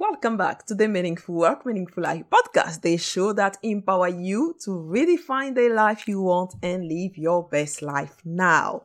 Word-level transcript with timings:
Welcome 0.00 0.36
back 0.36 0.64
to 0.66 0.76
the 0.76 0.86
Meaningful 0.86 1.34
Work, 1.34 1.66
Meaningful 1.66 2.04
Life 2.04 2.22
podcast, 2.30 2.82
the 2.82 2.96
show 2.98 3.32
that 3.32 3.56
empower 3.64 4.06
you 4.06 4.54
to 4.60 4.70
redefine 4.70 5.56
the 5.56 5.70
life 5.70 6.06
you 6.06 6.22
want 6.22 6.54
and 6.62 6.86
live 6.86 7.18
your 7.18 7.42
best 7.42 7.82
life 7.82 8.14
now. 8.24 8.84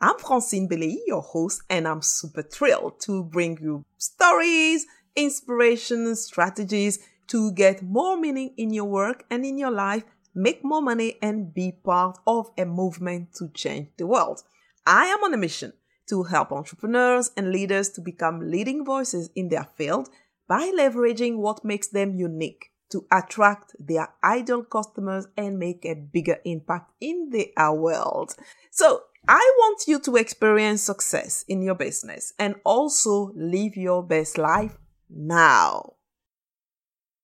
I'm 0.00 0.16
Francine 0.18 0.68
Beleyi, 0.68 0.98
your 1.08 1.22
host, 1.22 1.62
and 1.68 1.88
I'm 1.88 2.02
super 2.02 2.42
thrilled 2.42 3.00
to 3.00 3.24
bring 3.24 3.58
you 3.60 3.84
stories, 3.98 4.86
inspiration, 5.16 6.14
strategies 6.16 6.98
to 7.28 7.52
get 7.52 7.82
more 7.82 8.16
meaning 8.16 8.52
in 8.56 8.72
your 8.72 8.84
work 8.84 9.24
and 9.30 9.44
in 9.44 9.58
your 9.58 9.70
life, 9.70 10.04
make 10.34 10.64
more 10.64 10.82
money, 10.82 11.18
and 11.22 11.54
be 11.54 11.72
part 11.72 12.18
of 12.26 12.50
a 12.58 12.64
movement 12.64 13.34
to 13.34 13.48
change 13.48 13.88
the 13.96 14.06
world. 14.06 14.42
I 14.86 15.06
am 15.06 15.22
on 15.24 15.34
a 15.34 15.38
mission 15.38 15.72
to 16.08 16.24
help 16.24 16.52
entrepreneurs 16.52 17.30
and 17.36 17.52
leaders 17.52 17.88
to 17.90 18.00
become 18.00 18.50
leading 18.50 18.84
voices 18.84 19.30
in 19.34 19.48
their 19.48 19.68
field 19.76 20.08
by 20.48 20.70
leveraging 20.76 21.36
what 21.36 21.64
makes 21.64 21.88
them 21.88 22.14
unique 22.14 22.70
to 22.90 23.06
attract 23.10 23.74
their 23.78 24.08
ideal 24.22 24.62
customers 24.62 25.26
and 25.36 25.58
make 25.58 25.84
a 25.84 25.94
bigger 25.94 26.38
impact 26.44 26.92
in 27.00 27.30
their 27.30 27.72
world. 27.72 28.34
So 28.70 29.04
I 29.26 29.52
want 29.58 29.84
you 29.86 29.98
to 30.00 30.16
experience 30.16 30.82
success 30.82 31.44
in 31.48 31.62
your 31.62 31.76
business 31.76 32.34
and 32.38 32.56
also 32.64 33.32
live 33.34 33.76
your 33.76 34.02
best 34.02 34.36
life 34.36 34.76
now. 35.14 35.94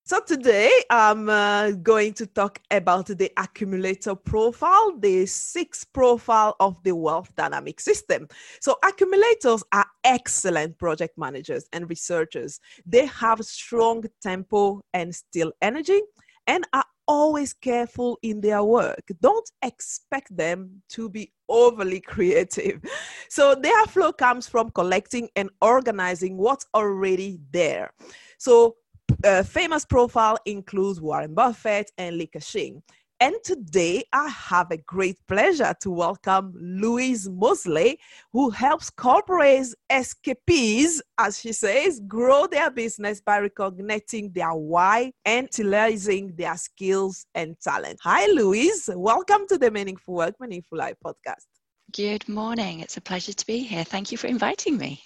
So 0.09 0.19
today 0.19 0.71
I'm 0.89 1.29
uh, 1.29 1.69
going 1.69 2.13
to 2.13 2.25
talk 2.25 2.59
about 2.71 3.05
the 3.05 3.31
accumulator 3.37 4.15
profile, 4.15 4.97
the 4.97 5.27
sixth 5.27 5.93
profile 5.93 6.55
of 6.59 6.81
the 6.81 6.95
wealth 6.95 7.31
dynamic 7.35 7.79
system. 7.79 8.27
So 8.59 8.77
accumulators 8.83 9.63
are 9.71 9.85
excellent 10.03 10.79
project 10.79 11.15
managers 11.15 11.67
and 11.73 11.87
researchers. 11.87 12.59
They 12.87 13.05
have 13.05 13.45
strong 13.45 14.03
tempo 14.19 14.81
and 14.95 15.13
steel 15.13 15.51
energy 15.61 16.01
and 16.49 16.65
are 16.73 16.85
always 17.07 17.53
careful 17.53 18.17
in 18.23 18.41
their 18.41 18.63
work. 18.63 19.03
Don't 19.21 19.49
expect 19.61 20.35
them 20.35 20.81
to 20.89 21.07
be 21.07 21.31
overly 21.47 22.01
creative. 22.13 22.81
So 23.29 23.53
their 23.53 23.85
flow 23.85 24.11
comes 24.11 24.47
from 24.47 24.71
collecting 24.71 25.29
and 25.35 25.49
organizing 25.61 26.37
what's 26.37 26.65
already 26.73 27.39
there. 27.51 27.93
So 28.39 28.75
uh, 29.23 29.43
famous 29.43 29.85
profile 29.85 30.37
includes 30.45 30.99
Warren 30.99 31.35
Buffett 31.35 31.91
and 31.97 32.17
Li 32.17 32.25
Ka-shing. 32.27 32.81
And 33.21 33.35
today 33.43 34.05
I 34.13 34.29
have 34.29 34.71
a 34.71 34.77
great 34.77 35.17
pleasure 35.27 35.75
to 35.81 35.91
welcome 35.91 36.53
Louise 36.55 37.27
Mosley, 37.27 37.99
who 38.31 38.49
helps 38.49 38.89
corporates 38.89 39.73
escapees, 39.89 41.01
as 41.17 41.37
she 41.37 41.51
says, 41.51 41.99
grow 42.07 42.47
their 42.47 42.71
business 42.71 43.19
by 43.19 43.39
recognizing 43.39 44.31
their 44.31 44.53
why 44.53 45.11
and 45.25 45.49
utilizing 45.51 46.33
their 46.37 46.55
skills 46.55 47.25
and 47.35 47.59
talent. 47.59 47.99
Hi, 48.03 48.25
Louise. 48.27 48.89
Welcome 48.95 49.47
to 49.49 49.57
the 49.57 49.69
Meaningful 49.69 50.13
Work, 50.13 50.35
Meaningful 50.39 50.77
Life 50.77 50.95
podcast. 51.05 51.43
Good 51.91 52.29
morning. 52.29 52.81
It's 52.81 52.97
a 52.97 53.01
pleasure 53.01 53.33
to 53.33 53.45
be 53.45 53.59
here. 53.63 53.83
Thank 53.83 54.11
you 54.13 54.17
for 54.17 54.27
inviting 54.27 54.77
me. 54.77 55.01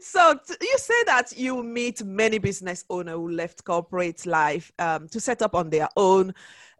So, 0.00 0.38
you 0.60 0.78
say 0.78 1.04
that 1.06 1.32
you 1.36 1.62
meet 1.62 2.02
many 2.02 2.38
business 2.38 2.84
owners 2.90 3.14
who 3.14 3.30
left 3.30 3.64
corporate 3.64 4.26
life 4.26 4.72
um, 4.78 5.08
to 5.08 5.20
set 5.20 5.42
up 5.42 5.54
on 5.54 5.70
their 5.70 5.88
own 5.96 6.34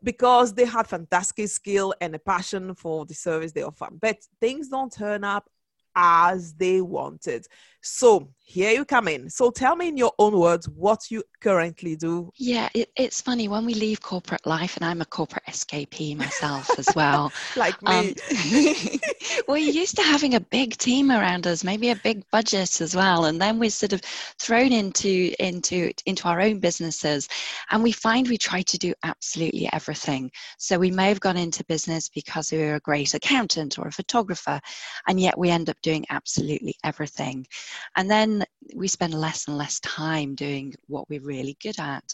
because 0.04 0.52
they 0.54 0.66
had 0.66 0.86
fantastic 0.86 1.48
skill 1.48 1.94
and 2.00 2.14
a 2.14 2.18
passion 2.18 2.74
for 2.74 3.06
the 3.06 3.14
service 3.14 3.52
they 3.52 3.62
offer. 3.62 3.88
But 3.90 4.18
things 4.40 4.68
don't 4.68 4.92
turn 4.92 5.24
up 5.24 5.48
as 5.96 6.54
they 6.54 6.80
wanted. 6.80 7.46
So 7.84 8.28
here 8.46 8.72
you 8.72 8.84
come 8.84 9.08
in. 9.08 9.28
So 9.28 9.50
tell 9.50 9.74
me 9.74 9.88
in 9.88 9.96
your 9.96 10.12
own 10.18 10.38
words 10.38 10.68
what 10.68 11.10
you 11.10 11.22
currently 11.40 11.96
do. 11.96 12.30
Yeah, 12.36 12.68
it, 12.74 12.90
it's 12.96 13.20
funny 13.20 13.48
when 13.48 13.64
we 13.64 13.74
leave 13.74 14.00
corporate 14.00 14.46
life, 14.46 14.76
and 14.76 14.84
I'm 14.84 15.00
a 15.00 15.06
corporate 15.06 15.44
escapee 15.48 16.16
myself 16.16 16.78
as 16.78 16.88
well. 16.94 17.32
like 17.56 17.82
me. 17.82 17.90
Um, 17.90 18.14
we're 19.48 19.56
used 19.56 19.96
to 19.96 20.02
having 20.02 20.34
a 20.34 20.40
big 20.40 20.76
team 20.76 21.10
around 21.10 21.46
us, 21.46 21.64
maybe 21.64 21.90
a 21.90 21.96
big 21.96 22.22
budget 22.30 22.80
as 22.80 22.94
well, 22.94 23.24
and 23.24 23.40
then 23.40 23.58
we're 23.58 23.70
sort 23.70 23.92
of 23.92 24.00
thrown 24.38 24.72
into 24.72 25.34
into 25.38 25.92
into 26.06 26.28
our 26.28 26.40
own 26.40 26.60
businesses, 26.60 27.28
and 27.70 27.82
we 27.82 27.92
find 27.92 28.28
we 28.28 28.38
try 28.38 28.62
to 28.62 28.78
do 28.78 28.94
absolutely 29.02 29.68
everything. 29.72 30.30
So 30.58 30.78
we 30.78 30.90
may 30.90 31.08
have 31.08 31.20
gone 31.20 31.36
into 31.36 31.64
business 31.64 32.08
because 32.08 32.52
we 32.52 32.58
were 32.58 32.76
a 32.76 32.80
great 32.80 33.14
accountant 33.14 33.78
or 33.78 33.88
a 33.88 33.92
photographer, 33.92 34.60
and 35.08 35.18
yet 35.18 35.36
we 35.38 35.50
end 35.50 35.70
up 35.70 35.80
doing 35.82 36.04
absolutely 36.10 36.76
everything. 36.84 37.46
And 37.96 38.10
then 38.10 38.44
we 38.74 38.88
spend 38.88 39.14
less 39.14 39.46
and 39.48 39.56
less 39.56 39.80
time 39.80 40.34
doing 40.34 40.74
what 40.86 41.08
we're 41.08 41.20
really 41.20 41.56
good 41.62 41.78
at. 41.78 42.04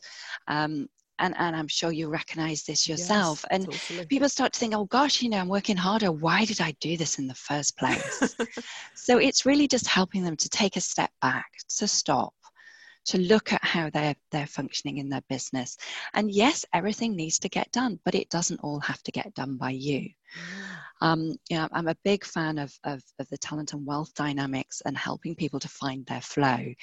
Um, 0.49 0.89
and, 1.21 1.35
and 1.39 1.55
I'm 1.55 1.69
sure 1.69 1.93
you 1.93 2.09
recognize 2.09 2.65
this 2.65 2.89
yourself. 2.89 3.45
Yes, 3.51 3.59
and 3.59 3.71
totally. 3.71 4.07
people 4.07 4.29
start 4.29 4.55
to 4.55 4.59
think, 4.59 4.75
oh 4.75 4.87
gosh, 4.87 5.21
you 5.21 5.29
know, 5.29 5.39
I'm 5.39 5.49
working 5.49 5.77
harder. 5.77 6.11
Why 6.11 6.47
did 6.47 6.61
I 6.61 6.75
do 6.81 6.97
this 6.97 7.19
in 7.19 7.27
the 7.27 7.35
first 7.35 7.77
place? 7.79 8.35
so 8.95 9.19
it's 9.19 9.45
really 9.45 9.69
just 9.69 9.87
helping 9.87 10.25
them 10.25 10.37
to 10.37 10.49
take 10.49 10.77
a 10.77 10.81
step 10.81 11.11
back, 11.21 11.51
to 11.77 11.87
stop, 11.87 12.33
to 13.07 13.19
look 13.19 13.53
at 13.53 13.65
how 13.65 13.91
they're 13.91 14.17
they're 14.31 14.47
functioning 14.47 14.99
in 14.99 15.09
their 15.09 15.23
business. 15.29 15.77
And 16.15 16.31
yes, 16.31 16.65
everything 16.73 17.17
needs 17.17 17.39
to 17.41 17.49
get 17.49 17.73
done, 17.73 17.99
but 18.05 18.15
it 18.15 18.31
doesn't 18.31 18.61
all 18.61 18.81
have 18.81 19.03
to 19.05 19.13
get 19.13 19.35
done 19.35 19.57
by 19.57 19.71
you. 19.71 20.01
Mm. 20.01 20.71
Um, 21.03 21.21
you 21.49 21.57
know, 21.57 21.69
I'm 21.73 21.89
a 21.89 21.97
big 22.05 22.25
fan 22.25 22.59
of, 22.59 22.73
of, 22.85 23.03
of 23.19 23.29
the 23.31 23.39
talent 23.39 23.73
and 23.73 23.87
wealth 23.87 24.15
dynamics 24.15 24.83
and 24.85 24.97
helping 24.97 25.35
people 25.35 25.59
to 25.61 25.69
find 25.69 26.05
their 26.07 26.21
flow. 26.21 26.75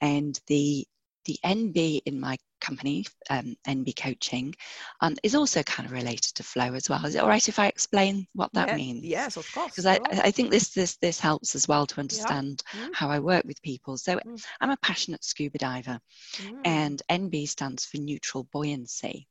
And 0.00 0.38
the 0.48 0.86
the 1.26 1.38
NB 1.44 2.02
in 2.06 2.18
my 2.18 2.36
company, 2.60 3.06
um, 3.28 3.56
NB 3.66 3.96
Coaching, 3.96 4.54
um, 5.00 5.16
is 5.22 5.34
also 5.34 5.62
kind 5.62 5.86
of 5.86 5.92
related 5.92 6.34
to 6.34 6.42
flow 6.42 6.74
as 6.74 6.88
well. 6.88 7.04
Is 7.04 7.14
it 7.14 7.18
all 7.18 7.28
right 7.28 7.48
if 7.48 7.58
I 7.58 7.66
explain 7.66 8.26
what 8.34 8.52
that 8.54 8.68
yeah, 8.68 8.76
means? 8.76 9.04
Yes, 9.04 9.36
of 9.36 9.50
course. 9.52 9.70
Because 9.70 9.86
I, 9.86 9.98
I 10.10 10.30
think 10.30 10.50
this 10.50 10.70
this 10.70 10.96
this 10.96 11.20
helps 11.20 11.54
as 11.54 11.66
well 11.66 11.86
to 11.86 12.00
understand 12.00 12.62
yeah. 12.74 12.88
mm. 12.88 12.94
how 12.94 13.08
I 13.08 13.18
work 13.18 13.44
with 13.44 13.62
people. 13.62 13.96
So 13.96 14.16
mm. 14.16 14.44
I'm 14.60 14.70
a 14.70 14.76
passionate 14.78 15.24
scuba 15.24 15.58
diver, 15.58 16.00
mm. 16.36 16.60
and 16.64 17.02
NB 17.10 17.48
stands 17.48 17.84
for 17.84 17.98
neutral 17.98 18.44
buoyancy. 18.52 19.26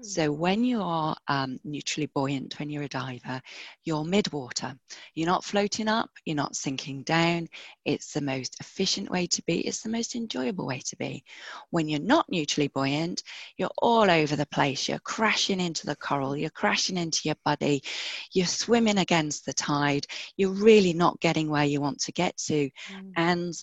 So 0.00 0.32
mm. 0.32 0.36
when 0.36 0.64
you 0.64 0.80
are 0.82 1.16
um, 1.28 1.58
neutrally 1.64 2.10
buoyant, 2.14 2.58
when 2.58 2.70
you're 2.70 2.84
a 2.84 2.88
diver, 2.88 3.40
you're 3.84 4.04
midwater. 4.04 4.76
You're 5.14 5.26
not 5.26 5.44
floating 5.44 5.88
up, 5.88 6.10
you're 6.24 6.36
not 6.36 6.56
sinking 6.56 7.02
down. 7.02 7.48
It's 7.84 8.12
the 8.12 8.20
most 8.20 8.56
efficient 8.60 9.10
way 9.10 9.26
to 9.28 9.42
be. 9.46 9.60
It's 9.60 9.82
the 9.82 9.88
most 9.88 10.14
enjoyable 10.14 10.66
way 10.66 10.80
to 10.86 10.96
be. 10.96 11.24
When 11.70 11.88
you're 11.88 12.00
not 12.00 12.26
neutrally 12.28 12.68
buoyant, 12.68 13.22
you're 13.56 13.70
all 13.78 14.10
over 14.10 14.36
the 14.36 14.46
place. 14.46 14.88
You're 14.88 14.98
crashing 15.00 15.60
into 15.60 15.86
the 15.86 15.96
coral. 15.96 16.36
You're 16.36 16.50
crashing 16.50 16.96
into 16.96 17.22
your 17.24 17.36
body. 17.44 17.82
You're 18.32 18.46
swimming 18.46 18.98
against 18.98 19.46
the 19.46 19.52
tide. 19.52 20.06
You're 20.36 20.50
really 20.50 20.92
not 20.92 21.20
getting 21.20 21.50
where 21.50 21.64
you 21.64 21.80
want 21.80 22.00
to 22.00 22.12
get 22.12 22.36
to. 22.38 22.70
Mm. 22.92 23.12
And 23.16 23.54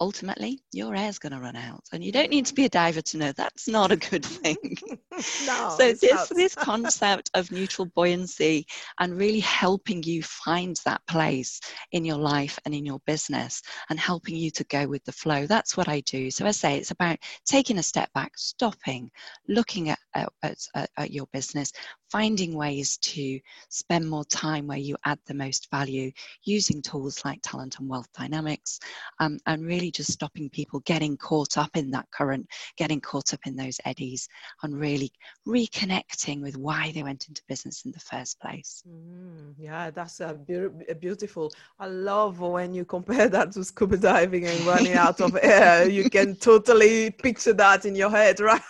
ultimately 0.00 0.60
your 0.72 0.94
air's 0.94 1.18
going 1.18 1.32
to 1.32 1.40
run 1.40 1.56
out 1.56 1.82
and 1.92 2.04
you 2.04 2.12
don't 2.12 2.30
need 2.30 2.46
to 2.46 2.54
be 2.54 2.64
a 2.64 2.68
diver 2.68 3.00
to 3.00 3.16
know 3.18 3.32
that's 3.32 3.68
not 3.68 3.92
a 3.92 3.96
good 3.96 4.24
thing. 4.24 4.76
No, 5.46 5.74
so 5.76 5.92
this 5.94 6.28
this 6.28 6.54
concept 6.54 7.30
of 7.34 7.50
neutral 7.50 7.86
buoyancy 7.96 8.66
and 9.00 9.18
really 9.18 9.40
helping 9.40 10.00
you 10.04 10.22
find 10.22 10.80
that 10.84 11.04
place 11.08 11.60
in 11.90 12.04
your 12.04 12.18
life 12.18 12.56
and 12.64 12.72
in 12.72 12.86
your 12.86 13.00
business 13.04 13.60
and 13.90 13.98
helping 13.98 14.36
you 14.36 14.52
to 14.52 14.62
go 14.64 14.86
with 14.86 15.02
the 15.04 15.12
flow 15.12 15.46
that's 15.46 15.76
what 15.76 15.88
i 15.88 16.00
do. 16.00 16.30
So 16.30 16.46
i 16.46 16.52
say 16.52 16.76
it's 16.76 16.92
about 16.92 17.18
taking 17.44 17.78
a 17.78 17.82
step 17.82 18.12
back 18.12 18.32
stopping 18.36 19.10
looking 19.48 19.90
at, 19.90 19.98
at, 20.14 20.28
at, 20.44 20.88
at 20.96 21.10
your 21.10 21.26
business 21.32 21.72
finding 22.10 22.54
ways 22.54 22.96
to 22.98 23.38
spend 23.68 24.08
more 24.08 24.24
time 24.24 24.66
where 24.66 24.78
you 24.78 24.96
add 25.04 25.18
the 25.26 25.34
most 25.34 25.70
value 25.70 26.10
using 26.44 26.80
tools 26.82 27.24
like 27.24 27.40
talent 27.42 27.78
and 27.78 27.88
wealth 27.88 28.08
dynamics 28.16 28.80
um, 29.20 29.38
and 29.46 29.66
really 29.66 29.90
just 29.90 30.12
stopping 30.12 30.48
people 30.50 30.80
getting 30.80 31.16
caught 31.16 31.58
up 31.58 31.76
in 31.76 31.90
that 31.90 32.06
current 32.10 32.46
getting 32.76 33.00
caught 33.00 33.34
up 33.34 33.40
in 33.46 33.56
those 33.56 33.80
eddies 33.84 34.28
and 34.62 34.78
really 34.78 35.12
reconnecting 35.46 36.42
with 36.42 36.56
why 36.56 36.92
they 36.94 37.02
went 37.02 37.28
into 37.28 37.42
business 37.48 37.84
in 37.84 37.92
the 37.92 38.00
first 38.00 38.40
place. 38.40 38.82
Mm, 38.88 39.54
yeah 39.58 39.90
that's 39.90 40.20
a, 40.20 40.34
be- 40.34 40.94
beautiful 40.94 41.52
i 41.78 41.86
love 41.86 42.40
when 42.40 42.74
you 42.74 42.84
compare 42.84 43.28
that 43.36 43.52
to 43.52 43.64
scuba 43.64 43.96
diving 43.96 44.46
and 44.46 44.60
running 44.60 44.94
out 44.94 45.20
of 45.20 45.36
air. 45.42 45.88
You 45.88 46.08
can 46.08 46.36
totally 46.36 47.10
picture 47.10 47.52
that 47.54 47.84
in 47.84 47.94
your 47.94 48.10
head 48.10 48.40
right? 48.48 48.60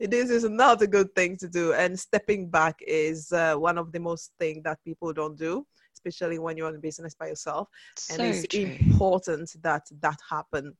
This 0.00 0.30
is 0.30 0.48
not 0.48 0.82
a 0.82 0.86
good 0.86 1.14
thing 1.14 1.36
to 1.38 1.48
do 1.48 1.72
and 1.72 1.98
stepping 1.98 2.41
back 2.48 2.80
is 2.86 3.32
uh, 3.32 3.54
one 3.54 3.78
of 3.78 3.92
the 3.92 4.00
most 4.00 4.32
thing 4.38 4.62
that 4.62 4.78
people 4.84 5.12
don't 5.12 5.38
do 5.38 5.66
especially 5.94 6.38
when 6.38 6.56
you're 6.56 6.68
in 6.68 6.80
business 6.80 7.14
by 7.14 7.28
yourself. 7.28 7.68
So 7.96 8.14
and 8.14 8.34
it's 8.34 8.46
true. 8.46 8.62
important 8.62 9.56
that 9.62 9.88
that 10.00 10.18
happen. 10.28 10.74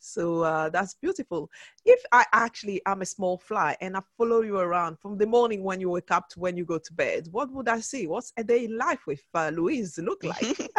So 0.00 0.42
uh, 0.42 0.70
that's 0.70 0.94
beautiful. 0.94 1.50
If 1.84 2.00
I 2.12 2.24
actually 2.32 2.80
am 2.86 3.02
a 3.02 3.06
small 3.06 3.38
fly 3.38 3.76
and 3.80 3.96
I 3.96 4.00
follow 4.16 4.42
you 4.42 4.58
around 4.58 4.98
from 4.98 5.18
the 5.18 5.26
morning 5.26 5.62
when 5.62 5.80
you 5.80 5.90
wake 5.90 6.10
up 6.10 6.28
to 6.30 6.40
when 6.40 6.56
you 6.56 6.64
go 6.64 6.78
to 6.78 6.92
bed, 6.92 7.28
what 7.30 7.50
would 7.52 7.68
I 7.68 7.80
see? 7.80 8.06
What's 8.06 8.32
a 8.36 8.44
day 8.44 8.64
in 8.64 8.76
life 8.76 9.06
with 9.06 9.22
uh, 9.34 9.50
Louise 9.54 9.98
look 9.98 10.22
like? 10.32 10.70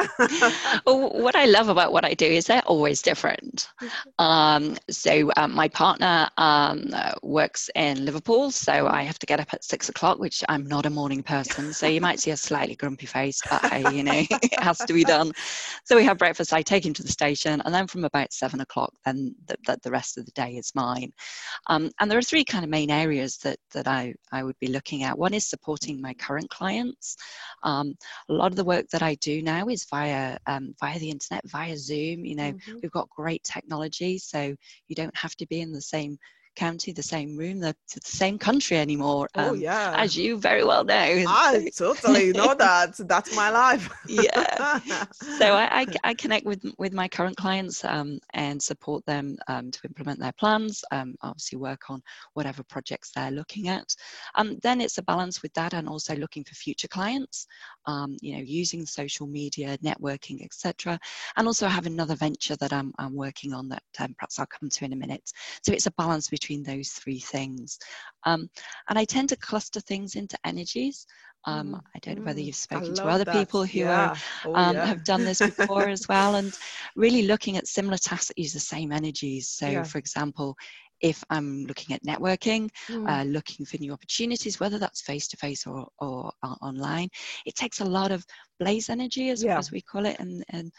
well, 0.86 1.10
what 1.10 1.36
I 1.36 1.46
love 1.46 1.70
about 1.70 1.94
what 1.94 2.06
I 2.06 2.14
do 2.14 2.26
is 2.26 2.46
they're 2.46 2.62
always 2.66 3.02
different. 3.02 3.70
Um, 4.20 4.78
so 4.90 5.32
um, 5.38 5.54
my 5.54 5.68
partner 5.68 6.30
um, 6.38 6.94
works 7.24 7.70
in 7.76 8.06
Liverpool, 8.06 8.52
so 8.52 8.88
I 8.88 9.04
have 9.04 9.20
to 9.20 9.26
get 9.26 9.40
up 9.40 9.54
at 9.54 9.64
six 9.64 9.90
o'clock, 9.90 10.20
which 10.20 10.44
I'm 10.48 10.66
not 10.66 10.86
a 10.86 10.90
morning 10.90 11.24
person. 11.24 11.74
So 11.74 11.88
you 11.88 12.00
might 12.00 12.20
see 12.20 12.32
a 12.32 12.38
slightly 12.38 12.76
grumpy 12.76 13.06
face, 13.06 13.42
but 13.50 13.62
you 13.80 14.04
know, 14.04 14.24
it 14.30 14.62
has 14.62 14.84
to 14.86 14.94
be 14.94 15.04
done. 15.04 15.32
So 15.86 15.96
we 15.96 16.04
have 16.06 16.18
breakfast. 16.18 16.54
I 16.54 16.62
take 16.62 16.86
him 16.86 16.94
to 16.94 17.04
the 17.04 17.12
station, 17.12 17.62
and 17.66 17.74
then 17.74 17.88
from 17.88 18.06
about 18.06 18.34
seven 18.34 18.62
o'clock, 18.62 18.94
then 19.06 19.36
the, 19.48 19.56
the, 19.66 19.78
the 19.84 19.92
rest 19.92 20.18
of 20.18 20.26
the 20.26 20.32
day 20.32 20.54
is 20.54 20.72
mine. 20.76 21.12
Um, 21.68 21.92
and 22.00 22.10
there 22.10 22.18
are 22.18 22.24
three 22.24 22.44
kind 22.44 22.64
of 22.64 22.70
main 22.70 22.92
areas 22.92 23.38
that 23.40 23.58
that 23.74 23.88
I 23.88 24.14
I 24.32 24.44
would 24.44 24.58
be 24.60 24.68
looking 24.68 25.04
at. 25.04 25.18
One 25.18 25.34
is 25.34 25.48
supporting 25.48 26.02
my 26.02 26.14
current 26.14 26.50
clients. 26.50 27.16
Um, 27.64 27.96
a 28.30 28.34
lot 28.34 28.52
of 28.52 28.56
the 28.56 28.66
work 28.66 28.88
that 28.92 29.02
I 29.04 29.16
do 29.16 29.42
now 29.42 29.68
is 29.68 29.86
via 29.90 30.38
um, 30.48 30.74
via 30.80 31.00
the 31.00 31.10
internet, 31.10 31.48
via 31.50 31.78
Zoom. 31.78 32.26
You 32.26 32.36
know, 32.36 32.54
Mhm. 32.54 32.80
we've 32.82 32.92
got 32.92 33.10
great 33.10 33.44
technology, 33.44 34.18
so 34.18 34.56
you 34.88 34.96
don't 34.96 35.16
have 35.16 35.36
to 35.38 35.48
be 35.48 35.62
in 35.62 35.72
the 35.72 35.82
same 35.82 36.18
county, 36.56 36.92
the 36.92 37.04
same 37.04 37.36
room, 37.38 37.60
the, 37.60 37.76
the 37.94 38.02
same 38.04 38.38
country 38.38 38.78
anymore. 38.78 39.28
oh 39.36 39.50
um, 39.52 39.60
yeah. 39.60 39.94
as 39.98 40.16
you 40.16 40.38
very 40.38 40.64
well 40.64 40.84
know. 40.84 40.94
I 41.28 41.70
totally 41.76 42.32
know 42.32 42.54
that. 42.56 42.96
That's 42.98 43.36
my 43.36 43.50
life. 43.64 43.90
Yeah. 44.08 44.80
so 45.40 45.54
I, 45.54 45.82
I, 45.82 45.86
I 46.04 46.14
connect 46.14 46.46
with 46.46 46.64
with 46.78 46.94
my 46.94 47.08
current 47.08 47.38
clients 47.38 47.84
um, 47.84 48.20
and 48.34 48.62
support 48.62 49.06
them 49.06 49.38
um, 49.48 49.72
to 49.72 49.80
implement 49.88 50.20
their 50.20 50.34
plans. 50.34 50.84
Um, 50.92 51.16
obviously, 51.22 51.58
work 51.58 51.90
on 51.90 52.02
whatever 52.34 52.64
projects 52.64 53.12
they're 53.12 53.32
looking 53.32 53.68
at. 53.68 53.96
Um, 54.36 54.58
then 54.62 54.82
it's 54.82 54.98
a 54.98 55.04
balance 55.04 55.42
with 55.42 55.54
that, 55.54 55.74
and 55.74 55.88
also 55.88 56.16
looking 56.16 56.44
for 56.44 56.56
future 56.56 56.88
clients. 56.88 57.48
Um, 57.86 58.18
you 58.22 58.36
know, 58.36 58.44
using 58.44 58.86
social 58.86 59.28
media, 59.28 59.78
networking, 59.80 60.44
etc. 60.44 61.00
And 61.36 61.48
also 61.48 61.68
have 61.68 61.86
another 61.86 62.16
venture 62.16 62.56
that 62.58 62.74
I'm 62.74 62.94
I'm 63.00 63.16
working 63.16 63.54
on 63.54 63.70
that 63.70 63.84
perhaps 63.94 64.40
I'll 64.40 64.46
come 64.46 64.70
to 64.70 64.86
in 64.86 64.94
a 64.94 64.96
minute. 64.96 65.32
So 65.64 65.74
it's 65.74 65.88
a 65.88 65.92
balance 65.92 66.30
between 66.30 66.43
those 66.52 66.74
three 66.74 67.10
things. 67.10 67.64
Um, 68.16 68.40
and 68.80 68.90
I 68.90 68.96
tend 68.96 69.20
to 69.24 69.36
cluster 69.36 69.80
things 69.80 70.16
into 70.16 70.38
energies. 70.44 71.06
Um, 71.46 71.76
Mm, 71.76 71.80
I 71.96 72.00
don't 72.00 72.16
know 72.16 72.22
whether 72.24 72.40
mm, 72.40 72.44
you've 72.44 72.56
spoken 72.56 72.94
to 72.96 73.08
other 73.08 73.26
that. 73.26 73.26
people 73.26 73.66
who 73.66 73.88
are 73.90 74.10
yeah. 74.10 74.14
Oh, 74.44 74.56
um, 74.56 74.76
yeah. 74.76 74.88
have 74.88 75.04
done 75.04 75.24
this 75.24 75.42
before 75.42 75.88
as 75.90 76.08
well, 76.08 76.36
and 76.36 76.58
really 76.96 77.24
looking 77.24 77.58
at 77.58 77.68
similar 77.68 77.98
tasks 77.98 78.28
that 78.28 78.38
use 78.38 78.54
the 78.54 78.60
same 78.60 78.92
energies. 78.92 79.50
So, 79.50 79.68
Yeah. 79.68 79.84
for 79.84 79.98
example, 79.98 80.56
if 81.02 81.22
I'm 81.30 81.66
looking 81.66 81.94
at 81.94 82.04
networking, 82.04 82.70
Mm, 82.90 83.08
uh, 83.08 83.24
looking 83.28 83.66
for 83.66 83.78
new 83.78 83.92
opportunities, 83.92 84.60
whether 84.60 84.80
that's 84.80 85.02
face 85.02 85.28
to 85.30 85.38
face 85.38 85.68
or, 85.68 85.88
or 86.00 86.32
uh, 86.44 86.56
online, 86.62 87.10
it 87.46 87.56
takes 87.56 87.82
a 87.82 87.86
lot 87.86 88.12
of 88.12 88.26
blaze 88.60 88.90
energy, 88.90 89.30
as, 89.30 89.44
Yeah. 89.44 89.58
as 89.58 89.72
we 89.72 89.82
call 89.82 90.06
it, 90.06 90.18
and, 90.20 90.44
and 90.50 90.72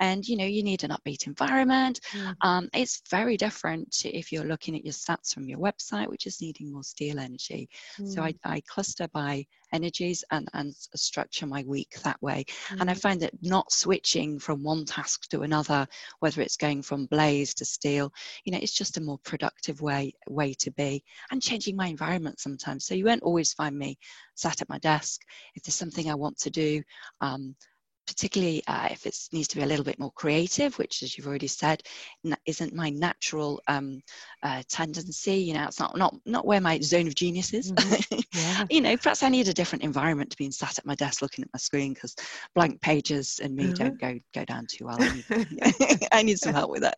and 0.00 0.26
you 0.26 0.36
know 0.36 0.44
you 0.44 0.62
need 0.62 0.84
an 0.84 0.90
upbeat 0.90 1.26
environment. 1.26 2.00
mm, 2.12 2.36
Um, 2.40 2.68
it's 2.74 3.02
very 3.10 3.36
different 3.36 4.04
if 4.04 4.32
you're 4.32 4.44
looking 4.44 4.74
at 4.76 4.84
your 4.84 4.92
stats 4.92 5.32
from 5.32 5.46
your 5.48 5.58
website, 5.58 6.08
which 6.08 6.26
is 6.26 6.40
needing 6.40 6.72
more 6.72 6.82
steel 6.82 7.18
energy. 7.20 7.68
So 8.04 8.22
I, 8.22 8.32
mm, 8.32 8.38
I 8.44 8.62
cluster 8.66 9.08
by 9.08 9.46
energies 9.72 10.24
and, 10.30 10.48
and 10.54 10.74
structure 10.94 11.46
my 11.46 11.62
week 11.66 11.94
that 12.02 12.20
way. 12.22 12.44
And 12.78 12.90
I 12.90 12.94
mm. 12.94 13.00
find 13.00 13.20
that 13.22 13.32
not 13.42 13.72
switching 13.72 14.38
from 14.38 14.62
one 14.62 14.84
task 14.84 15.28
to 15.30 15.42
another, 15.42 15.86
whether 16.20 16.42
it's 16.42 16.56
going 16.56 16.82
from 16.82 17.06
blaze 17.06 17.54
to 17.54 17.64
steel, 17.64 18.12
you 18.44 18.52
know, 18.52 18.58
it's 18.60 18.72
just 18.72 18.96
a 18.96 19.00
more 19.00 19.18
productive 19.24 19.80
way 19.80 20.14
way 20.28 20.54
to 20.54 20.70
be. 20.72 21.02
And 21.30 21.42
changing 21.42 21.76
my 21.76 21.86
environment 21.86 22.40
sometimes. 22.40 22.84
So 22.86 22.94
you 22.94 23.04
won't 23.04 23.22
always 23.22 23.52
find 23.52 23.78
me 23.78 23.98
sat 24.42 24.60
at 24.60 24.68
my 24.68 24.78
desk. 24.78 25.22
If 25.54 25.62
there's 25.62 25.76
something 25.82 26.10
I 26.10 26.14
want 26.14 26.36
to 26.38 26.50
do, 26.50 26.82
um, 27.20 27.54
particularly 28.06 28.62
uh, 28.66 28.88
if 28.90 29.06
it 29.06 29.16
needs 29.32 29.48
to 29.48 29.56
be 29.56 29.62
a 29.62 29.66
little 29.66 29.84
bit 29.84 29.98
more 29.98 30.12
creative, 30.12 30.78
which, 30.78 31.02
as 31.02 31.16
you've 31.16 31.26
already 31.26 31.46
said, 31.46 31.82
n- 32.24 32.36
isn't 32.46 32.74
my 32.74 32.90
natural 32.90 33.60
um, 33.68 34.00
uh, 34.42 34.62
tendency. 34.68 35.34
You 35.36 35.54
know, 35.54 35.64
it's 35.64 35.80
not 35.80 35.96
not 35.96 36.14
not 36.26 36.46
where 36.46 36.60
my 36.60 36.80
zone 36.80 37.06
of 37.06 37.14
genius 37.14 37.52
is. 37.54 37.72
Yeah. 38.34 38.64
you 38.70 38.80
know, 38.80 38.96
perhaps 38.96 39.22
I 39.22 39.28
need 39.28 39.48
a 39.48 39.54
different 39.54 39.84
environment 39.84 40.30
to 40.30 40.36
being 40.36 40.50
sat 40.52 40.78
at 40.78 40.86
my 40.86 40.94
desk 40.94 41.22
looking 41.22 41.44
at 41.44 41.50
my 41.52 41.58
screen 41.58 41.94
because 41.94 42.14
blank 42.54 42.80
pages 42.80 43.40
and 43.42 43.54
me 43.54 43.72
Uh-huh. 43.72 43.74
don't 43.74 43.98
go 44.00 44.18
go 44.34 44.44
down 44.44 44.66
too 44.66 44.86
well. 44.86 45.02
I 45.02 45.08
need, 45.08 45.26
I 46.12 46.22
need 46.22 46.38
some 46.38 46.52
help 46.52 46.70
with 46.70 46.82
that. 46.82 46.96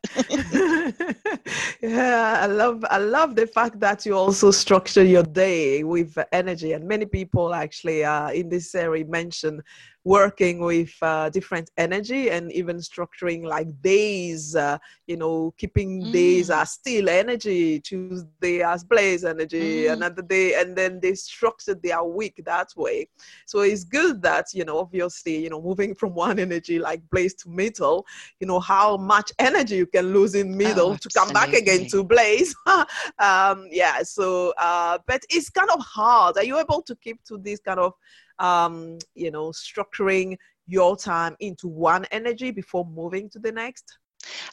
yeah, 1.81 2.39
I 2.43 2.47
love 2.47 2.85
I 2.91 2.99
love 2.99 3.35
the 3.37 3.47
fact 3.47 3.81
that 3.81 4.07
you 4.07 4.17
also 4.17 4.51
structure 4.51 5.05
your 5.05 5.23
day 5.23 5.85
with 5.85 6.17
energy, 6.33 6.73
and 6.73 6.87
many 6.87 7.07
people 7.07 7.55
actually 7.55 8.05
uh, 8.05 8.31
in 8.31 8.49
this 8.49 8.75
area 8.75 9.05
mention 9.05 9.63
working 10.05 10.61
with 10.61 10.95
uh, 11.03 11.31
different 11.31 11.71
energy 11.77 12.31
and 12.31 12.53
even 12.53 12.77
structuring 12.79 13.45
like 13.45 13.69
days. 13.83 14.55
Uh, 14.55 14.79
you 15.07 15.17
know, 15.17 15.53
keeping 15.59 16.11
days 16.11 16.51
Mm. 16.51 16.61
as 16.63 16.71
steel 16.73 17.09
energy, 17.09 17.81
Tuesday 17.81 18.63
as 18.63 18.85
blaze 18.85 19.25
energy, 19.25 19.87
Mm. 19.87 19.93
another 19.93 20.23
day, 20.23 20.55
and 20.61 20.77
then 20.77 21.01
they 21.01 21.15
structure 21.15 21.75
their 21.75 22.03
week 22.03 22.41
that 22.45 22.69
way. 22.77 23.09
So 23.47 23.61
it's 23.61 23.85
good 23.85 24.23
that 24.23 24.47
you 24.55 24.65
know, 24.65 24.79
obviously, 24.79 25.37
you 25.43 25.51
know, 25.51 25.61
moving 25.61 25.95
from 25.95 26.15
one 26.27 26.39
energy 26.39 26.79
like 26.79 27.01
blaze 27.11 27.35
to 27.35 27.49
metal 27.51 28.07
you 28.41 28.47
know 28.47 28.61
how 28.61 28.97
much 28.97 29.33
energy 29.39 29.77
you 29.77 29.87
can 29.87 30.13
lose 30.13 30.35
in 30.35 30.57
middle 30.57 30.91
Oh, 30.93 30.97
to 30.97 31.11
come 31.11 31.33
back 31.33 31.53
again 31.53 31.87
to 31.87 32.05
blaze 32.05 32.55
um 33.19 33.67
yeah 33.71 34.03
so 34.03 34.53
uh 34.59 34.99
but 35.07 35.23
it's 35.31 35.51
kind 35.51 35.71
of 35.71 35.81
hard 35.81 36.37
are 36.37 36.45
you 36.45 36.59
able 36.59 36.83
to 36.83 36.95
keep 36.97 37.23
to 37.25 37.39
this 37.39 37.61
kind 37.61 37.79
of 37.81 37.93
um 38.39 38.99
you 39.15 39.31
know 39.31 39.51
structuring 39.51 40.37
your 40.67 40.97
time 40.97 41.37
into 41.41 41.69
one 41.69 42.05
energy 42.11 42.51
before 42.51 42.85
moving 42.87 43.29
to 43.31 43.39
the 43.39 43.53
next 43.53 43.99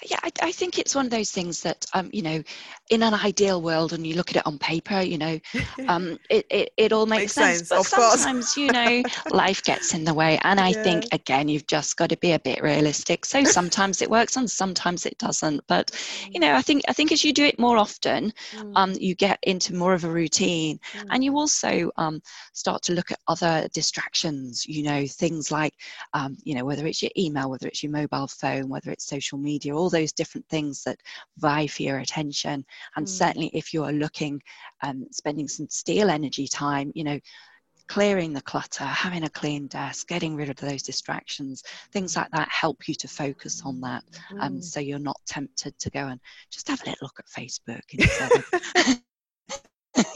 Yeah, 0.10 0.18
I, 0.24 0.32
I 0.42 0.52
think 0.52 0.78
it's 0.78 0.96
one 0.96 1.06
of 1.06 1.12
those 1.12 1.32
things 1.32 1.62
that, 1.64 1.86
um, 1.94 2.10
you 2.12 2.22
know, 2.22 2.44
in 2.90 3.04
an 3.04 3.14
ideal 3.14 3.62
world, 3.62 3.94
and 3.94 4.06
you 4.06 4.16
look 4.16 4.30
at 4.30 4.38
it 4.38 4.46
on 4.46 4.58
paper, 4.58 5.00
you 5.02 5.18
know, 5.18 5.40
um, 5.88 6.18
it, 6.30 6.46
it, 6.50 6.70
it 6.78 6.92
all 6.92 7.06
makes, 7.06 7.32
Makes 7.32 7.34
sense. 7.34 7.62
sense, 7.62 7.70
But 7.70 7.84
sometimes, 7.84 8.56
you 8.58 8.70
know, 8.72 9.04
life 9.30 9.64
gets 9.64 9.94
in 9.94 10.04
the 10.04 10.14
way. 10.14 10.38
And 10.44 10.60
I 10.60 10.74
think, 10.74 11.06
again, 11.12 11.48
you've 11.48 11.68
just 11.68 11.98
got 11.98 12.10
to 12.10 12.18
be 12.18 12.32
a 12.32 12.40
bit 12.40 12.62
realistic. 12.62 13.26
So 13.26 13.44
sometimes 13.44 14.02
it 14.02 14.10
works 14.10 14.36
and 14.36 14.50
sometimes 14.50 15.06
it 15.06 15.18
doesn't. 15.18 15.62
But, 15.68 15.92
you 16.34 16.40
know, 16.40 16.54
I 16.54 16.62
think, 16.62 16.82
I 16.88 16.94
think 16.94 17.12
as 17.12 17.24
you 17.24 17.34
do 17.34 17.46
it 17.46 17.60
more 17.60 17.78
often, 17.78 18.32
Mm, 18.54 18.76
um, 18.76 18.94
you 19.00 19.16
get 19.16 19.40
into 19.44 19.74
more 19.76 19.94
of 19.94 20.04
a 20.04 20.10
routine 20.12 20.80
mm, 20.94 21.12
and 21.12 21.24
you 21.24 21.36
also 21.36 21.90
um, 21.98 22.22
start 22.54 22.82
to 22.84 22.94
look 22.94 23.12
at 23.12 23.20
other 23.28 23.68
distractions 23.74 24.66
you 24.68 24.84
know 24.84 25.06
things 25.08 25.52
like 25.52 25.74
um, 26.14 26.36
you 26.44 26.54
know 26.56 26.64
whether 26.66 26.86
it's 26.86 27.02
your 27.02 27.12
email 27.18 27.50
whether 27.50 27.68
it's 27.68 27.82
your 27.84 27.92
mobile 27.92 28.28
phone 28.28 28.68
whether 28.68 28.84
it's 28.84 29.06
social 29.08 29.38
media 29.38 29.61
all 29.70 29.90
those 29.90 30.12
different 30.12 30.48
things 30.50 30.84
that 30.84 31.00
vie 31.38 31.68
for 31.68 31.84
your 31.84 32.00
attention 32.00 32.66
and 32.96 33.06
Mm. 33.06 33.10
certainly 33.10 33.52
if 33.54 33.74
you 33.74 33.84
are 33.84 33.92
looking 33.94 34.42
um, 34.82 35.06
spending 35.12 35.48
some 35.48 35.70
steel 35.70 36.10
energy 36.10 36.48
time 36.48 36.92
you 36.96 37.04
know 37.04 37.20
clearing 37.88 38.32
the 38.32 38.42
clutter 38.42 38.86
having 38.86 39.24
a 39.26 39.30
clean 39.30 39.68
desk 39.68 40.08
getting 40.08 40.36
rid 40.36 40.50
of 40.50 40.56
those 40.56 40.82
distractions 40.82 41.64
things 41.92 42.16
like 42.16 42.32
that 42.32 42.48
help 42.50 42.88
you 42.88 42.96
to 42.96 43.08
focus 43.08 43.62
on 43.66 43.82
that 43.82 44.04
um, 44.40 44.58
mm. 44.58 44.64
so 44.64 44.80
you're 44.80 45.00
not 45.00 45.20
tempted 45.26 45.78
to 45.78 45.90
go 45.90 46.08
and 46.08 46.20
just 46.50 46.68
have 46.70 46.82
a 46.84 46.86
little 46.86 46.98
look 47.02 47.20
at 47.20 47.26
facebook 47.28 47.82
instead 47.92 48.32
of 48.32 48.46
you 48.76 48.84
know. 48.94 48.96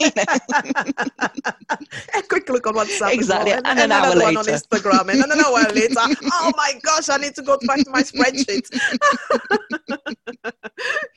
a 2.14 2.22
quick 2.28 2.48
look 2.48 2.66
on 2.66 2.74
WhatsApp. 2.74 3.12
Exactly, 3.12 3.52
well, 3.52 3.62
and 3.64 3.78
an 3.78 3.92
hour 3.92 4.12
another 4.12 4.22
one 4.22 4.36
on. 4.36 4.44
Instagram, 4.44 5.10
and 5.10 5.32
an 5.32 5.40
hour 5.40 5.62
later. 5.72 5.94
Oh 6.32 6.52
my 6.56 6.72
gosh, 6.82 7.08
I 7.08 7.16
need 7.18 7.34
to 7.36 7.42
go 7.42 7.58
back 7.66 7.78
to 7.84 7.90
my 7.90 8.02
spreadsheet. 8.02 8.66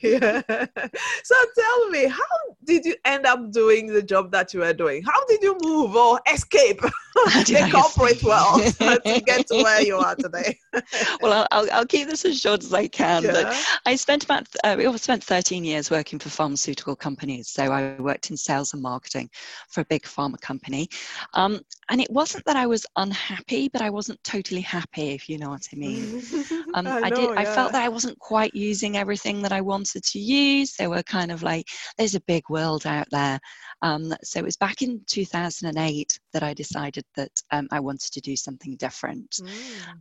yeah. 0.02 0.42
So 1.24 1.34
tell 1.58 1.88
me, 1.90 2.06
how 2.06 2.56
did 2.64 2.84
you 2.84 2.94
end 3.04 3.26
up 3.26 3.50
doing 3.52 3.86
the 3.86 4.02
job 4.02 4.30
that 4.32 4.52
you 4.54 4.60
were 4.60 4.72
doing? 4.72 5.02
How 5.02 5.24
did 5.26 5.42
you 5.42 5.56
move 5.62 5.96
or 5.96 6.20
escape 6.32 6.80
the 7.14 7.68
corporate 7.72 8.22
world 8.22 8.62
to 9.04 9.20
get 9.24 9.46
to 9.48 9.62
where 9.62 9.82
you 9.82 9.96
are 9.96 10.14
today? 10.14 10.58
well, 11.20 11.46
I'll, 11.50 11.68
I'll, 11.72 11.86
keep 11.86 12.08
this 12.08 12.24
as 12.24 12.40
short 12.40 12.62
as 12.62 12.72
I 12.72 12.86
can. 12.86 13.22
But 13.22 13.46
Yeah. 13.46 13.62
I 13.86 13.96
spent 13.96 14.24
about 14.24 14.46
uh, 14.64 14.76
I 14.78 14.96
spent 14.96 15.24
13 15.24 15.64
years 15.64 15.90
working 15.90 16.18
for 16.18 16.28
pharmaceutical 16.28 16.96
companies. 16.96 17.48
So 17.48 17.64
I 17.64 17.96
worked 18.00 18.30
in 18.30 18.36
sales 18.36 18.59
and 18.72 18.82
marketing 18.82 19.28
for 19.68 19.80
a 19.80 19.84
big 19.86 20.02
pharma 20.02 20.40
company, 20.40 20.88
um, 21.34 21.60
and 21.90 22.00
it 22.00 22.10
wasn't 22.10 22.44
that 22.44 22.56
I 22.56 22.66
was 22.66 22.86
unhappy, 22.96 23.68
but 23.68 23.82
I 23.82 23.90
wasn't 23.90 24.22
totally 24.24 24.60
happy, 24.60 25.10
if 25.10 25.28
you 25.28 25.38
know 25.38 25.50
what 25.50 25.66
I 25.72 25.76
mean. 25.76 26.22
Um, 26.74 26.86
I, 26.86 27.00
I, 27.04 27.10
did. 27.10 27.30
Yeah. 27.30 27.34
I 27.40 27.44
felt 27.44 27.72
that 27.72 27.82
I 27.82 27.88
wasn't 27.88 28.18
quite 28.18 28.54
using 28.54 28.96
everything 28.96 29.42
that 29.42 29.52
I 29.52 29.60
wanted 29.60 30.02
to 30.04 30.18
use. 30.18 30.74
They 30.74 30.86
were 30.86 31.02
kind 31.02 31.30
of 31.30 31.42
like, 31.42 31.66
there's 31.98 32.14
a 32.14 32.20
big 32.20 32.44
world 32.48 32.86
out 32.86 33.06
there. 33.10 33.38
Um, 33.82 34.12
so 34.22 34.40
it 34.40 34.44
was 34.44 34.56
back 34.56 34.82
in 34.82 35.00
2008 35.06 36.18
that 36.32 36.42
I 36.42 36.54
decided 36.54 37.04
that 37.16 37.30
um, 37.50 37.66
I 37.70 37.80
wanted 37.80 38.12
to 38.12 38.20
do 38.20 38.36
something 38.36 38.76
different. 38.76 39.30
Mm. 39.40 39.48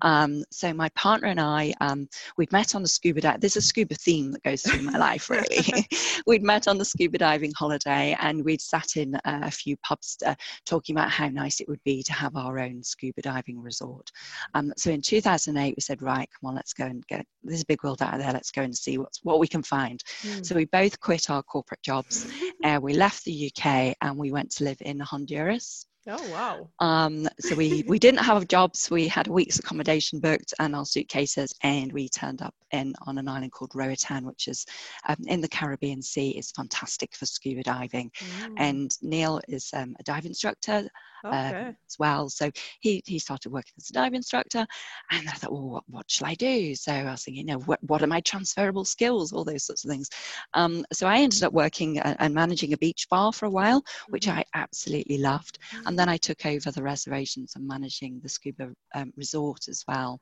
Um, 0.01 0.43
so 0.51 0.73
my 0.73 0.89
partner 0.89 1.27
and 1.29 1.39
I, 1.39 1.73
um, 1.81 2.07
we'd 2.37 2.51
met 2.51 2.75
on 2.75 2.81
the 2.81 2.87
scuba 2.87 3.21
dive. 3.21 3.39
There's 3.39 3.55
a 3.55 3.61
scuba 3.61 3.95
theme 3.95 4.31
that 4.31 4.43
goes 4.43 4.61
through 4.61 4.81
my 4.81 4.97
life, 4.97 5.29
really. 5.29 5.87
we'd 6.27 6.43
met 6.43 6.67
on 6.67 6.77
the 6.77 6.85
scuba 6.85 7.17
diving 7.17 7.53
holiday, 7.57 8.15
and 8.19 8.43
we'd 8.43 8.61
sat 8.61 8.97
in 8.97 9.15
uh, 9.15 9.41
a 9.43 9.51
few 9.51 9.77
pubs 9.77 10.17
uh, 10.25 10.35
talking 10.65 10.95
about 10.95 11.09
how 11.09 11.27
nice 11.29 11.61
it 11.61 11.69
would 11.69 11.83
be 11.83 12.03
to 12.03 12.13
have 12.13 12.35
our 12.35 12.59
own 12.59 12.83
scuba 12.83 13.21
diving 13.21 13.61
resort. 13.61 14.09
Um, 14.53 14.73
so 14.77 14.91
in 14.91 15.01
2008, 15.01 15.75
we 15.75 15.81
said, 15.81 16.01
right, 16.01 16.29
come 16.39 16.51
on, 16.51 16.58
let's 16.59 16.73
go 16.73 16.85
and 16.85 17.05
get 17.07 17.25
there's 17.43 17.61
a 17.61 17.65
big 17.67 17.83
world 17.83 18.01
out 18.01 18.19
there. 18.19 18.33
Let's 18.33 18.51
go 18.51 18.61
and 18.61 18.75
see 18.75 18.97
what's 18.97 19.19
what 19.23 19.39
we 19.39 19.47
can 19.47 19.63
find. 19.63 20.03
Mm. 20.23 20.45
So 20.45 20.55
we 20.55 20.65
both 20.65 20.99
quit 20.99 21.29
our 21.29 21.41
corporate 21.41 21.81
jobs. 21.81 22.27
uh, 22.65 22.79
we 22.81 22.93
left 22.93 23.23
the 23.23 23.49
UK 23.49 23.95
and 24.01 24.17
we 24.17 24.31
went 24.31 24.51
to 24.51 24.65
live 24.65 24.77
in 24.81 24.99
Honduras. 24.99 25.87
Oh 26.07 26.31
wow! 26.31 26.69
Um, 26.79 27.27
so 27.39 27.55
we 27.55 27.83
we 27.87 27.99
didn't 28.05 28.21
have 28.21 28.47
jobs. 28.47 28.89
We 28.89 29.07
had 29.07 29.27
a 29.27 29.31
week's 29.31 29.59
accommodation 29.59 30.19
booked 30.19 30.53
and 30.59 30.75
our 30.75 30.85
suitcases, 30.85 31.53
and 31.63 31.91
we 31.91 32.07
turned 32.09 32.41
up 32.41 32.55
in 32.71 32.93
on 33.05 33.17
an 33.17 33.27
island 33.27 33.51
called 33.51 33.75
Roatan, 33.75 34.25
which 34.25 34.47
is 34.47 34.65
um, 35.07 35.17
in 35.27 35.41
the 35.41 35.47
Caribbean 35.47 36.01
Sea. 36.01 36.31
It's 36.31 36.51
fantastic 36.51 37.15
for 37.15 37.25
scuba 37.25 37.63
diving. 37.63 38.11
Mm. 38.19 38.53
And 38.57 38.97
Neil 39.01 39.41
is 39.47 39.69
um, 39.73 39.95
a 39.99 40.03
dive 40.03 40.25
instructor 40.25 40.87
um, 41.23 41.33
okay. 41.33 41.67
as 41.87 41.99
well. 41.99 42.29
So 42.29 42.51
he, 42.79 43.01
he 43.05 43.19
started 43.19 43.51
working 43.51 43.73
as 43.77 43.89
a 43.89 43.93
dive 43.93 44.13
instructor, 44.13 44.65
and 45.11 45.27
I 45.27 45.31
thought, 45.33 45.51
well, 45.51 45.69
what, 45.69 45.83
what 45.87 46.11
shall 46.11 46.27
I 46.27 46.35
do? 46.35 46.75
So 46.75 46.91
I 46.91 47.11
was 47.11 47.23
thinking, 47.23 47.47
you 47.47 47.53
know, 47.53 47.59
what, 47.59 47.79
what 47.83 48.01
are 48.01 48.07
my 48.07 48.21
transferable 48.21 48.85
skills? 48.85 49.33
All 49.33 49.43
those 49.43 49.65
sorts 49.65 49.83
of 49.83 49.91
things. 49.91 50.09
Um, 50.53 50.85
so 50.93 51.07
I 51.07 51.17
ended 51.17 51.43
up 51.43 51.53
working 51.53 51.99
and 51.99 52.33
managing 52.33 52.73
a 52.73 52.77
beach 52.77 53.07
bar 53.09 53.33
for 53.33 53.45
a 53.45 53.49
while, 53.49 53.83
which 54.09 54.27
mm-hmm. 54.27 54.39
I 54.39 54.43
absolutely 54.53 55.17
loved. 55.17 55.59
And 55.85 55.97
then 55.99 56.09
I 56.09 56.17
took 56.17 56.45
over 56.45 56.71
the 56.71 56.83
reservations 56.83 57.53
and 57.55 57.67
managing 57.67 58.19
the 58.23 58.29
scuba 58.29 58.69
um, 58.95 59.11
resort 59.17 59.67
as 59.67 59.83
well. 59.87 60.19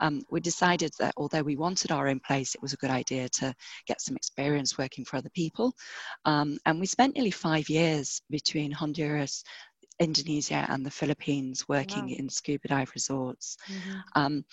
Um, 0.00 0.20
we 0.30 0.40
decided 0.40 0.92
that 0.98 1.14
although 1.16 1.42
we 1.42 1.56
wanted 1.56 1.90
our 1.90 2.08
own 2.08 2.20
place, 2.20 2.54
it 2.54 2.62
was 2.62 2.72
a 2.72 2.78
good 2.78 2.90
idea 2.90 3.28
to 3.40 3.54
get 3.86 4.00
some 4.00 4.16
experience 4.16 4.76
working 4.76 5.04
for 5.04 5.16
other 5.16 5.30
people. 5.34 5.72
Um, 6.24 6.58
and 6.66 6.78
we 6.78 6.86
spent 6.86 7.14
nearly 7.14 7.30
five 7.30 7.68
years 7.68 8.20
between 8.30 8.70
Honduras, 8.70 9.42
Indonesia 10.00 10.66
and 10.68 10.84
the 10.84 10.90
Philippines 10.90 11.68
working 11.68 12.06
wow. 12.06 12.14
in 12.18 12.28
scuba 12.28 12.68
dive 12.68 12.90
resorts. 12.94 13.56
Mm-hmm. 13.68 13.98
Um, 14.16 14.44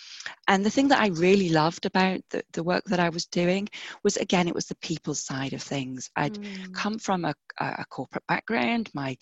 and 0.48 0.64
the 0.64 0.70
thing 0.70 0.88
that 0.90 1.02
I 1.02 1.08
really 1.08 1.50
loved 1.50 1.86
about 1.86 2.22
the, 2.30 2.44
the, 2.54 2.64
work 2.64 2.84
that 2.86 3.00
I 3.00 3.10
was 3.10 3.26
doing 3.26 3.68
was, 4.04 4.18
again, 4.18 4.48
it 4.48 4.54
was 4.54 4.68
the 4.68 4.76
people 4.76 5.16
side 5.16 5.54
of 5.54 5.62
things. 5.62 6.10
I'd 6.16 6.36
mm. 6.36 6.74
come 6.74 7.00
from 7.00 7.26
a, 7.26 7.34
a, 7.60 7.86
corporate 7.90 8.26
background. 8.28 8.90
My 8.94 9.18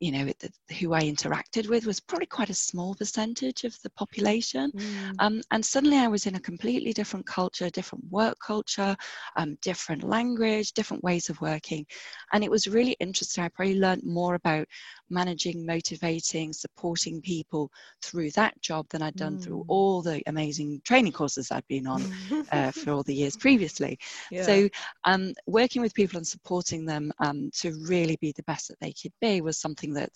you 0.00 0.12
know, 0.12 0.24
the, 0.24 0.74
who 0.76 0.92
I 0.92 1.02
interacted 1.02 1.68
with 1.68 1.86
was 1.86 1.98
probably 1.98 2.26
quite 2.26 2.50
a 2.50 2.54
small 2.54 2.94
percentage 2.94 3.64
of 3.64 3.76
the 3.82 3.90
population. 3.90 4.70
Mm. 4.72 5.14
Um, 5.18 5.40
and 5.50 5.64
suddenly 5.64 5.98
I 5.98 6.06
was 6.06 6.26
in 6.26 6.36
a 6.36 6.40
completely 6.40 6.92
different 6.92 7.26
culture, 7.26 7.68
different 7.70 8.04
work 8.10 8.38
culture, 8.44 8.96
um, 9.36 9.56
different 9.60 10.04
language, 10.04 10.72
different 10.72 11.02
ways 11.02 11.30
of 11.30 11.40
working. 11.40 11.84
And 12.32 12.44
it 12.44 12.50
was 12.50 12.68
really 12.68 12.96
interesting. 13.00 13.42
I 13.42 13.48
probably 13.48 13.78
learned 13.78 14.04
more 14.04 14.34
about 14.36 14.66
managing, 15.10 15.66
motivating, 15.66 16.52
supporting 16.52 17.20
people 17.20 17.70
through 18.02 18.30
that 18.32 18.60
job 18.60 18.86
than 18.90 19.02
I'd 19.02 19.16
done 19.16 19.38
mm. 19.38 19.42
through 19.42 19.64
all 19.68 20.02
the 20.02 20.22
amazing 20.26 20.80
training 20.84 21.12
courses 21.12 21.50
I'd 21.50 21.66
been 21.68 21.86
on 21.86 22.02
uh, 22.52 22.70
for 22.70 22.92
all 22.92 23.02
the 23.02 23.14
years 23.14 23.36
previously. 23.36 23.98
Yeah. 24.30 24.42
So 24.42 24.68
um, 25.04 25.34
working 25.46 25.82
with 25.82 25.94
people 25.94 26.18
and 26.18 26.26
supporting 26.26 26.84
them 26.84 27.12
um, 27.18 27.50
to 27.56 27.72
really 27.88 28.16
be 28.20 28.32
the 28.32 28.42
best 28.44 28.68
that 28.68 28.78
they 28.80 28.92
could 28.92 29.12
be 29.20 29.40
was 29.40 29.58
something 29.58 29.87
something 29.88 29.94
that 29.94 30.10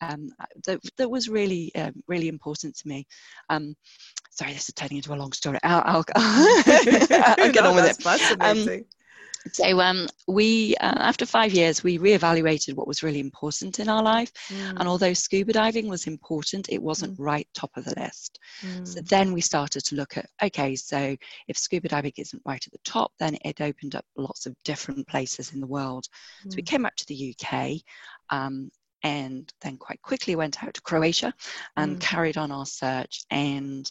um, 0.00 0.30
that, 0.66 0.78
that 0.96 1.10
was 1.10 1.28
really 1.28 1.72
um, 1.74 1.92
really 2.06 2.28
important 2.28 2.76
to 2.76 2.88
me. 2.88 3.06
Um, 3.48 3.74
sorry, 4.30 4.52
this 4.52 4.68
is 4.68 4.74
turning 4.74 4.98
into 4.98 5.12
a 5.12 5.16
long 5.16 5.32
story. 5.32 5.58
I'll, 5.64 5.82
I'll, 5.84 6.04
I'll 6.14 6.64
get 7.52 7.64
no, 7.64 7.70
on 7.70 7.74
with 7.74 7.86
it. 7.86 8.06
Um, 8.06 8.18
fascinating. 8.18 8.84
so 9.50 9.80
um, 9.80 10.06
we, 10.28 10.76
uh, 10.76 10.94
after 10.98 11.26
five 11.26 11.52
years, 11.52 11.82
we 11.82 11.98
reevaluated 11.98 12.74
what 12.74 12.86
was 12.86 13.02
really 13.02 13.18
important 13.18 13.80
in 13.80 13.88
our 13.88 14.04
life. 14.04 14.30
Mm. 14.50 14.78
And 14.78 14.88
although 14.88 15.14
scuba 15.14 15.52
diving 15.52 15.88
was 15.88 16.06
important, 16.06 16.68
it 16.68 16.80
wasn't 16.80 17.18
mm. 17.18 17.24
right 17.24 17.48
top 17.52 17.72
of 17.76 17.84
the 17.84 17.98
list. 17.98 18.38
Mm. 18.62 18.86
So 18.86 19.00
then 19.00 19.32
we 19.32 19.40
started 19.40 19.84
to 19.86 19.96
look 19.96 20.16
at, 20.16 20.26
okay, 20.40 20.76
so 20.76 21.16
if 21.48 21.58
scuba 21.58 21.88
diving 21.88 22.12
isn't 22.16 22.42
right 22.46 22.64
at 22.64 22.72
the 22.72 22.78
top, 22.84 23.10
then 23.18 23.36
it 23.44 23.60
opened 23.60 23.96
up 23.96 24.04
lots 24.16 24.46
of 24.46 24.54
different 24.64 25.08
places 25.08 25.52
in 25.52 25.58
the 25.58 25.66
world. 25.66 26.06
So 26.48 26.54
we 26.54 26.62
mm. 26.62 26.66
came 26.66 26.86
up 26.86 26.94
to 26.94 27.06
the 27.06 27.34
UK. 27.34 27.80
Um, 28.30 28.70
and 29.02 29.52
then 29.60 29.76
quite 29.76 30.02
quickly 30.02 30.36
went 30.36 30.62
out 30.62 30.74
to 30.74 30.82
Croatia 30.82 31.32
and 31.76 31.96
mm. 31.96 32.00
carried 32.00 32.36
on 32.36 32.50
our 32.50 32.66
search. 32.66 33.22
And 33.30 33.90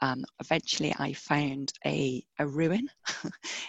um, 0.00 0.24
eventually 0.40 0.94
I 0.98 1.12
found 1.12 1.72
a, 1.86 2.24
a 2.38 2.46
ruin. 2.46 2.88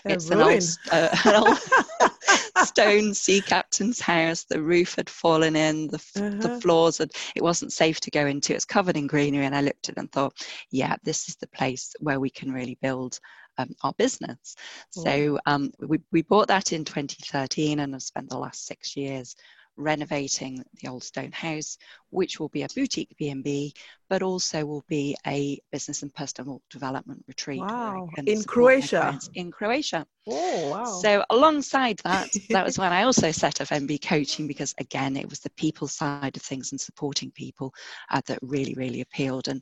it's 0.06 0.30
a 0.30 0.38
ruin. 0.38 0.48
An, 0.50 0.54
old, 0.54 0.78
uh, 0.92 1.18
an 1.26 1.36
old 1.36 2.68
stone 2.68 3.14
sea 3.14 3.40
captain's 3.40 4.02
house. 4.02 4.44
The 4.44 4.62
roof 4.62 4.96
had 4.96 5.10
fallen 5.10 5.56
in, 5.56 5.88
the, 5.88 6.04
uh-huh. 6.18 6.30
the 6.40 6.60
floors 6.60 6.98
had, 6.98 7.12
it 7.36 7.44
wasn't 7.44 7.72
safe 7.72 8.00
to 8.02 8.12
go 8.12 8.26
into. 8.26 8.56
It's 8.56 8.66
covered 8.66 8.98
in 8.98 9.08
greenery. 9.08 9.46
And 9.46 9.56
I 9.56 9.62
looked 9.62 9.90
at 9.90 9.98
it 9.98 10.00
and 10.00 10.12
thought, 10.12 10.34
yeah, 10.72 10.96
this 11.04 11.30
is 11.30 11.36
the 11.36 11.48
place 11.48 11.94
where 12.00 12.20
we 12.20 12.32
can 12.32 12.52
really 12.52 12.78
build 12.82 13.20
um, 13.60 13.70
our 13.84 13.94
business. 13.94 14.56
So 14.90 15.40
um, 15.46 15.72
we, 15.80 16.00
we 16.12 16.24
bought 16.24 16.48
that 16.48 16.74
in 16.74 16.84
2013 16.84 17.80
and 17.80 17.94
have 17.94 18.02
spent 18.02 18.30
the 18.30 18.38
last 18.40 18.66
six 18.66 18.98
years 18.98 19.36
renovating 19.76 20.64
the 20.82 20.90
old 20.90 21.04
stone 21.04 21.32
house, 21.32 21.78
which 22.10 22.40
will 22.40 22.50
be 22.50 22.64
a 22.64 22.68
boutique 22.76 23.16
B&B, 23.18 23.74
but 24.10 24.22
also 24.22 24.66
will 24.66 24.86
be 24.88 25.16
a 25.26 25.60
business 25.72 26.04
and 26.04 26.14
personal 26.14 26.62
development 26.70 27.24
retreat. 27.28 27.62
Wow, 27.62 28.10
in 28.26 28.44
Croatia. 28.44 29.20
In 29.34 29.52
Croatia. 29.52 30.06
Oh, 30.28 30.70
wow. 30.70 30.86
So 30.86 31.24
alongside 31.30 32.00
that, 32.04 32.30
that 32.50 32.66
was 32.66 32.78
when 32.78 32.94
I 32.94 33.04
also 33.04 33.32
set 33.32 33.62
up 33.62 33.70
NB 33.70 34.06
coaching 34.08 34.48
because 34.48 34.74
again, 34.78 35.18
it 35.18 35.30
was 35.30 35.40
the 35.40 35.50
people 35.52 35.88
side 35.88 36.36
of 36.36 36.42
things 36.42 36.72
and 36.72 36.80
supporting 36.80 37.32
people 37.32 37.74
uh, 38.12 38.22
that 38.28 38.40
really, 38.42 38.74
really 38.76 39.02
appealed. 39.02 39.48
And 39.48 39.62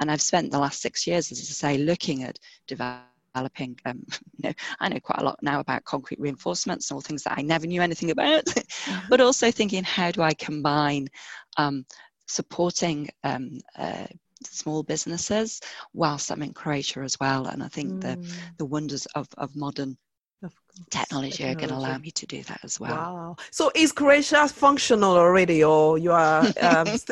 and 0.00 0.10
I've 0.10 0.22
spent 0.22 0.50
the 0.50 0.58
last 0.58 0.80
six 0.80 1.06
years, 1.06 1.30
as 1.30 1.38
I 1.38 1.74
say, 1.74 1.78
looking 1.78 2.24
at 2.24 2.38
developing 2.66 3.06
developing. 3.32 3.78
Um, 3.84 4.04
you 4.36 4.48
know, 4.48 4.52
I 4.80 4.88
know 4.88 5.00
quite 5.00 5.20
a 5.20 5.24
lot 5.24 5.38
now 5.42 5.60
about 5.60 5.84
concrete 5.84 6.20
reinforcements 6.20 6.90
and 6.90 6.96
all 6.96 7.00
things 7.00 7.24
that 7.24 7.38
I 7.38 7.42
never 7.42 7.66
knew 7.66 7.82
anything 7.82 8.10
about, 8.10 8.44
mm-hmm. 8.46 9.08
but 9.08 9.20
also 9.20 9.50
thinking 9.50 9.84
how 9.84 10.10
do 10.10 10.22
I 10.22 10.34
combine 10.34 11.08
um, 11.56 11.84
supporting 12.26 13.08
um, 13.24 13.58
uh, 13.76 14.06
small 14.44 14.82
businesses 14.82 15.60
whilst 15.92 16.30
I'm 16.30 16.42
in 16.42 16.52
Croatia 16.52 17.00
as 17.00 17.18
well. 17.20 17.46
And 17.46 17.62
I 17.62 17.68
think 17.68 17.92
mm. 17.92 18.00
the 18.00 18.34
the 18.58 18.64
wonders 18.64 19.06
of, 19.14 19.28
of 19.36 19.54
modern 19.56 19.96
technology, 20.40 20.71
technology, 20.90 21.44
are 21.44 21.54
going 21.54 21.68
to 21.68 21.74
allow 21.74 21.98
me 21.98 22.10
to 22.10 22.26
do 22.26 22.42
that 22.44 22.60
as 22.62 22.80
well. 22.80 22.94
Wow. 22.94 23.36
So 23.50 23.70
is 23.74 23.92
Croatia 23.92 24.48
functional 24.48 25.16
already 25.16 25.62
or 25.62 25.98
you 25.98 26.12
are 26.12 26.40
um, 26.40 26.52
that's, 26.62 27.04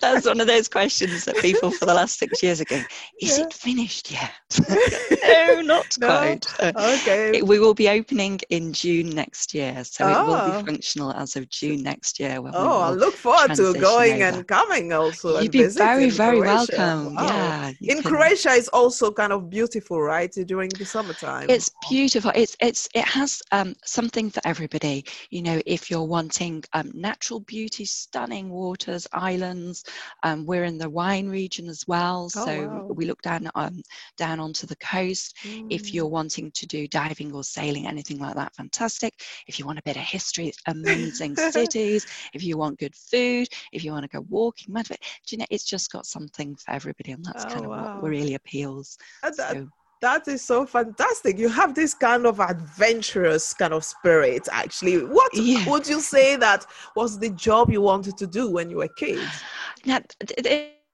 that's, 0.00 0.26
one 0.26 0.40
of 0.40 0.46
those 0.46 0.68
questions 0.68 1.24
that 1.24 1.36
people 1.38 1.70
for 1.70 1.86
the 1.86 1.94
last 1.94 2.18
six 2.18 2.42
years 2.42 2.60
ago, 2.60 2.80
is 3.20 3.38
yeah. 3.38 3.44
it 3.44 3.52
finished 3.52 4.10
yet? 4.10 4.32
no, 5.24 5.60
not 5.62 5.96
no? 6.00 6.06
quite. 6.06 6.46
Okay. 6.60 7.38
It, 7.38 7.46
we 7.46 7.58
will 7.58 7.74
be 7.74 7.88
opening 7.88 8.40
in 8.50 8.72
June 8.72 9.10
next 9.10 9.54
year. 9.54 9.84
So 9.84 10.04
oh. 10.04 10.08
it 10.08 10.26
will 10.26 10.34
be 10.34 10.56
ah. 10.56 10.62
functional 10.64 11.12
as 11.12 11.36
of 11.36 11.48
June 11.48 11.82
next 11.82 12.18
year. 12.18 12.40
oh, 12.52 12.80
I 12.80 12.90
look 12.90 13.14
forward 13.14 13.54
to 13.54 13.74
going 13.74 14.22
over. 14.22 14.38
and 14.38 14.48
coming 14.48 14.92
also. 14.92 15.40
You'd 15.40 15.52
be 15.52 15.66
very, 15.66 16.10
very 16.10 16.40
Croatia. 16.40 16.72
welcome. 16.76 17.14
Wow. 17.14 17.26
Yeah. 17.26 17.72
In 17.80 18.02
can... 18.02 18.12
Croatia 18.12 18.50
is 18.50 18.68
also 18.68 19.12
kind 19.12 19.32
of 19.32 19.48
beautiful, 19.50 20.00
right? 20.00 20.32
During 20.32 20.70
the 20.70 20.84
summer 20.84 21.03
summertime. 21.04 21.50
It's 21.50 21.70
beautiful. 21.88 22.32
It's 22.34 22.56
it's 22.60 22.88
it 22.94 23.04
has 23.04 23.42
um, 23.52 23.74
something 23.84 24.30
for 24.30 24.40
everybody. 24.44 25.04
You 25.30 25.42
know, 25.42 25.60
if 25.66 25.90
you're 25.90 26.04
wanting 26.04 26.64
um, 26.72 26.90
natural 26.94 27.40
beauty, 27.40 27.84
stunning 27.84 28.50
waters, 28.50 29.06
islands. 29.12 29.84
Um, 30.22 30.46
we're 30.46 30.64
in 30.64 30.78
the 30.78 30.88
wine 30.88 31.28
region 31.28 31.68
as 31.68 31.86
well, 31.86 32.30
oh, 32.36 32.44
so 32.44 32.68
wow. 32.68 32.86
we 32.94 33.06
look 33.06 33.22
down 33.22 33.50
um, 33.54 33.82
down 34.16 34.40
onto 34.40 34.66
the 34.66 34.76
coast. 34.76 35.36
Mm. 35.44 35.66
If 35.70 35.92
you're 35.92 36.06
wanting 36.06 36.50
to 36.52 36.66
do 36.66 36.86
diving 36.88 37.32
or 37.32 37.44
sailing, 37.44 37.86
anything 37.86 38.18
like 38.18 38.34
that, 38.34 38.54
fantastic. 38.54 39.14
If 39.46 39.58
you 39.58 39.66
want 39.66 39.78
a 39.78 39.82
bit 39.82 39.96
of 39.96 40.02
history, 40.02 40.52
amazing 40.66 41.36
cities. 41.50 42.06
If 42.32 42.42
you 42.42 42.56
want 42.56 42.78
good 42.78 42.94
food, 42.94 43.48
if 43.72 43.84
you 43.84 43.92
want 43.92 44.04
to 44.04 44.16
go 44.16 44.24
walking, 44.28 44.74
do 44.74 44.96
you 45.30 45.38
know, 45.38 45.46
it's 45.50 45.64
just 45.64 45.92
got 45.92 46.06
something 46.06 46.56
for 46.56 46.70
everybody, 46.70 47.12
and 47.12 47.24
that's 47.24 47.44
oh, 47.44 47.48
kind 47.48 47.64
of 47.64 47.70
wow. 47.70 48.00
what 48.00 48.10
really 48.10 48.34
appeals. 48.34 48.96
so, 49.32 49.68
that 50.04 50.28
is 50.28 50.44
so 50.44 50.66
fantastic. 50.66 51.38
You 51.38 51.48
have 51.48 51.74
this 51.74 51.94
kind 51.94 52.26
of 52.26 52.38
adventurous 52.38 53.54
kind 53.54 53.72
of 53.72 53.84
spirit, 53.84 54.46
actually. 54.52 55.02
What 55.02 55.30
yeah. 55.34 55.66
would 55.68 55.88
you 55.88 56.00
say 56.00 56.36
that 56.36 56.66
was 56.94 57.18
the 57.18 57.30
job 57.30 57.70
you 57.70 57.80
wanted 57.80 58.18
to 58.18 58.26
do 58.26 58.50
when 58.50 58.68
you 58.68 58.76
were 58.76 58.88
kids? 58.88 59.42
Now, 59.86 60.00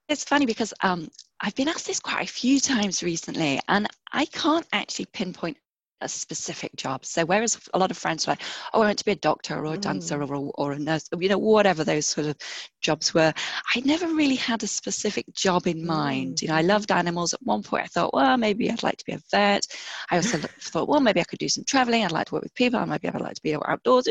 it's 0.08 0.22
funny 0.22 0.46
because 0.46 0.72
um, 0.84 1.10
I've 1.40 1.56
been 1.56 1.68
asked 1.68 1.88
this 1.88 1.98
quite 1.98 2.28
a 2.28 2.32
few 2.32 2.60
times 2.60 3.02
recently, 3.02 3.60
and 3.66 3.88
I 4.12 4.26
can't 4.26 4.66
actually 4.72 5.06
pinpoint 5.06 5.56
a 6.00 6.08
specific 6.08 6.74
job. 6.76 7.04
So 7.04 7.24
whereas 7.24 7.58
a 7.74 7.78
lot 7.78 7.90
of 7.90 7.98
friends 7.98 8.26
were 8.26 8.32
like, 8.32 8.42
oh, 8.72 8.82
I 8.82 8.86
want 8.86 8.98
to 8.98 9.04
be 9.04 9.12
a 9.12 9.16
doctor 9.16 9.64
or 9.64 9.74
a 9.74 9.78
dancer 9.78 10.18
mm. 10.18 10.28
or, 10.28 10.52
or 10.56 10.72
a 10.72 10.78
nurse, 10.78 11.08
you 11.18 11.28
know, 11.28 11.38
whatever 11.38 11.84
those 11.84 12.06
sort 12.06 12.26
of 12.26 12.36
jobs 12.80 13.12
were, 13.14 13.32
I 13.74 13.80
never 13.80 14.06
really 14.08 14.36
had 14.36 14.62
a 14.62 14.66
specific 14.66 15.26
job 15.34 15.66
in 15.66 15.84
mind. 15.86 16.36
Mm. 16.36 16.42
You 16.42 16.48
know, 16.48 16.54
I 16.54 16.62
loved 16.62 16.92
animals. 16.92 17.34
At 17.34 17.42
one 17.42 17.62
point 17.62 17.84
I 17.84 17.88
thought, 17.88 18.14
well, 18.14 18.36
maybe 18.36 18.70
I'd 18.70 18.82
like 18.82 18.98
to 18.98 19.04
be 19.04 19.12
a 19.12 19.20
vet. 19.30 19.66
I 20.10 20.16
also 20.16 20.38
thought, 20.60 20.88
well, 20.88 21.00
maybe 21.00 21.20
I 21.20 21.24
could 21.24 21.38
do 21.38 21.48
some 21.48 21.64
traveling. 21.64 22.04
I'd 22.04 22.12
like 22.12 22.26
to 22.26 22.34
work 22.34 22.42
with 22.42 22.54
people. 22.54 22.78
I 22.78 22.84
Maybe 22.84 23.08
I'd 23.08 23.20
like 23.20 23.34
to 23.34 23.42
be 23.42 23.54
outdoors, 23.54 24.08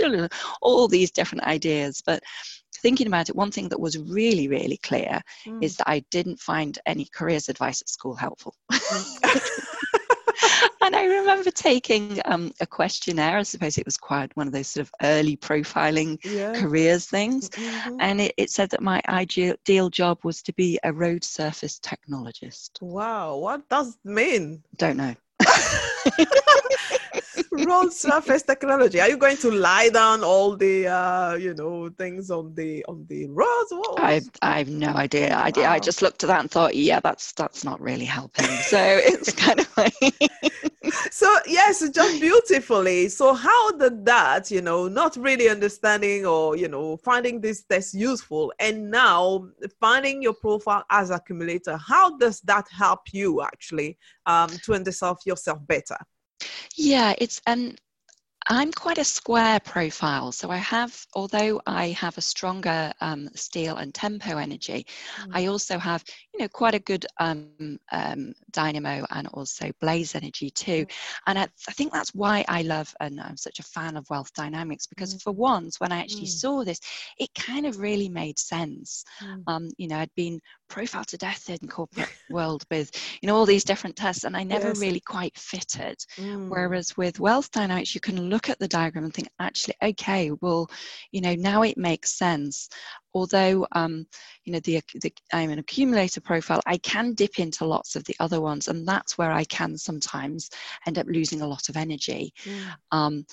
all 0.61 0.87
these 0.87 1.11
different 1.11 1.43
ideas. 1.43 2.01
But 2.05 2.23
thinking 2.81 3.07
about 3.07 3.29
it, 3.29 3.35
one 3.35 3.51
thing 3.51 3.69
that 3.69 3.79
was 3.79 3.97
really, 3.97 4.47
really 4.47 4.77
clear 4.77 5.21
mm. 5.45 5.63
is 5.63 5.75
that 5.77 5.89
I 5.89 6.03
didn't 6.11 6.39
find 6.39 6.77
any 6.85 7.07
careers 7.13 7.49
advice 7.49 7.81
at 7.81 7.89
school 7.89 8.15
helpful. 8.15 8.55
And 10.81 10.95
I 10.95 11.05
remember 11.05 11.51
taking 11.51 12.19
um, 12.25 12.51
a 12.61 12.65
questionnaire. 12.65 13.37
I 13.37 13.43
suppose 13.43 13.77
it 13.77 13.85
was 13.85 13.97
quite 13.97 14.35
one 14.35 14.47
of 14.47 14.53
those 14.53 14.67
sort 14.67 14.87
of 14.87 14.93
early 15.03 15.37
profiling 15.37 16.17
yeah. 16.23 16.53
careers 16.53 17.05
things. 17.05 17.49
Mm-hmm. 17.49 17.97
And 17.99 18.21
it, 18.21 18.33
it, 18.37 18.49
said 18.49 18.71
that 18.71 18.81
my 18.81 19.01
ideal 19.07 19.89
job 19.89 20.19
was 20.23 20.41
to 20.43 20.53
be 20.53 20.79
a 20.83 20.91
road 20.91 21.23
surface 21.23 21.79
technologist. 21.79 22.81
Wow, 22.81 23.37
what 23.37 23.69
does 23.69 23.97
mean? 24.03 24.63
Don't 24.77 24.97
know. 24.97 25.15
Road 27.65 27.91
surface 27.93 28.43
technology. 28.51 28.99
Are 29.01 29.09
you 29.09 29.17
going 29.17 29.37
to 29.37 29.51
lie 29.51 29.89
down 29.89 30.23
all 30.23 30.55
the 30.55 30.87
uh, 30.87 31.35
you 31.35 31.53
know 31.53 31.89
things 31.89 32.31
on 32.31 32.53
the 32.55 32.85
on 32.85 33.05
the 33.07 33.27
roads? 33.27 33.73
I 33.97 34.21
I 34.41 34.59
have 34.59 34.69
no 34.69 34.89
idea. 34.89 35.35
I 35.35 35.51
wow. 35.55 35.71
I 35.71 35.79
just 35.79 36.01
looked 36.01 36.23
at 36.23 36.27
that 36.27 36.41
and 36.41 36.51
thought, 36.51 36.75
yeah, 36.75 36.99
that's 36.99 37.31
that's 37.33 37.63
not 37.63 37.79
really 37.81 38.05
helping. 38.05 38.45
So 38.45 38.79
it's 38.79 39.31
kind 39.33 39.59
of 39.59 39.77
like. 39.77 39.93
so 41.11 41.33
yes, 41.45 41.87
just 41.89 42.21
beautifully. 42.21 43.09
So 43.09 43.33
how 43.33 43.71
did 43.73 44.05
that, 44.05 44.49
you 44.51 44.61
know, 44.61 44.87
not 44.87 45.15
really 45.15 45.49
understanding 45.49 46.25
or 46.25 46.55
you 46.55 46.67
know 46.67 46.97
finding 46.97 47.41
this 47.41 47.63
test 47.63 47.93
useful, 47.93 48.53
and 48.59 48.89
now 48.91 49.47
finding 49.79 50.21
your 50.21 50.33
profile 50.33 50.83
as 50.89 51.09
accumulator, 51.09 51.77
how 51.77 52.17
does 52.17 52.41
that 52.41 52.67
help 52.71 53.01
you 53.11 53.41
actually 53.41 53.97
um, 54.25 54.49
to 54.63 54.73
understand 54.73 55.17
yourself 55.25 55.59
better? 55.67 55.97
Yeah, 56.75 57.13
it's 57.17 57.41
and 57.45 57.79
I'm 58.51 58.71
quite 58.71 58.97
a 58.97 59.03
square 59.03 59.59
profile. 59.59 60.31
So 60.31 60.49
I 60.49 60.57
have, 60.57 61.05
although 61.13 61.61
I 61.67 61.89
have 61.89 62.17
a 62.17 62.21
stronger 62.21 62.91
um, 62.99 63.29
steel 63.35 63.75
and 63.75 63.93
tempo 63.93 64.39
energy, 64.39 64.87
mm. 65.21 65.29
I 65.33 65.45
also 65.45 65.77
have, 65.77 66.03
you 66.33 66.39
know, 66.39 66.47
quite 66.47 66.73
a 66.73 66.79
good 66.79 67.05
um, 67.19 67.79
um, 67.91 68.33
dynamo 68.49 69.05
and 69.11 69.27
also 69.27 69.71
blaze 69.79 70.15
energy 70.15 70.49
too. 70.49 70.87
Mm. 70.87 70.91
And 71.27 71.39
I, 71.39 71.43
I, 71.67 71.71
think 71.73 71.93
that's 71.93 72.15
why 72.15 72.43
I 72.47 72.63
love 72.63 72.91
and 72.99 73.21
I'm 73.21 73.37
such 73.37 73.59
a 73.59 73.63
fan 73.63 73.95
of 73.95 74.09
wealth 74.09 74.33
dynamics 74.33 74.87
because 74.87 75.13
mm. 75.13 75.21
for 75.21 75.31
once, 75.31 75.79
when 75.79 75.91
I 75.91 75.99
actually 75.99 76.23
mm. 76.23 76.39
saw 76.39 76.63
this, 76.63 76.79
it 77.19 77.29
kind 77.35 77.67
of 77.67 77.77
really 77.77 78.09
made 78.09 78.39
sense. 78.39 79.03
Mm. 79.23 79.43
Um, 79.45 79.69
you 79.77 79.87
know, 79.87 79.99
I'd 79.99 80.15
been 80.15 80.41
profiled 80.69 81.07
to 81.07 81.17
death 81.17 81.51
in 81.51 81.67
corporate 81.67 82.09
world 82.31 82.63
with, 82.71 82.89
you 83.21 83.27
know, 83.27 83.35
all 83.35 83.45
these 83.45 83.63
different 83.63 83.95
tests 83.95 84.23
and 84.23 84.35
I 84.35 84.41
never 84.43 84.69
yes. 84.69 84.79
really 84.79 85.01
quite 85.01 85.37
fitted. 85.37 85.97
Mm. 86.17 86.49
Whereas 86.49 86.97
with 86.97 87.19
wealth 87.19 87.51
dynamics, 87.51 87.93
you 87.93 88.01
can 88.01 88.29
look 88.29 88.38
look 88.39 88.49
at 88.49 88.59
the 88.59 88.69
diagram 88.69 89.03
and 89.03 89.13
think, 89.13 89.27
actually, 89.41 89.73
okay, 89.83 90.31
well, 90.39 90.69
you 91.11 91.19
know, 91.19 91.35
now 91.35 91.61
it 91.61 91.77
makes 91.77 92.17
sense. 92.17 92.69
Although, 93.13 93.67
um, 93.73 94.05
you 94.45 94.53
know, 94.53 94.61
the, 94.61 94.81
the, 95.01 95.11
I'm 95.33 95.49
an 95.49 95.59
accumulator 95.59 96.21
profile, 96.21 96.61
I 96.65 96.77
can 96.77 97.15
dip 97.15 97.37
into 97.37 97.65
lots 97.65 97.97
of 97.97 98.05
the 98.05 98.15
other 98.21 98.39
ones, 98.39 98.69
and 98.69 98.87
that's 98.87 99.17
where 99.17 99.29
I 99.29 99.43
can 99.43 99.77
sometimes 99.77 100.49
end 100.87 100.97
up 100.97 101.07
losing 101.07 101.41
a 101.41 101.47
lot 101.47 101.67
of 101.67 101.75
energy. 101.75 102.33
Mm. 102.45 102.61
Um, 102.93 103.25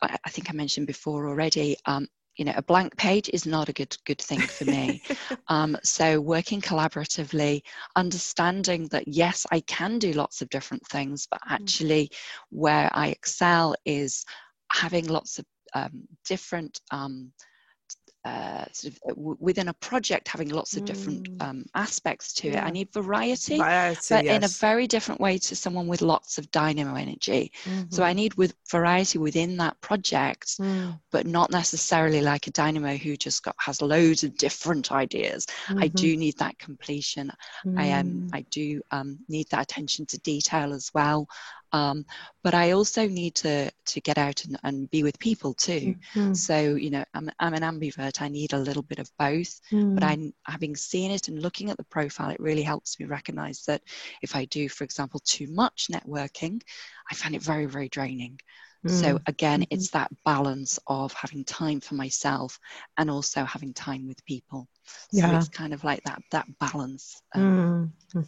I, 0.00 0.16
I, 0.24 0.30
think 0.30 0.48
I 0.48 0.54
mentioned 0.54 0.86
before 0.86 1.28
already. 1.28 1.76
Um, 1.84 2.08
you 2.36 2.44
know 2.44 2.52
a 2.56 2.62
blank 2.62 2.96
page 2.96 3.30
is 3.32 3.46
not 3.46 3.68
a 3.68 3.72
good 3.72 3.96
good 4.04 4.20
thing 4.20 4.40
for 4.40 4.64
me 4.64 5.02
um, 5.48 5.76
so 5.82 6.20
working 6.20 6.60
collaboratively 6.60 7.62
understanding 7.96 8.88
that 8.88 9.06
yes 9.06 9.46
i 9.50 9.60
can 9.60 9.98
do 9.98 10.12
lots 10.12 10.42
of 10.42 10.48
different 10.50 10.84
things 10.86 11.26
but 11.30 11.40
mm. 11.42 11.52
actually 11.52 12.10
where 12.50 12.90
i 12.92 13.08
excel 13.08 13.74
is 13.84 14.24
having 14.72 15.06
lots 15.06 15.38
of 15.38 15.44
um, 15.74 16.06
different 16.24 16.80
um, 16.90 17.32
uh, 18.24 18.64
sort 18.72 18.94
of 18.94 19.00
uh, 19.04 19.14
w- 19.14 19.36
within 19.38 19.68
a 19.68 19.74
project 19.74 20.28
having 20.28 20.48
lots 20.48 20.76
of 20.76 20.84
different 20.84 21.28
mm. 21.28 21.42
um, 21.46 21.64
aspects 21.74 22.32
to 22.32 22.48
yeah. 22.48 22.64
it. 22.64 22.66
I 22.66 22.70
need 22.70 22.92
variety, 22.92 23.58
variety 23.58 24.14
but 24.14 24.24
yes. 24.24 24.36
in 24.36 24.44
a 24.44 24.48
very 24.48 24.86
different 24.86 25.20
way 25.20 25.36
to 25.38 25.54
someone 25.54 25.86
with 25.86 26.00
lots 26.00 26.38
of 26.38 26.50
dynamo 26.50 26.94
energy. 26.94 27.52
Mm-hmm. 27.64 27.90
So 27.90 28.02
I 28.02 28.10
mm-hmm. 28.10 28.16
need 28.16 28.34
with 28.34 28.54
variety 28.70 29.18
within 29.18 29.56
that 29.58 29.78
project, 29.80 30.58
mm. 30.58 30.98
but 31.10 31.26
not 31.26 31.50
necessarily 31.50 32.22
like 32.22 32.46
a 32.46 32.50
dynamo 32.50 32.96
who 32.96 33.16
just 33.16 33.42
got 33.42 33.56
has 33.58 33.82
loads 33.82 34.24
of 34.24 34.36
different 34.36 34.90
ideas. 34.90 35.46
Mm-hmm. 35.66 35.82
I 35.82 35.88
do 35.88 36.16
need 36.16 36.38
that 36.38 36.58
completion. 36.58 37.30
Mm. 37.66 37.78
I 37.78 37.84
am. 37.84 38.04
Um, 38.04 38.30
I 38.32 38.40
do 38.50 38.80
um, 38.90 39.18
need 39.28 39.48
that 39.50 39.62
attention 39.62 40.06
to 40.06 40.18
detail 40.20 40.72
as 40.72 40.90
well. 40.94 41.28
Um, 41.74 42.06
but 42.44 42.54
I 42.54 42.70
also 42.70 43.08
need 43.08 43.34
to 43.36 43.68
to 43.86 44.00
get 44.00 44.16
out 44.16 44.44
and, 44.44 44.56
and 44.62 44.90
be 44.92 45.02
with 45.02 45.18
people 45.18 45.54
too. 45.54 45.96
Mm-hmm. 46.14 46.34
So 46.34 46.76
you 46.76 46.90
know, 46.90 47.04
I'm 47.14 47.28
I'm 47.40 47.54
an 47.54 47.62
ambivert. 47.62 48.22
I 48.22 48.28
need 48.28 48.52
a 48.52 48.58
little 48.58 48.84
bit 48.84 49.00
of 49.00 49.10
both. 49.18 49.60
Mm. 49.72 49.94
But 49.96 50.04
I, 50.04 50.32
having 50.44 50.76
seen 50.76 51.10
it 51.10 51.26
and 51.26 51.42
looking 51.42 51.70
at 51.70 51.76
the 51.76 51.84
profile, 51.84 52.30
it 52.30 52.38
really 52.38 52.62
helps 52.62 53.00
me 53.00 53.06
recognize 53.06 53.64
that 53.64 53.82
if 54.22 54.36
I 54.36 54.44
do, 54.44 54.68
for 54.68 54.84
example, 54.84 55.20
too 55.24 55.48
much 55.48 55.88
networking, 55.92 56.62
I 57.10 57.14
find 57.16 57.34
it 57.34 57.42
very 57.42 57.66
very 57.66 57.88
draining. 57.88 58.38
So 58.86 59.14
mm. 59.14 59.22
again, 59.26 59.62
mm-hmm. 59.62 59.74
it's 59.74 59.90
that 59.92 60.12
balance 60.26 60.78
of 60.86 61.14
having 61.14 61.42
time 61.44 61.80
for 61.80 61.94
myself 61.94 62.60
and 62.98 63.10
also 63.10 63.42
having 63.42 63.72
time 63.72 64.06
with 64.06 64.22
people. 64.26 64.68
So 65.10 65.26
yeah. 65.26 65.38
it's 65.38 65.48
kind 65.48 65.72
of 65.72 65.82
like 65.84 66.02
that 66.04 66.22
that 66.32 66.46
balance. 66.60 67.22
Um, 67.34 67.92
mm. 68.14 68.26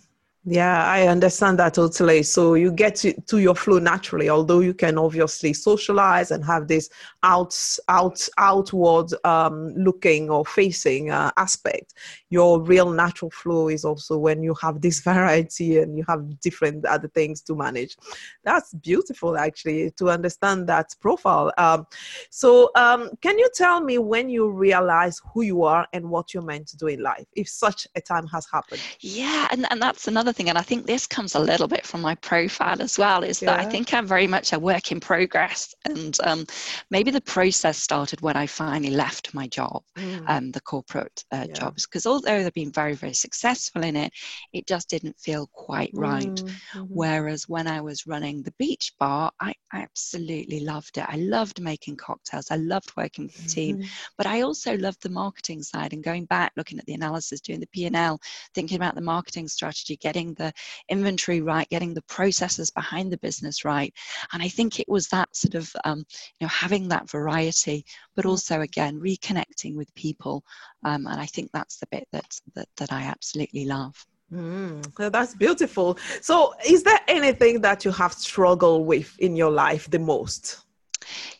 Yeah, 0.49 0.85
I 0.85 1.09
understand 1.09 1.59
that 1.59 1.75
totally. 1.75 2.23
So 2.23 2.55
you 2.55 2.71
get 2.71 2.95
to, 2.97 3.21
to 3.23 3.39
your 3.39 3.57
flow 3.57 3.81
naturally, 3.81 4.29
although 4.29 4.61
you 4.61 4.75
can 4.75 4.97
obviously 4.97 5.53
socialize 5.53 6.31
and 6.31 6.45
have 6.45 6.69
this 6.69 6.89
out, 7.25 7.59
out, 7.89 8.29
outward 8.39 9.13
um, 9.25 9.75
looking 9.75 10.31
or 10.31 10.47
facing 10.47 11.11
uh, 11.11 11.33
aspect. 11.37 11.95
Your 12.31 12.63
real 12.63 12.91
natural 12.91 13.33
flow 13.33 13.67
is 13.69 13.85
also 13.85 14.19
when 14.19 14.45
you 14.45 14.55
have 14.63 14.81
this 14.81 15.01
variety 15.11 15.79
and 15.79 15.99
you 15.99 16.05
have 16.07 16.39
different 16.39 16.85
other 16.85 17.09
things 17.09 17.43
to 17.43 17.57
manage. 17.57 17.97
That's 18.45 18.73
beautiful, 18.73 19.37
actually, 19.37 19.91
to 19.99 20.11
understand 20.11 20.69
that 20.69 20.95
profile. 21.01 21.53
Um, 21.59 21.89
so, 22.31 22.71
um, 22.77 23.11
can 23.21 23.37
you 23.37 23.51
tell 23.53 23.81
me 23.81 23.99
when 23.99 24.29
you 24.29 24.49
realize 24.49 25.21
who 25.35 25.43
you 25.43 25.65
are 25.65 25.89
and 25.93 26.09
what 26.09 26.33
you're 26.33 26.45
meant 26.45 26.69
to 26.69 26.77
do 26.77 26.87
in 26.87 27.03
life, 27.03 27.27
if 27.35 27.49
such 27.49 27.89
a 27.97 28.01
time 28.01 28.29
has 28.29 28.47
happened? 28.53 28.81
Yeah, 29.01 29.49
and, 29.51 29.67
and 29.73 29.83
that's 29.83 30.07
another 30.07 30.36
thing, 30.37 30.49
and 30.49 30.59
I 30.59 30.63
think 30.63 30.87
this 30.87 31.07
comes 31.07 31.35
a 31.35 31.41
little 31.41 31.67
bit 31.67 31.85
from 31.85 32.03
my 32.03 32.15
profile 32.17 32.81
as 32.81 32.99
well, 32.99 33.25
is 33.25 33.43
yeah. 33.43 33.57
that 33.57 33.67
I 33.67 33.69
think 33.69 33.93
I'm 33.93 34.07
very 34.07 34.27
much 34.27 34.53
a 34.53 34.59
work 34.59 34.93
in 34.93 35.01
progress. 35.01 35.75
And 35.85 36.17
um, 36.25 36.47
maybe 36.91 37.11
the 37.11 37.21
process 37.21 37.79
started 37.79 38.21
when 38.21 38.37
I 38.37 38.47
finally 38.47 38.91
left 38.91 39.35
my 39.35 39.49
job, 39.49 39.83
mm. 39.97 40.29
um, 40.29 40.53
the 40.53 40.61
corporate 40.61 41.25
uh, 41.33 41.47
yeah. 41.49 41.55
jobs, 41.55 41.87
because 41.87 42.07
although 42.07 42.43
they've 42.43 42.53
been 42.53 42.73
very, 42.73 42.95
very 42.95 43.15
successful 43.15 43.83
in 43.83 43.97
it, 43.97 44.13
it 44.53 44.67
just 44.67 44.89
didn't 44.89 45.19
feel 45.19 45.49
quite 45.53 45.91
right. 45.95 46.27
Mm. 46.27 46.45
Mm-hmm. 46.45 46.81
Whereas 46.89 47.49
when 47.49 47.67
I 47.67 47.81
was 47.81 48.07
running 48.07 48.43
the 48.43 48.55
beach 48.59 48.93
bar, 49.01 49.33
I 49.41 49.55
absolutely 49.73 50.61
loved 50.61 50.99
it. 50.99 51.07
I 51.09 51.17
loved 51.17 51.61
making 51.61 51.97
cocktails, 51.97 52.51
I 52.51 52.57
loved 52.57 52.93
working 52.97 53.25
with 53.25 53.43
the 53.43 53.49
team, 53.49 53.79
mm-hmm. 53.79 53.89
but 54.19 54.27
I 54.27 54.43
also 54.43 54.77
loved 54.77 55.03
the 55.03 55.09
marketing 55.09 55.63
side 55.63 55.93
and 55.93 56.05
going 56.05 56.27
back, 56.27 56.53
looking 56.57 56.79
at 56.79 56.87
the 56.87 56.95
analysis, 56.95 57.41
doing 57.41 57.61
the 57.61 57.67
P&L, 57.69 58.21
thinking 58.55 58.77
about 58.77 58.95
the 58.95 59.01
marketing 59.01 59.49
strategy, 59.49 59.97
getting 59.97 60.26
getting 60.27 60.45
the 60.45 60.53
inventory 60.89 61.41
right, 61.41 61.69
getting 61.69 61.95
the 61.95 62.03
processes 62.03 62.71
behind 62.71 63.13
the 63.13 63.19
business 63.19 63.65
right. 63.65 63.93
And 64.33 64.43
I 64.43 64.49
think 64.49 64.81
it 64.81 64.89
was 64.89 65.09
that 65.09 65.35
sort 65.35 65.55
of, 65.55 65.71
um, 65.85 65.99
you 65.99 66.45
know, 66.45 66.49
having 66.49 66.89
that 66.89 67.11
variety, 67.11 67.85
but 68.15 68.25
mm. 68.25 68.31
also 68.31 68.61
again, 68.61 69.01
reconnecting 69.01 69.77
with 69.77 69.95
people. 69.95 70.45
Um, 70.85 71.07
and 71.07 71.21
I 71.21 71.27
think 71.27 71.51
that's 71.53 71.79
the 71.79 71.87
bit 71.91 72.07
that, 72.13 72.41
that, 72.55 72.69
that 72.77 72.93
I 72.93 73.03
absolutely 73.03 73.67
love. 73.67 73.95
Mm, 74.33 75.13
that's 75.13 75.37
beautiful. 75.37 75.97
So, 76.21 76.53
is 76.67 76.83
there 76.83 76.99
anything 77.07 77.61
that 77.61 77.85
you 77.85 77.93
have 77.93 78.13
struggled 78.13 78.85
with 78.85 79.17
in 79.21 79.37
your 79.37 79.53
life 79.53 79.89
the 79.89 80.01
most? 80.01 80.66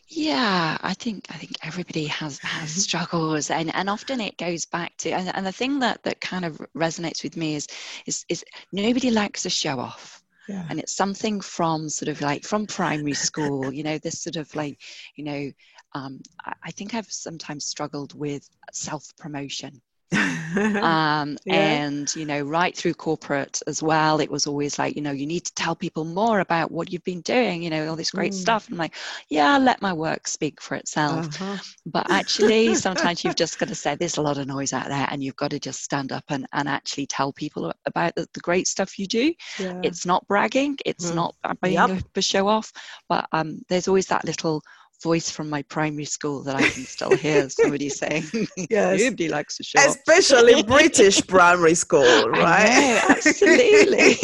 Yeah, 0.07 0.77
I 0.81 0.93
think 0.93 1.25
I 1.29 1.37
think 1.37 1.53
everybody 1.61 2.05
has 2.05 2.39
has 2.39 2.71
struggles, 2.83 3.49
and 3.49 3.73
and 3.75 3.89
often 3.89 4.21
it 4.21 4.37
goes 4.37 4.65
back 4.65 4.95
to 4.97 5.11
and, 5.11 5.35
and 5.35 5.45
the 5.45 5.51
thing 5.51 5.79
that 5.79 6.03
that 6.03 6.21
kind 6.21 6.45
of 6.45 6.57
resonates 6.75 7.23
with 7.23 7.37
me 7.37 7.55
is 7.55 7.67
is 8.05 8.25
is 8.29 8.43
nobody 8.71 9.11
likes 9.11 9.45
a 9.45 9.49
show 9.49 9.79
off. 9.79 10.23
Yeah. 10.47 10.65
And 10.69 10.79
it's 10.79 10.95
something 10.95 11.41
from 11.41 11.89
sort 11.89 12.07
of 12.07 12.21
like 12.21 12.45
from 12.45 12.67
primary 12.67 13.13
school, 13.13 13.73
you 13.73 13.83
know, 13.83 13.97
this 13.97 14.21
sort 14.21 14.37
of 14.37 14.55
like, 14.55 14.79
you 15.17 15.25
know, 15.25 15.51
um, 15.93 16.21
I, 16.45 16.53
I 16.63 16.71
think 16.71 16.93
I've 16.93 17.11
sometimes 17.11 17.65
struggled 17.65 18.17
with 18.17 18.49
self 18.71 19.11
promotion 19.17 19.81
um, 20.57 21.37
yeah. 21.45 21.55
and 21.55 22.15
you 22.15 22.25
know 22.25 22.41
right 22.41 22.75
through 22.75 22.93
corporate 22.93 23.61
as 23.67 23.83
well 23.83 24.21
it 24.21 24.31
was 24.31 24.47
always 24.47 24.79
like 24.79 24.95
you 24.95 25.01
know 25.01 25.11
you 25.11 25.25
need 25.25 25.41
to 25.41 25.53
tell 25.53 25.75
people 25.75 26.05
more 26.05 26.39
about 26.39 26.71
what 26.71 26.91
you've 26.91 27.03
been 27.03 27.19
doing 27.21 27.61
you 27.61 27.69
know 27.69 27.89
all 27.89 27.95
this 27.95 28.11
great 28.11 28.31
mm. 28.31 28.35
stuff 28.35 28.67
and 28.67 28.75
I'm 28.75 28.79
like 28.79 28.95
yeah 29.29 29.53
I'll 29.53 29.61
let 29.61 29.81
my 29.81 29.91
work 29.91 30.25
speak 30.27 30.61
for 30.61 30.75
itself 30.75 31.41
uh-huh. 31.41 31.57
but 31.85 32.09
actually 32.09 32.73
sometimes 32.75 33.23
you've 33.25 33.35
just 33.35 33.59
got 33.59 33.67
to 33.67 33.75
say 33.75 33.95
there's 33.95 34.17
a 34.17 34.21
lot 34.21 34.37
of 34.37 34.47
noise 34.47 34.71
out 34.71 34.87
there 34.87 35.07
and 35.11 35.21
you've 35.21 35.35
got 35.35 35.51
to 35.51 35.59
just 35.59 35.83
stand 35.83 36.13
up 36.13 36.23
and, 36.29 36.47
and 36.53 36.69
actually 36.69 37.05
tell 37.05 37.33
people 37.33 37.73
about 37.85 38.15
the, 38.15 38.25
the 38.33 38.39
great 38.39 38.67
stuff 38.67 38.97
you 38.97 39.07
do 39.07 39.33
yeah. 39.59 39.79
it's 39.83 40.05
not 40.05 40.25
bragging 40.27 40.77
it's 40.85 41.11
mm. 41.11 41.15
not 41.15 41.35
being 41.61 41.73
yep. 41.73 42.01
a 42.15 42.21
show 42.21 42.47
off 42.47 42.71
but 43.09 43.27
um, 43.33 43.61
there's 43.67 43.89
always 43.89 44.05
that 44.07 44.23
little 44.23 44.61
voice 45.01 45.29
from 45.29 45.49
my 45.49 45.61
primary 45.63 46.05
school 46.05 46.43
that 46.43 46.55
I 46.55 46.61
can 46.61 46.83
still 46.83 47.15
hear 47.15 47.49
somebody 47.49 47.89
saying, 48.01 48.23
yes. 48.69 49.01
nobody 49.01 49.29
likes 49.29 49.57
to 49.57 49.63
show 49.63 49.79
Especially 49.85 50.63
British 50.67 51.25
primary 51.25 51.75
school, 51.75 52.29
right? 52.29 52.69
Know, 52.69 53.15
absolutely. 53.15 54.17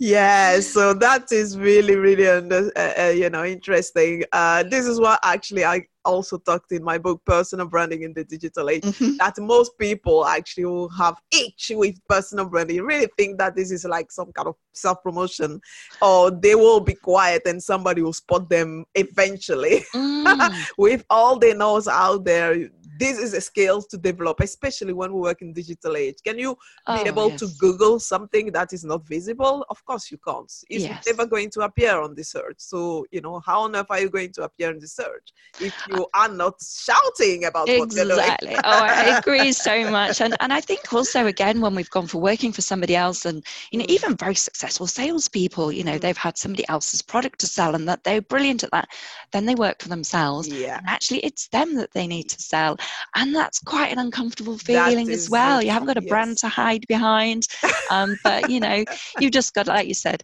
yeah, 0.00 0.60
so 0.60 0.94
that 0.94 1.30
is 1.30 1.58
really, 1.58 1.94
really, 1.94 2.26
under, 2.26 2.72
uh, 2.74 2.92
uh, 2.98 3.08
you 3.10 3.28
know, 3.28 3.44
interesting. 3.44 4.24
Uh, 4.32 4.62
this 4.62 4.86
is 4.86 4.98
what 4.98 5.20
actually 5.22 5.62
I 5.62 5.82
also 6.06 6.38
talked 6.38 6.72
in 6.72 6.82
my 6.82 6.96
book 6.96 7.20
personal 7.26 7.66
branding 7.66 8.02
in 8.02 8.14
the 8.14 8.24
digital 8.24 8.70
age 8.70 8.82
mm-hmm. 8.82 9.16
that 9.18 9.38
most 9.38 9.76
people 9.78 10.24
actually 10.24 10.64
will 10.64 10.88
have 10.88 11.16
itch 11.30 11.70
with 11.74 11.96
personal 12.08 12.46
branding 12.46 12.80
really 12.82 13.08
think 13.18 13.36
that 13.36 13.54
this 13.54 13.70
is 13.70 13.84
like 13.84 14.10
some 14.10 14.32
kind 14.32 14.48
of 14.48 14.56
self-promotion 14.72 15.60
or 16.00 16.30
they 16.30 16.54
will 16.54 16.80
be 16.80 16.94
quiet 16.94 17.42
and 17.44 17.62
somebody 17.62 18.00
will 18.00 18.14
spot 18.14 18.48
them 18.48 18.84
eventually 18.94 19.84
mm. 19.94 20.54
with 20.78 21.04
all 21.10 21.38
they 21.38 21.52
knows 21.52 21.86
out 21.86 22.24
there 22.24 22.70
this 23.00 23.18
is 23.18 23.32
a 23.32 23.40
skill 23.40 23.80
to 23.82 23.96
develop, 23.96 24.40
especially 24.40 24.92
when 24.92 25.12
we 25.12 25.20
work 25.20 25.40
in 25.40 25.54
digital 25.54 25.96
age. 25.96 26.18
Can 26.22 26.38
you 26.38 26.56
oh, 26.86 27.02
be 27.02 27.08
able 27.08 27.30
yes. 27.30 27.40
to 27.40 27.48
Google 27.58 27.98
something 27.98 28.52
that 28.52 28.74
is 28.74 28.84
not 28.84 29.08
visible? 29.08 29.64
Of 29.70 29.82
course 29.86 30.10
you 30.10 30.18
can't. 30.18 30.52
It's 30.68 30.84
yes. 30.84 31.04
never 31.06 31.26
going 31.26 31.48
to 31.52 31.62
appear 31.62 31.98
on 31.98 32.14
the 32.14 32.22
search. 32.22 32.58
So, 32.58 33.06
you 33.10 33.22
know, 33.22 33.40
how 33.40 33.62
on 33.62 33.74
earth 33.74 33.86
are 33.88 34.00
you 34.00 34.10
going 34.10 34.32
to 34.32 34.42
appear 34.42 34.70
in 34.70 34.78
the 34.78 34.86
search 34.86 35.32
if 35.60 35.74
you 35.88 36.06
are 36.14 36.28
not 36.28 36.56
shouting 36.62 37.46
about 37.46 37.70
exactly. 37.70 38.04
what 38.04 38.18
you're 38.18 38.36
doing? 38.40 38.56
Oh, 38.64 38.82
I 38.84 39.18
agree 39.18 39.52
so 39.52 39.90
much. 39.90 40.20
And 40.20 40.36
and 40.40 40.52
I 40.52 40.60
think 40.60 40.92
also 40.92 41.26
again 41.26 41.62
when 41.62 41.74
we've 41.74 41.90
gone 41.90 42.06
for 42.06 42.18
working 42.18 42.52
for 42.52 42.60
somebody 42.60 42.94
else 42.94 43.24
and 43.24 43.42
you 43.70 43.78
know, 43.78 43.86
even 43.88 44.14
very 44.14 44.34
successful 44.34 44.86
salespeople, 44.86 45.72
you 45.72 45.84
know, 45.84 45.96
mm. 45.96 46.00
they've 46.02 46.16
had 46.16 46.36
somebody 46.36 46.68
else's 46.68 47.00
product 47.00 47.40
to 47.40 47.46
sell 47.46 47.74
and 47.74 47.88
that 47.88 48.04
they're 48.04 48.20
brilliant 48.20 48.62
at 48.62 48.70
that. 48.72 48.88
Then 49.32 49.46
they 49.46 49.54
work 49.54 49.80
for 49.80 49.88
themselves. 49.88 50.48
Yeah. 50.48 50.76
And 50.78 50.86
actually 50.86 51.20
it's 51.20 51.48
them 51.48 51.76
that 51.76 51.92
they 51.92 52.06
need 52.06 52.28
to 52.28 52.40
sell 52.42 52.76
and 53.14 53.34
that's 53.34 53.60
quite 53.60 53.92
an 53.92 53.98
uncomfortable 53.98 54.58
feeling 54.58 55.10
as 55.10 55.28
well 55.30 55.62
you 55.62 55.70
haven't 55.70 55.86
got 55.86 55.98
a 55.98 56.02
yes. 56.02 56.08
brand 56.08 56.38
to 56.38 56.48
hide 56.48 56.86
behind 56.88 57.46
um, 57.90 58.16
but 58.22 58.50
you 58.50 58.60
know 58.60 58.84
you've 59.18 59.32
just 59.32 59.54
got 59.54 59.66
like 59.66 59.88
you 59.88 59.94
said 59.94 60.22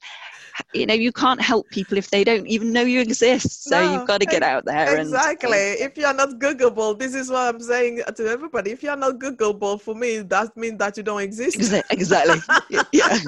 you 0.72 0.86
know 0.86 0.94
you 0.94 1.12
can't 1.12 1.40
help 1.40 1.68
people 1.70 1.98
if 1.98 2.10
they 2.10 2.24
don't 2.24 2.46
even 2.46 2.72
know 2.72 2.82
you 2.82 3.00
exist. 3.00 3.64
So 3.64 3.80
no, 3.80 3.92
you've 3.92 4.06
got 4.06 4.20
to 4.20 4.26
get 4.26 4.42
out 4.42 4.64
there 4.64 4.98
exactly. 4.98 5.72
and, 5.72 5.80
if 5.80 5.96
you're 5.96 6.14
not 6.14 6.30
googleable 6.38 6.98
this 6.98 7.14
is 7.14 7.30
what 7.30 7.54
i'm 7.54 7.60
saying 7.60 8.02
to 8.16 8.26
everybody. 8.26 8.70
If 8.70 8.82
you're 8.82 8.96
not 8.96 9.18
googleable 9.18 9.80
for 9.80 9.94
me 9.94 10.18
that 10.18 10.56
means 10.56 10.78
that 10.78 10.96
you 10.96 11.02
don't 11.02 11.20
exist. 11.20 11.56
Exactly. 11.90 12.40
Yeah 12.92 13.08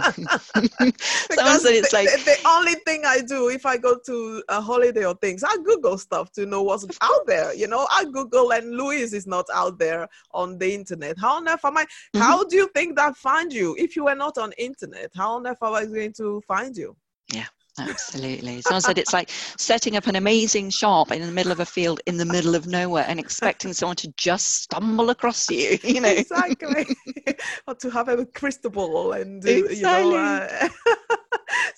because 1.30 1.64
it's 1.64 1.92
like 1.92 2.08
the, 2.10 2.22
the, 2.24 2.48
only 2.48 2.74
thing 2.86 3.02
i 3.04 3.20
do 3.20 3.48
if 3.48 3.64
i 3.66 3.76
go 3.76 3.98
to 4.06 4.42
a 4.48 4.60
holiday 4.60 5.04
or 5.04 5.14
things 5.14 5.42
i 5.44 5.56
google 5.64 5.98
stuff 5.98 6.30
to 6.32 6.46
know 6.46 6.62
what's 6.62 6.84
out 7.00 7.26
there 7.26 7.54
you 7.54 7.66
know? 7.66 7.86
I 7.90 8.04
google 8.04 8.52
and 8.52 8.70
louise 8.76 9.12
is 9.12 9.26
not 9.26 9.46
out 9.52 9.78
there 9.78 10.08
on 10.32 10.58
the 10.58 10.74
internet. 10.74 11.16
How 11.18 11.36
on 11.36 11.48
earth 11.48 11.64
am 11.64 11.78
i 11.78 11.84
mm-hmm. 11.84 12.20
how 12.20 12.44
do 12.44 12.56
you 12.56 12.68
think 12.74 12.96
that 12.96 13.16
find 13.16 13.52
you? 13.52 13.76
If 13.78 13.96
you 13.96 14.04
were 14.04 14.14
not 14.14 14.38
on 14.38 14.52
internet 14.58 15.10
how 15.14 15.36
on 15.36 15.46
earth 15.46 15.62
am 15.62 15.74
i 15.74 15.84
going 15.84 16.12
to 16.14 16.40
find 16.46 16.76
you 16.76 16.96
yeah, 17.32 17.46
absolutely. 17.78 18.60
Someone 18.62 18.80
said 18.80 18.98
it's 18.98 19.12
like 19.12 19.30
setting 19.30 19.96
up 19.96 20.06
an 20.06 20.16
amazing 20.16 20.70
shop 20.70 21.12
in 21.12 21.20
the 21.20 21.30
middle 21.30 21.52
of 21.52 21.60
a 21.60 21.66
field 21.66 22.00
in 22.06 22.16
the 22.16 22.24
middle 22.24 22.54
of 22.54 22.66
nowhere 22.66 23.04
and 23.06 23.20
expecting 23.20 23.72
someone 23.72 23.96
to 23.96 24.12
just 24.16 24.62
stumble 24.62 25.10
across 25.10 25.50
you, 25.50 25.78
you 25.84 26.00
know. 26.00 26.08
Exactly. 26.08 26.86
or 27.66 27.74
to 27.74 27.90
have 27.90 28.08
a 28.08 28.24
crystal 28.24 28.70
ball 28.70 29.12
and, 29.12 29.44
exactly. 29.46 29.76
you 29.76 29.82
know. 29.82 30.16
Uh, 30.16 30.68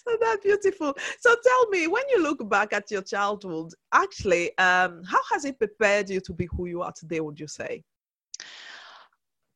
so 0.06 0.16
that's 0.20 0.42
beautiful. 0.42 0.94
So 1.20 1.34
tell 1.42 1.68
me, 1.68 1.86
when 1.88 2.02
you 2.10 2.22
look 2.22 2.48
back 2.48 2.72
at 2.72 2.90
your 2.90 3.02
childhood, 3.02 3.72
actually, 3.92 4.56
um, 4.58 5.02
how 5.04 5.20
has 5.32 5.44
it 5.44 5.58
prepared 5.58 6.10
you 6.10 6.20
to 6.20 6.32
be 6.32 6.48
who 6.56 6.66
you 6.66 6.82
are 6.82 6.92
today, 6.92 7.20
would 7.20 7.40
you 7.40 7.48
say? 7.48 7.82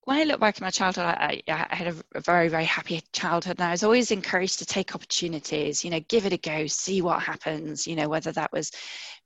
When 0.04 0.18
I 0.18 0.24
look 0.24 0.40
back 0.40 0.56
at 0.56 0.60
my 0.60 0.70
childhood, 0.70 1.06
I, 1.06 1.42
I 1.48 1.74
had 1.74 1.88
a, 2.14 2.20
very, 2.20 2.48
very 2.48 2.64
happy 2.64 3.02
childhood. 3.12 3.56
And 3.58 3.68
I 3.68 3.70
was 3.70 3.82
always 3.82 4.10
encouraged 4.10 4.58
to 4.58 4.66
take 4.66 4.94
opportunities, 4.94 5.84
you 5.84 5.90
know, 5.90 6.00
give 6.08 6.26
it 6.26 6.32
a 6.32 6.36
go, 6.36 6.66
see 6.66 7.00
what 7.00 7.22
happens, 7.22 7.86
you 7.86 7.96
know, 7.96 8.08
whether 8.08 8.32
that 8.32 8.52
was 8.52 8.70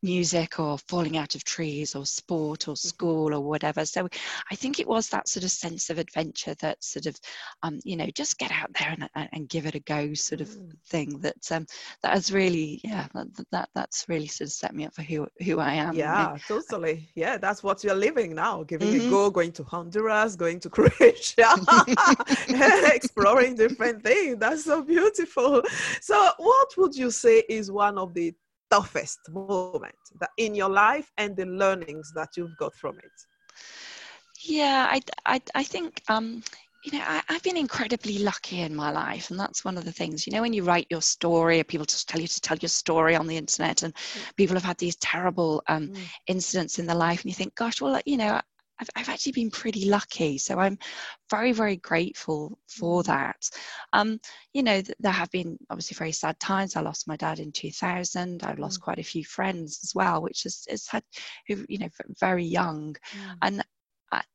music 0.02 0.60
or 0.60 0.78
falling 0.86 1.16
out 1.16 1.34
of 1.34 1.42
trees 1.42 1.96
or 1.96 2.06
sport 2.06 2.68
or 2.68 2.74
mm-hmm. 2.74 2.88
school 2.88 3.34
or 3.34 3.40
whatever. 3.40 3.84
So 3.84 4.08
I 4.50 4.54
think 4.54 4.78
it 4.78 4.86
was 4.86 5.08
that 5.08 5.28
sort 5.28 5.44
of 5.44 5.50
sense 5.50 5.90
of 5.90 5.98
adventure 5.98 6.54
that 6.60 6.82
sort 6.82 7.06
of, 7.06 7.18
um, 7.62 7.80
you 7.84 7.96
know, 7.96 8.06
just 8.14 8.38
get 8.38 8.52
out 8.52 8.70
there 8.78 8.96
and, 9.14 9.28
and 9.32 9.48
give 9.48 9.66
it 9.66 9.74
a 9.74 9.80
go 9.80 10.14
sort 10.14 10.40
of 10.40 10.48
mm. 10.48 10.72
thing 10.86 11.18
that 11.20 11.50
um, 11.50 11.66
that 12.02 12.12
has 12.12 12.32
really, 12.32 12.80
yeah, 12.84 13.08
that, 13.14 13.26
that 13.50 13.68
that's 13.74 14.08
really 14.08 14.28
sort 14.28 14.46
of 14.46 14.52
set 14.52 14.74
me 14.74 14.86
up 14.86 14.94
for 14.94 15.02
who 15.02 15.26
who 15.44 15.58
I 15.58 15.74
am. 15.74 15.94
Yeah, 15.94 16.36
totally. 16.46 17.08
Yeah, 17.14 17.36
that's 17.36 17.62
what 17.62 17.82
you're 17.82 17.94
living 17.94 18.34
now, 18.34 18.62
giving 18.62 18.88
mm-hmm. 18.88 19.08
a 19.08 19.10
go, 19.10 19.30
going 19.30 19.52
to 19.52 19.64
Honduras, 19.64 20.36
going 20.36 20.60
to 20.60 20.67
Croatia, 20.72 21.48
exploring 22.94 23.54
different 23.54 24.02
things. 24.02 24.36
That's 24.38 24.64
so 24.64 24.82
beautiful. 24.82 25.62
So, 26.00 26.30
what 26.38 26.76
would 26.76 26.94
you 26.94 27.10
say 27.10 27.44
is 27.48 27.70
one 27.70 27.98
of 27.98 28.14
the 28.14 28.34
toughest 28.70 29.20
moments 29.30 30.12
that 30.20 30.30
in 30.36 30.54
your 30.54 30.68
life 30.68 31.10
and 31.16 31.36
the 31.36 31.46
learnings 31.46 32.12
that 32.14 32.30
you've 32.36 32.56
got 32.58 32.74
from 32.74 32.98
it? 32.98 33.12
Yeah, 34.42 34.88
I, 34.90 35.00
I, 35.26 35.40
I 35.54 35.62
think, 35.64 36.02
um, 36.08 36.42
you 36.84 36.96
know, 36.96 37.04
I, 37.04 37.22
have 37.28 37.42
been 37.42 37.56
incredibly 37.56 38.18
lucky 38.18 38.60
in 38.60 38.74
my 38.74 38.90
life. 38.90 39.30
And 39.30 39.38
that's 39.38 39.64
one 39.64 39.76
of 39.76 39.84
the 39.84 39.92
things, 39.92 40.26
you 40.26 40.32
know, 40.32 40.42
when 40.42 40.52
you 40.52 40.62
write 40.62 40.86
your 40.90 41.02
story, 41.02 41.62
people 41.64 41.86
just 41.86 42.08
tell 42.08 42.20
you 42.20 42.28
to 42.28 42.40
tell 42.40 42.56
your 42.58 42.68
story 42.68 43.16
on 43.16 43.26
the 43.26 43.36
internet, 43.36 43.82
and 43.82 43.94
mm. 43.94 44.36
people 44.36 44.54
have 44.54 44.64
had 44.64 44.78
these 44.78 44.96
terrible 44.96 45.62
um, 45.68 45.88
mm. 45.88 45.98
incidents 46.28 46.78
in 46.78 46.86
their 46.86 46.96
life, 46.96 47.22
and 47.22 47.30
you 47.30 47.34
think, 47.34 47.54
gosh, 47.56 47.80
well, 47.80 48.00
you 48.06 48.16
know, 48.16 48.40
I've, 48.80 48.90
I've 48.96 49.08
actually 49.08 49.32
been 49.32 49.50
pretty 49.50 49.88
lucky. 49.88 50.38
So 50.38 50.58
I'm 50.58 50.78
very, 51.30 51.52
very 51.52 51.76
grateful 51.76 52.58
for 52.68 53.02
mm-hmm. 53.02 53.12
that. 53.12 53.50
Um, 53.92 54.20
you 54.52 54.62
know, 54.62 54.80
th- 54.80 54.96
there 55.00 55.12
have 55.12 55.30
been 55.30 55.58
obviously 55.70 55.96
very 55.96 56.12
sad 56.12 56.38
times. 56.40 56.76
I 56.76 56.80
lost 56.80 57.08
my 57.08 57.16
dad 57.16 57.38
in 57.38 57.52
2000. 57.52 58.42
I've 58.42 58.58
lost 58.58 58.80
mm. 58.80 58.84
quite 58.84 58.98
a 58.98 59.04
few 59.04 59.24
friends 59.24 59.80
as 59.82 59.94
well, 59.94 60.22
which 60.22 60.44
has, 60.44 60.66
has 60.68 60.86
had, 60.86 61.02
you 61.46 61.78
know, 61.78 61.88
very 62.20 62.44
young. 62.44 62.94
Mm. 63.12 63.36
And, 63.42 63.64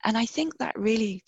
and 0.03 0.17
I 0.17 0.25
think 0.25 0.57
that 0.57 0.77
really 0.77 1.23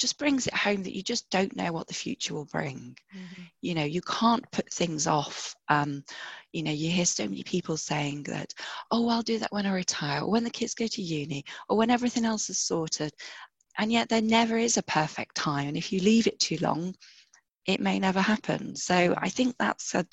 just 0.00 0.18
brings 0.18 0.46
it 0.46 0.54
home 0.54 0.82
that 0.82 0.96
you 0.96 1.02
just 1.02 1.28
don't 1.30 1.54
know 1.54 1.72
what 1.72 1.86
the 1.86 1.94
future 1.94 2.34
will 2.34 2.46
bring. 2.46 2.96
Mm-hmm. 3.14 3.42
You 3.60 3.74
know, 3.74 3.84
you 3.84 4.00
can't 4.00 4.50
put 4.50 4.72
things 4.72 5.06
off. 5.06 5.54
Um, 5.68 6.02
you 6.52 6.62
know, 6.62 6.72
you 6.72 6.90
hear 6.90 7.04
so 7.04 7.24
many 7.28 7.42
people 7.42 7.76
saying 7.76 8.24
that, 8.24 8.52
oh, 8.90 9.08
I'll 9.08 9.22
do 9.22 9.38
that 9.38 9.52
when 9.52 9.66
I 9.66 9.74
retire, 9.74 10.22
or 10.22 10.30
when 10.30 10.44
the 10.44 10.50
kids 10.50 10.74
go 10.74 10.86
to 10.86 11.02
uni, 11.02 11.44
or 11.68 11.76
when 11.76 11.90
everything 11.90 12.24
else 12.24 12.48
is 12.48 12.58
sorted. 12.58 13.12
And 13.78 13.92
yet 13.92 14.08
there 14.08 14.22
never 14.22 14.56
is 14.56 14.78
a 14.78 14.82
perfect 14.82 15.36
time. 15.36 15.68
And 15.68 15.76
if 15.76 15.92
you 15.92 16.00
leave 16.00 16.26
it 16.26 16.40
too 16.40 16.56
long, 16.60 16.94
it 17.66 17.80
may 17.80 17.98
never 17.98 18.20
happen. 18.20 18.74
So 18.74 19.14
I 19.18 19.28
think 19.28 19.54
that's 19.58 19.94
a, 19.94 20.06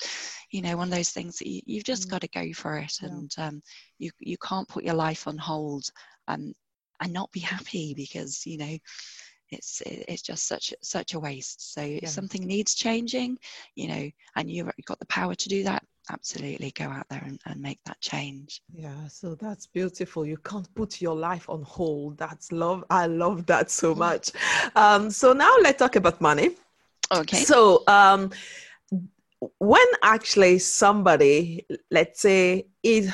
you 0.50 0.62
know, 0.62 0.76
one 0.76 0.88
of 0.88 0.94
those 0.94 1.10
things 1.10 1.38
that 1.38 1.48
you, 1.48 1.78
have 1.78 1.84
just 1.84 2.02
mm-hmm. 2.02 2.10
got 2.10 2.20
to 2.20 2.28
go 2.28 2.52
for 2.52 2.76
it, 2.76 2.98
yeah. 3.02 3.08
and 3.08 3.34
um, 3.38 3.62
you 3.98 4.10
you 4.20 4.36
can't 4.38 4.68
put 4.68 4.84
your 4.84 4.94
life 4.94 5.26
on 5.26 5.38
hold 5.38 5.84
um, 6.28 6.52
and 7.00 7.12
not 7.12 7.32
be 7.32 7.40
happy 7.40 7.94
because 7.94 8.44
you 8.46 8.58
know 8.58 8.78
it's 9.50 9.82
it's 9.86 10.22
just 10.22 10.46
such 10.46 10.74
such 10.82 11.14
a 11.14 11.20
waste. 11.20 11.72
So 11.74 11.82
yeah. 11.82 12.00
if 12.02 12.08
something 12.08 12.46
needs 12.46 12.74
changing 12.74 13.38
you 13.74 13.88
know 13.88 14.10
and 14.36 14.50
you've 14.50 14.70
got 14.84 14.98
the 14.98 15.06
power 15.06 15.34
to 15.34 15.48
do 15.48 15.62
that 15.64 15.84
absolutely 16.10 16.70
go 16.70 16.84
out 16.84 17.06
there 17.10 17.22
and, 17.26 17.38
and 17.46 17.60
make 17.60 17.78
that 17.84 18.00
change. 18.00 18.62
Yeah 18.72 19.08
so 19.08 19.34
that's 19.34 19.66
beautiful. 19.66 20.26
You 20.26 20.38
can't 20.38 20.72
put 20.74 21.00
your 21.00 21.16
life 21.16 21.48
on 21.48 21.62
hold. 21.62 22.18
That's 22.18 22.52
love. 22.52 22.84
I 22.90 23.06
love 23.06 23.46
that 23.46 23.70
so 23.70 23.94
much. 24.06 24.30
Um, 24.74 25.10
so 25.10 25.32
now 25.32 25.54
let's 25.62 25.78
talk 25.78 25.96
about 25.96 26.20
money. 26.20 26.50
Okay. 27.10 27.38
So 27.38 27.84
um, 27.86 28.30
when 29.58 29.86
actually 30.02 30.58
somebody 30.58 31.66
let's 31.90 32.20
say 32.20 32.66
is 32.82 33.12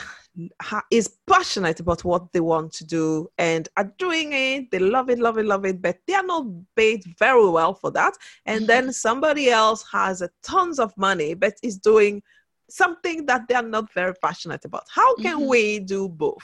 is 0.90 1.08
passionate 1.26 1.80
about 1.80 2.04
what 2.04 2.32
they 2.32 2.40
want 2.40 2.72
to 2.72 2.84
do 2.84 3.28
and 3.38 3.68
are 3.76 3.92
doing 3.98 4.32
it 4.32 4.70
they 4.70 4.78
love 4.78 5.08
it 5.08 5.18
love 5.18 5.38
it 5.38 5.46
love 5.46 5.64
it 5.64 5.80
but 5.80 5.98
they 6.06 6.14
are 6.14 6.24
not 6.24 6.44
paid 6.74 7.04
very 7.18 7.48
well 7.48 7.72
for 7.72 7.90
that 7.90 8.14
and 8.46 8.60
mm-hmm. 8.60 8.66
then 8.66 8.92
somebody 8.92 9.50
else 9.50 9.84
has 9.90 10.22
a 10.22 10.30
tons 10.42 10.78
of 10.78 10.96
money 10.96 11.34
but 11.34 11.54
is 11.62 11.78
doing 11.78 12.22
something 12.70 13.26
that 13.26 13.46
they're 13.48 13.62
not 13.62 13.92
very 13.92 14.14
passionate 14.22 14.64
about. 14.64 14.84
How 14.90 15.14
can 15.16 15.38
mm-hmm. 15.38 15.48
we 15.48 15.78
do 15.80 16.08
both? 16.08 16.42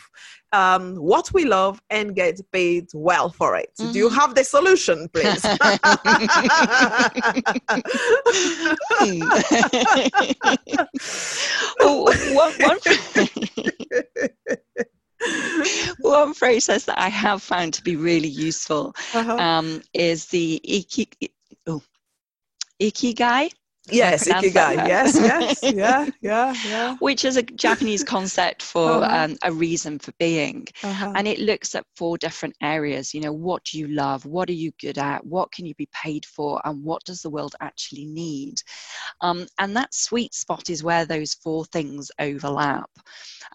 Um, 0.53 0.97
what 0.97 1.33
we 1.33 1.45
love 1.45 1.81
and 1.91 2.15
get 2.15 2.41
paid 2.53 2.89
well 2.93 3.31
for 3.31 3.57
it. 3.57 3.71
Mm-hmm. 3.79 3.93
Do 3.93 3.99
you 3.99 4.09
mm-hmm. 4.09 4.21
have 4.21 4.35
the 4.35 4.45
solution, 4.45 5.09
please? 5.13 5.45
one, 12.41 12.81
one, 16.01 16.35
process 16.35 16.85
that 16.85 16.99
I 16.99 17.09
have 17.09 17.43
found 17.43 17.75
to 17.75 17.83
be 17.83 17.97
really 17.97 18.29
useful 18.29 18.95
uh-huh. 19.15 19.37
um, 19.37 19.83
is 19.93 20.27
the 20.27 20.61
iki, 20.65 21.09
oh, 21.67 21.83
ikigai 22.81 23.51
Yes, 23.92 24.29
ikigai. 24.29 24.88
Yes, 24.88 25.16
yes, 25.16 25.62
yeah, 25.62 26.07
yeah, 26.20 26.55
yeah. 26.66 26.96
Which 27.00 27.24
is 27.24 27.37
a 27.37 27.42
Japanese 27.42 28.05
concept 28.05 28.62
for 28.62 29.03
uh-huh. 29.05 29.24
um, 29.24 29.37
a 29.42 29.53
reason 29.53 29.98
for 29.98 30.12
being, 30.18 30.66
uh-huh. 30.83 31.12
and 31.16 31.26
it 31.26 31.38
looks 31.38 31.74
at 31.74 31.85
four 31.96 32.18
different 32.18 32.55
areas. 32.62 33.14
You 33.14 33.20
know, 33.20 33.33
what 33.33 33.64
do 33.64 33.79
you 33.79 33.88
love? 33.88 34.24
What 34.26 34.48
are 34.48 34.55
you 34.55 34.72
good 34.81 34.98
at? 34.98 35.24
What 35.24 35.53
can 35.53 35.66
you 35.66 35.74
be 35.74 35.88
paid 35.92 36.24
for? 36.26 36.61
And 36.64 36.83
what 36.85 37.05
does 37.05 37.22
the 37.22 37.31
world 37.31 37.55
actually 37.61 38.07
need? 38.07 38.62
Um, 39.20 39.46
and 39.59 39.76
that 39.76 39.94
sweet 39.94 40.35
spot 40.35 40.70
is 40.70 40.83
where 40.83 41.05
those 41.05 41.35
four 41.35 41.64
things 41.66 42.11
overlap. 42.18 42.90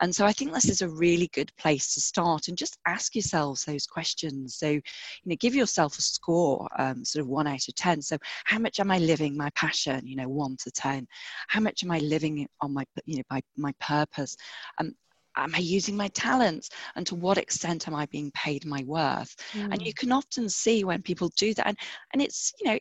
And 0.01 0.13
so 0.13 0.25
I 0.25 0.33
think 0.33 0.53
this 0.53 0.69
is 0.69 0.81
a 0.81 0.89
really 0.89 1.29
good 1.33 1.51
place 1.57 1.93
to 1.93 2.01
start 2.01 2.47
and 2.47 2.57
just 2.57 2.77
ask 2.85 3.15
yourselves 3.15 3.63
those 3.63 3.87
questions. 3.87 4.55
So, 4.55 4.69
you 4.69 4.81
know, 5.25 5.35
give 5.39 5.55
yourself 5.55 5.97
a 5.97 6.01
score, 6.01 6.67
um, 6.77 7.05
sort 7.05 7.21
of 7.21 7.29
one 7.29 7.47
out 7.47 7.67
of 7.67 7.75
ten. 7.75 8.01
So, 8.01 8.17
how 8.45 8.59
much 8.59 8.79
am 8.79 8.91
I 8.91 8.99
living 8.99 9.37
my 9.37 9.49
passion? 9.51 10.05
You 10.05 10.15
know 10.17 10.24
know 10.25 10.29
one 10.29 10.55
to 10.57 10.71
ten 10.71 11.07
how 11.47 11.59
much 11.59 11.83
am 11.83 11.91
i 11.91 11.99
living 11.99 12.47
on 12.61 12.73
my 12.73 12.85
you 13.05 13.17
know 13.17 13.23
by 13.29 13.41
my 13.57 13.73
purpose 13.79 14.35
um, 14.79 14.93
am 15.37 15.53
I 15.53 15.59
using 15.59 15.97
my 15.97 16.07
talents 16.09 16.69
and 16.95 17.05
to 17.07 17.15
what 17.15 17.37
extent 17.37 17.87
am 17.87 17.95
I 17.95 18.05
being 18.05 18.31
paid 18.31 18.65
my 18.65 18.83
worth? 18.83 19.35
Mm. 19.53 19.73
And 19.73 19.81
you 19.85 19.93
can 19.93 20.11
often 20.11 20.47
see 20.47 20.83
when 20.83 21.01
people 21.01 21.29
do 21.35 21.53
that, 21.55 21.67
and, 21.67 21.77
and 22.13 22.21
it's, 22.21 22.53
you 22.59 22.71
know, 22.71 22.79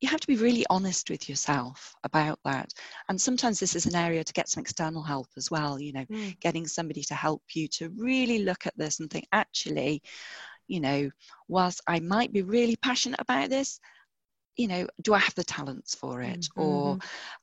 you 0.00 0.08
have 0.08 0.20
to 0.20 0.26
be 0.26 0.36
really 0.36 0.64
honest 0.70 1.10
with 1.10 1.28
yourself 1.28 1.94
about 2.04 2.38
that. 2.44 2.72
And 3.08 3.20
sometimes 3.20 3.60
this 3.60 3.76
is 3.76 3.84
an 3.84 3.94
area 3.94 4.24
to 4.24 4.32
get 4.32 4.48
some 4.48 4.62
external 4.62 5.02
help 5.02 5.26
as 5.36 5.50
well, 5.50 5.78
you 5.78 5.92
know, 5.92 6.06
mm. 6.06 6.40
getting 6.40 6.66
somebody 6.66 7.02
to 7.02 7.14
help 7.14 7.42
you 7.52 7.68
to 7.68 7.90
really 7.90 8.44
look 8.44 8.66
at 8.66 8.76
this 8.78 9.00
and 9.00 9.10
think, 9.10 9.26
actually, 9.32 10.02
you 10.68 10.80
know, 10.80 11.10
whilst 11.48 11.82
I 11.86 12.00
might 12.00 12.32
be 12.32 12.42
really 12.42 12.76
passionate 12.76 13.20
about 13.20 13.50
this, 13.50 13.78
you 14.60 14.68
know, 14.68 14.86
do 15.00 15.14
I 15.14 15.18
have 15.18 15.34
the 15.34 15.44
talents 15.44 15.94
for 15.94 16.20
it? 16.20 16.40
Mm-hmm. 16.40 16.60
Or 16.60 16.98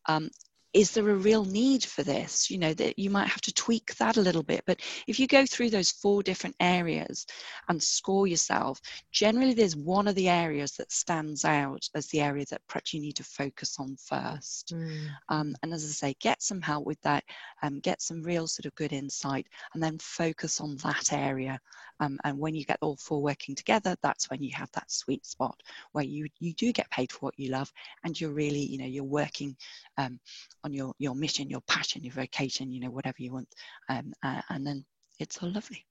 um, 0.06 0.30
is 0.78 0.92
there 0.92 1.10
a 1.10 1.16
real 1.16 1.44
need 1.44 1.84
for 1.84 2.04
this? 2.04 2.52
You 2.52 2.60
know 2.60 2.74
that 2.76 3.00
you 3.00 3.10
might 3.10 3.28
have 3.28 3.42
to 3.42 3.54
tweak 3.54 3.96
that 3.96 4.18
a 4.18 4.22
little 4.22 4.44
bit 4.44 4.64
but 4.68 4.80
if 5.08 5.20
you 5.20 5.26
go 5.26 5.46
through 5.46 5.72
those 5.72 5.92
four 5.92 6.22
different 6.22 6.56
areas 6.60 7.26
and 7.68 7.82
score 7.82 8.28
yourself 8.28 8.80
generally 9.12 9.56
there's 9.56 9.76
one 9.76 10.08
of 10.08 10.14
the 10.14 10.30
areas 10.30 10.74
that 10.74 10.92
stands 10.92 11.44
out 11.46 11.90
as 11.96 12.06
the 12.08 12.22
area 12.22 12.46
that 12.52 12.62
perhaps 12.68 12.94
you 12.94 13.02
need 13.02 13.16
to 13.16 13.24
focus 13.24 13.78
on 13.80 13.96
first. 13.98 14.74
Mm. 14.76 15.08
um, 15.30 15.56
and 15.64 15.74
as 15.74 15.84
i 15.84 15.88
say 15.88 16.16
get 16.20 16.44
some 16.44 16.62
help 16.62 16.86
with 16.86 17.02
that 17.02 17.24
um, 17.64 17.80
get 17.80 18.02
some 18.02 18.22
real 18.22 18.46
sort 18.46 18.68
of 18.68 18.76
good 18.76 18.94
insight 18.94 19.48
and 19.74 19.82
then 19.82 19.98
focus 19.98 20.62
on 20.62 20.78
that 20.78 21.12
area. 21.12 21.60
Um, 22.00 22.20
and 22.24 22.38
when 22.38 22.54
you 22.54 22.64
get 22.64 22.78
all 22.82 22.98
four 22.98 23.24
working 23.24 23.56
together 23.56 23.96
that's 24.04 24.30
when 24.30 24.44
you 24.44 24.52
have 24.54 24.72
that 24.74 24.92
sweet 24.92 25.26
spot 25.26 25.60
where 25.94 26.06
you 26.06 26.28
you 26.40 26.54
do 26.54 26.72
get 26.72 26.90
paid 26.92 27.12
for 27.12 27.20
what 27.20 27.40
you 27.40 27.50
love 27.50 27.72
and 28.04 28.20
you're 28.20 28.32
really 28.32 28.60
you 28.60 28.78
know 28.78 28.86
you're 28.86 29.04
working 29.04 29.56
um, 29.98 30.20
on 30.68 30.74
your 30.74 30.94
your 31.00 31.16
mission 31.16 31.50
your 31.50 31.62
passion 31.68 32.04
your 32.04 32.14
vocation 32.14 32.72
you 32.72 32.82
know 32.82 32.92
whatever 32.98 33.20
you 33.20 33.32
want. 33.32 33.48
Um, 33.90 34.14
uh, 34.24 34.42
and 34.50 34.68
then 34.68 34.86
it's 35.20 35.42
all 35.42 35.52
lovely. 35.52 35.86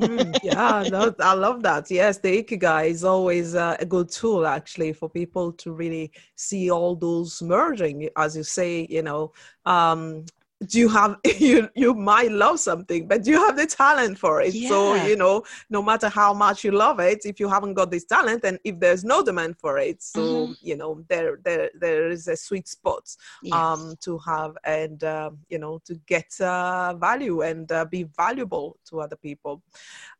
Mm, 0.00 0.38
yeah 0.42 0.84
no, 0.88 1.14
i 1.20 1.34
love 1.34 1.62
that. 1.62 1.90
Yes 1.90 2.18
the 2.18 2.42
ikigai 2.42 2.90
is 2.90 3.04
always 3.04 3.54
uh, 3.54 3.76
a 3.80 3.86
good 3.86 4.08
tool 4.10 4.46
actually 4.46 4.92
for 4.92 5.08
people 5.08 5.52
to 5.62 5.72
really 5.72 6.12
see 6.36 6.70
all 6.70 6.94
those 6.94 7.42
merging 7.42 8.08
as 8.16 8.36
you 8.36 8.44
say 8.58 8.86
you 8.90 9.02
know 9.02 9.32
um, 9.64 10.24
do 10.66 10.78
you 10.78 10.88
have 10.88 11.16
you 11.38 11.68
you 11.74 11.94
might 11.94 12.32
love 12.32 12.58
something 12.58 13.06
but 13.06 13.22
do 13.22 13.30
you 13.30 13.38
have 13.38 13.56
the 13.56 13.66
talent 13.66 14.18
for 14.18 14.40
it 14.40 14.54
yeah. 14.54 14.68
so 14.68 14.94
you 15.06 15.16
know 15.16 15.42
no 15.70 15.82
matter 15.82 16.08
how 16.08 16.32
much 16.32 16.64
you 16.64 16.72
love 16.72 16.98
it 16.98 17.20
if 17.24 17.38
you 17.38 17.48
haven't 17.48 17.74
got 17.74 17.90
this 17.90 18.04
talent 18.04 18.42
and 18.44 18.58
if 18.64 18.78
there's 18.80 19.04
no 19.04 19.22
demand 19.22 19.56
for 19.56 19.78
it 19.78 20.02
so 20.02 20.20
mm-hmm. 20.20 20.52
you 20.60 20.76
know 20.76 21.04
there 21.08 21.38
there 21.44 21.70
there 21.78 22.08
is 22.08 22.26
a 22.26 22.36
sweet 22.36 22.66
spot 22.66 23.08
yes. 23.42 23.54
um 23.54 23.94
to 24.00 24.18
have 24.18 24.56
and 24.64 25.04
uh, 25.04 25.30
you 25.48 25.58
know 25.58 25.80
to 25.84 25.94
get 26.06 26.28
uh, 26.40 26.94
value 26.94 27.42
and 27.42 27.70
uh, 27.70 27.84
be 27.84 28.02
valuable 28.16 28.76
to 28.84 29.00
other 29.00 29.16
people 29.16 29.62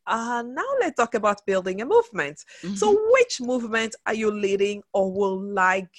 uh, 0.07 0.41
now 0.45 0.65
let's 0.79 0.95
talk 0.95 1.15
about 1.15 1.45
building 1.45 1.81
a 1.81 1.85
movement 1.85 2.45
mm-hmm. 2.63 2.75
so 2.75 2.97
which 3.11 3.41
movement 3.41 3.95
are 4.05 4.13
you 4.13 4.31
leading 4.31 4.81
or 4.93 5.11
will 5.11 5.39
like 5.39 5.89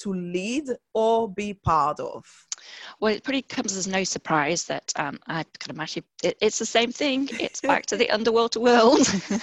to 0.00 0.12
lead 0.12 0.64
or 0.94 1.28
be 1.32 1.54
part 1.54 2.00
of 2.00 2.24
well, 3.00 3.14
it 3.14 3.24
pretty 3.24 3.42
comes 3.42 3.76
as 3.76 3.86
no 3.86 4.04
surprise 4.04 4.64
that 4.64 4.92
um, 4.96 5.18
I 5.26 5.44
kind 5.58 5.70
of 5.70 5.80
actually, 5.80 6.04
it, 6.22 6.36
it's 6.40 6.58
the 6.58 6.66
same 6.66 6.92
thing. 6.92 7.28
It's 7.40 7.60
back 7.60 7.86
to 7.86 7.96
the 7.96 8.10
underwater 8.16 8.60
world. 8.60 9.00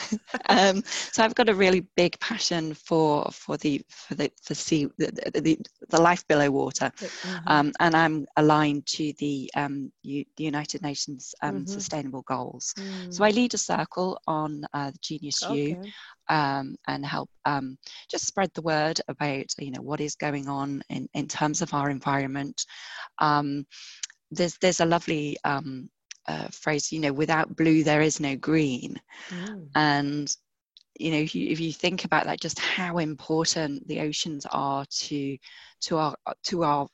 um, 0.50 0.84
so 0.86 1.24
I've 1.24 1.36
got 1.36 1.50
a 1.50 1.56
really 1.56 1.82
big 1.96 2.20
passion 2.20 2.74
for 2.74 3.30
for 3.32 3.58
the 3.58 3.82
for 3.90 4.16
the 4.16 4.32
the 4.48 4.56
sea 4.56 4.88
the 4.98 5.12
the, 5.34 5.58
the 5.90 6.02
life 6.02 6.28
below 6.28 6.52
water, 6.52 6.92
mm-hmm. 6.98 7.48
um, 7.48 7.72
and 7.80 7.96
I'm 7.96 8.28
aligned 8.38 8.86
to 8.88 9.14
the 9.20 9.50
um, 9.56 9.92
U, 10.04 10.24
the 10.38 10.44
United 10.44 10.82
Nations 10.82 11.34
um, 11.42 11.56
mm-hmm. 11.56 11.66
Sustainable 11.66 12.24
Goals. 12.24 12.74
Mm. 12.78 13.14
So 13.14 13.24
I 13.24 13.32
lead 13.32 13.54
a 13.54 13.58
circle 13.58 14.20
on 14.28 14.64
uh, 14.74 14.92
the 14.92 15.00
Genius 15.02 15.44
okay. 15.44 15.70
U 15.70 15.84
um, 16.30 16.76
and 16.88 17.06
help 17.06 17.30
um, 17.46 17.78
just 18.10 18.26
spread 18.26 18.52
the 18.54 18.62
word 18.62 19.00
about 19.08 19.46
you 19.60 19.72
know 19.72 19.82
what 19.82 20.02
is 20.02 20.16
going 20.16 20.48
on 20.48 20.82
in, 20.90 21.08
in 21.14 21.28
terms 21.28 21.62
of 21.62 21.74
our 21.74 21.90
environment. 21.90 22.66
Um, 23.20 23.66
there's 24.32 24.58
there's 24.58 24.82
a 24.82 24.86
lovely 24.86 25.38
um, 25.44 25.90
uh, 26.28 26.48
phrase 26.52 26.92
you 26.92 27.00
know 27.00 27.14
without 27.14 27.56
blue 27.56 27.84
there 27.84 28.02
is 28.02 28.20
no 28.20 28.36
green, 28.36 29.00
mm. 29.30 29.68
and 29.76 30.36
you 31.00 31.12
know 31.12 31.18
if 31.18 31.36
you, 31.36 31.50
if 31.50 31.60
you 31.60 31.72
think 31.72 32.06
about 32.06 32.26
that 32.26 32.42
just 32.42 32.60
how 32.60 32.98
important 32.98 33.88
the 33.88 34.02
oceans 34.02 34.46
are 34.52 34.86
to 34.90 35.38
to 35.82 35.98
our 35.98 36.16
to 36.44 36.64
our 36.64 36.88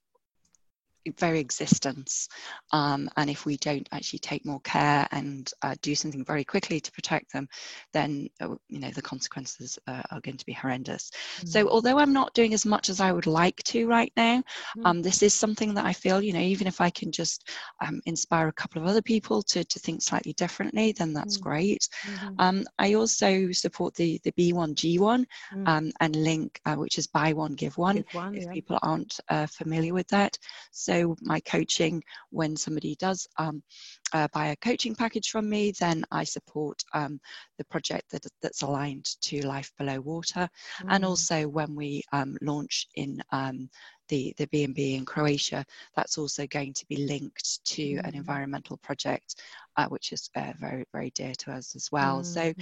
very 1.17 1.39
existence. 1.39 2.27
Um, 2.71 3.09
and 3.17 3.29
if 3.29 3.45
we 3.45 3.57
don't 3.57 3.87
actually 3.91 4.19
take 4.19 4.45
more 4.45 4.61
care 4.61 5.07
and 5.11 5.51
uh, 5.61 5.75
do 5.81 5.95
something 5.95 6.23
very 6.25 6.43
quickly 6.43 6.79
to 6.79 6.91
protect 6.91 7.33
them, 7.33 7.47
then 7.91 8.29
uh, 8.41 8.55
you 8.69 8.79
know 8.79 8.91
the 8.91 9.01
consequences 9.01 9.77
uh, 9.87 10.01
are 10.11 10.21
going 10.21 10.37
to 10.37 10.45
be 10.45 10.53
horrendous. 10.53 11.11
Mm. 11.41 11.49
So 11.49 11.69
although 11.69 11.99
I'm 11.99 12.13
not 12.13 12.33
doing 12.33 12.53
as 12.53 12.65
much 12.65 12.89
as 12.89 12.99
I 12.99 13.11
would 13.11 13.27
like 13.27 13.61
to 13.63 13.87
right 13.87 14.11
now, 14.15 14.43
mm. 14.77 14.85
um, 14.85 15.01
this 15.01 15.23
is 15.23 15.33
something 15.33 15.73
that 15.73 15.85
I 15.85 15.93
feel 15.93 16.21
you 16.21 16.33
know 16.33 16.39
even 16.39 16.67
if 16.67 16.81
I 16.81 16.89
can 16.89 17.11
just 17.11 17.49
um, 17.85 18.01
inspire 18.05 18.47
a 18.47 18.53
couple 18.53 18.81
of 18.81 18.87
other 18.87 19.01
people 19.01 19.41
to 19.43 19.63
to 19.63 19.79
think 19.79 20.01
slightly 20.01 20.33
differently, 20.33 20.93
then 20.93 21.13
that's 21.13 21.37
mm. 21.37 21.41
great. 21.41 21.87
Mm-hmm. 22.05 22.35
Um, 22.39 22.63
I 22.79 22.93
also 22.93 23.51
support 23.51 23.95
the 23.95 24.19
the 24.23 24.31
B1G1 24.33 25.25
mm. 25.53 25.67
um, 25.67 25.91
and 25.99 26.15
Link, 26.15 26.59
uh, 26.65 26.75
which 26.75 26.97
is 26.97 27.07
buy 27.07 27.33
one 27.33 27.53
give 27.53 27.77
one. 27.77 27.97
Give 27.97 28.13
one 28.13 28.35
if 28.35 28.45
yeah. 28.45 28.51
people 28.51 28.79
aren't 28.81 29.19
uh, 29.29 29.47
familiar 29.47 29.93
with 29.93 30.07
that, 30.09 30.37
so 30.71 30.92
so 30.93 31.15
my 31.21 31.39
coaching, 31.41 32.03
when 32.29 32.55
somebody 32.55 32.95
does 32.95 33.27
um, 33.37 33.63
uh, 34.13 34.27
buy 34.33 34.47
a 34.47 34.55
coaching 34.57 34.95
package 34.95 35.29
from 35.29 35.49
me, 35.49 35.73
then 35.79 36.03
I 36.11 36.23
support 36.23 36.81
um, 36.93 37.19
the 37.57 37.65
project 37.65 38.11
that, 38.11 38.25
that's 38.41 38.61
aligned 38.61 39.05
to 39.21 39.45
Life 39.47 39.71
Below 39.77 40.01
Water. 40.01 40.47
Mm. 40.81 40.87
And 40.89 41.05
also 41.05 41.47
when 41.47 41.75
we 41.75 42.03
um, 42.11 42.37
launch 42.41 42.87
in 42.95 43.21
um, 43.31 43.69
the, 44.09 44.33
the 44.37 44.47
B&B 44.47 44.95
in 44.95 45.05
Croatia, 45.05 45.65
that's 45.95 46.17
also 46.17 46.45
going 46.47 46.73
to 46.73 46.85
be 46.87 47.07
linked 47.07 47.65
to 47.65 47.83
mm. 47.83 48.07
an 48.07 48.15
environmental 48.15 48.77
project, 48.77 49.41
uh, 49.77 49.87
which 49.87 50.11
is 50.11 50.29
uh, 50.35 50.53
very, 50.59 50.85
very 50.91 51.11
dear 51.15 51.33
to 51.39 51.51
us 51.51 51.75
as 51.75 51.89
well. 51.91 52.21
Mm. 52.21 52.25
So 52.25 52.53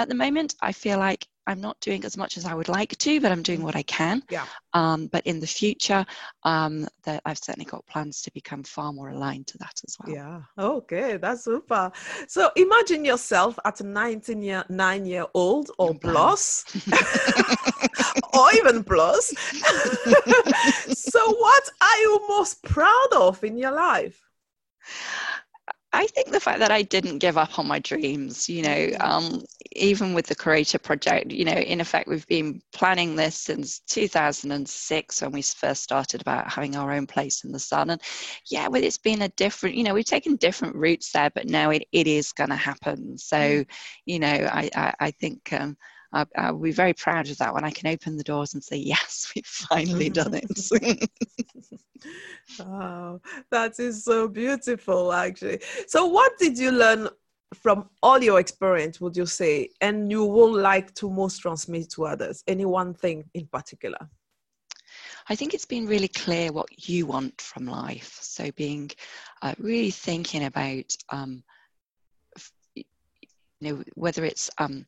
at 0.00 0.08
the 0.08 0.14
moment, 0.14 0.54
I 0.62 0.72
feel 0.72 0.98
like 0.98 1.26
I'm 1.46 1.60
not 1.60 1.78
doing 1.80 2.04
as 2.04 2.16
much 2.16 2.36
as 2.36 2.44
I 2.44 2.54
would 2.54 2.68
like 2.68 2.96
to, 2.96 3.20
but 3.20 3.32
I'm 3.32 3.42
doing 3.42 3.62
what 3.62 3.76
I 3.76 3.82
can. 3.82 4.22
Yeah. 4.30 4.46
Um, 4.72 5.08
but 5.08 5.26
in 5.26 5.40
the 5.40 5.46
future, 5.46 6.06
um, 6.44 6.86
that 7.04 7.20
I've 7.24 7.38
certainly 7.38 7.64
got 7.64 7.86
plans 7.86 8.22
to 8.22 8.32
become 8.32 8.62
far 8.62 8.92
more 8.92 9.10
aligned 9.10 9.46
to 9.48 9.58
that 9.58 9.80
as 9.86 9.96
well. 9.98 10.14
Yeah. 10.14 10.40
Okay, 10.56 11.16
that's 11.16 11.44
super. 11.44 11.90
So 12.28 12.50
imagine 12.56 13.04
yourself 13.04 13.58
at 13.64 13.80
a 13.80 13.84
19 13.84 14.42
year, 14.42 14.64
nine 14.68 15.04
year 15.04 15.26
old 15.34 15.70
or 15.78 15.94
plus, 15.94 16.64
or 18.32 18.52
even 18.54 18.84
plus. 18.84 19.28
so, 20.96 21.32
what 21.34 21.70
are 21.80 21.98
you 21.98 22.20
most 22.28 22.62
proud 22.62 23.08
of 23.12 23.42
in 23.44 23.58
your 23.58 23.72
life? 23.72 24.22
I 25.92 26.06
think 26.06 26.30
the 26.30 26.38
fact 26.38 26.60
that 26.60 26.70
I 26.70 26.82
didn't 26.82 27.18
give 27.18 27.36
up 27.36 27.58
on 27.58 27.66
my 27.66 27.80
dreams, 27.80 28.48
you 28.48 28.62
know, 28.62 28.68
mm. 28.68 29.00
um, 29.00 29.42
even 29.72 30.14
with 30.14 30.26
the 30.26 30.36
Croatia 30.36 30.78
Project, 30.78 31.32
you 31.32 31.44
know, 31.44 31.52
in 31.52 31.80
effect, 31.80 32.08
we've 32.08 32.26
been 32.28 32.62
planning 32.72 33.16
this 33.16 33.36
since 33.36 33.80
2006 33.88 35.22
when 35.22 35.32
we 35.32 35.42
first 35.42 35.82
started 35.82 36.20
about 36.20 36.50
having 36.50 36.76
our 36.76 36.92
own 36.92 37.06
place 37.06 37.42
in 37.42 37.50
the 37.50 37.58
sun. 37.58 37.90
And 37.90 38.00
yeah, 38.48 38.68
well, 38.68 38.84
it's 38.84 38.98
been 38.98 39.22
a 39.22 39.28
different, 39.30 39.74
you 39.74 39.82
know, 39.82 39.94
we've 39.94 40.04
taken 40.04 40.36
different 40.36 40.76
routes 40.76 41.10
there, 41.10 41.30
but 41.30 41.48
now 41.48 41.70
it, 41.70 41.84
it 41.90 42.06
is 42.06 42.32
going 42.32 42.50
to 42.50 42.56
happen. 42.56 43.18
So, 43.18 43.36
mm. 43.36 43.66
you 44.06 44.20
know, 44.20 44.28
I, 44.28 44.70
I, 44.74 44.94
I 45.00 45.10
think. 45.10 45.52
Um, 45.52 45.76
I'll, 46.12 46.26
I'll, 46.36 46.58
be 46.58 46.72
very 46.72 46.92
proud 46.92 47.28
of 47.30 47.38
that 47.38 47.54
when 47.54 47.64
I 47.64 47.70
can 47.70 47.86
open 47.86 48.16
the 48.16 48.24
doors 48.24 48.54
and 48.54 48.64
say, 48.64 48.76
yes, 48.76 49.30
we've 49.32 49.46
finally 49.46 50.08
done 50.10 50.34
it. 50.34 51.08
wow, 52.58 53.20
that 53.50 53.78
is 53.78 54.04
so 54.04 54.28
beautiful, 54.28 55.12
actually. 55.12 55.60
So, 55.86 56.06
what 56.06 56.32
did 56.38 56.58
you 56.58 56.70
learn 56.70 57.08
from 57.54 57.88
all 58.02 58.22
your 58.22 58.38
experience, 58.38 59.00
would 59.00 59.16
you 59.16 59.26
say, 59.26 59.70
and 59.80 60.10
you 60.10 60.24
would 60.24 60.60
like 60.60 60.94
to 60.94 61.10
most 61.10 61.38
transmit 61.38 61.90
to 61.90 62.06
others? 62.06 62.44
Any 62.46 62.64
one 62.64 62.94
thing 62.94 63.24
in 63.34 63.46
particular? 63.46 63.98
I 65.28 65.36
think 65.36 65.54
it's 65.54 65.64
been 65.64 65.86
really 65.86 66.08
clear 66.08 66.52
what 66.52 66.88
you 66.88 67.06
want 67.06 67.40
from 67.40 67.66
life. 67.66 68.18
So, 68.20 68.50
being 68.52 68.90
uh, 69.42 69.54
really 69.58 69.90
thinking 69.90 70.44
about 70.44 70.96
um, 71.10 71.42
you 73.60 73.70
know 73.70 73.82
whether 73.94 74.24
it's 74.24 74.50
um, 74.58 74.86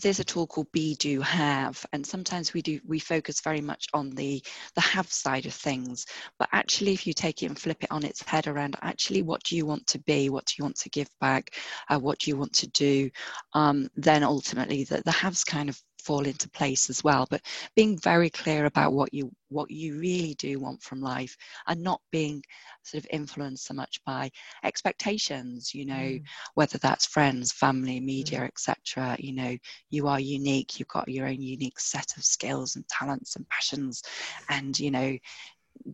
there's 0.00 0.20
a 0.20 0.24
tool 0.24 0.46
called 0.46 0.70
be 0.72 0.94
do 0.96 1.20
have 1.20 1.84
and 1.92 2.04
sometimes 2.04 2.54
we 2.54 2.62
do 2.62 2.80
we 2.86 2.98
focus 2.98 3.40
very 3.40 3.60
much 3.60 3.86
on 3.92 4.10
the 4.10 4.42
the 4.74 4.80
have 4.80 5.10
side 5.10 5.46
of 5.46 5.52
things. 5.52 6.06
But 6.38 6.48
actually 6.52 6.92
if 6.92 7.06
you 7.06 7.12
take 7.12 7.42
it 7.42 7.46
and 7.46 7.58
flip 7.58 7.82
it 7.82 7.90
on 7.90 8.04
its 8.04 8.22
head 8.22 8.46
around 8.46 8.76
actually 8.82 9.22
what 9.22 9.42
do 9.44 9.56
you 9.56 9.66
want 9.66 9.86
to 9.88 9.98
be? 10.00 10.30
What 10.30 10.46
do 10.46 10.54
you 10.58 10.64
want 10.64 10.76
to 10.76 10.90
give 10.90 11.08
back? 11.20 11.56
Uh, 11.88 11.98
what 11.98 12.18
do 12.18 12.30
you 12.30 12.36
want 12.36 12.52
to 12.54 12.68
do? 12.68 13.10
Um, 13.52 13.88
then 13.96 14.22
ultimately 14.22 14.84
the, 14.84 15.02
the 15.04 15.12
haves 15.12 15.44
kind 15.44 15.68
of 15.68 15.80
fall 16.00 16.26
into 16.26 16.48
place 16.50 16.90
as 16.90 17.04
well 17.04 17.26
but 17.30 17.42
being 17.76 17.98
very 17.98 18.30
clear 18.30 18.66
about 18.66 18.92
what 18.92 19.12
you 19.12 19.30
what 19.48 19.70
you 19.70 19.98
really 19.98 20.34
do 20.34 20.58
want 20.58 20.82
from 20.82 21.00
life 21.00 21.36
and 21.66 21.82
not 21.82 22.00
being 22.10 22.42
sort 22.82 23.02
of 23.02 23.10
influenced 23.10 23.66
so 23.66 23.74
much 23.74 24.00
by 24.04 24.30
expectations 24.64 25.74
you 25.74 25.84
know 25.84 25.94
mm. 25.94 26.22
whether 26.54 26.78
that's 26.78 27.06
friends 27.06 27.52
family 27.52 28.00
media 28.00 28.40
mm. 28.40 28.46
etc 28.46 29.16
you 29.18 29.32
know 29.32 29.56
you 29.90 30.06
are 30.08 30.20
unique 30.20 30.78
you've 30.78 30.88
got 30.88 31.08
your 31.08 31.26
own 31.26 31.40
unique 31.40 31.80
set 31.80 32.16
of 32.16 32.24
skills 32.24 32.76
and 32.76 32.88
talents 32.88 33.36
and 33.36 33.48
passions 33.48 34.02
and 34.48 34.78
you 34.78 34.90
know 34.90 35.16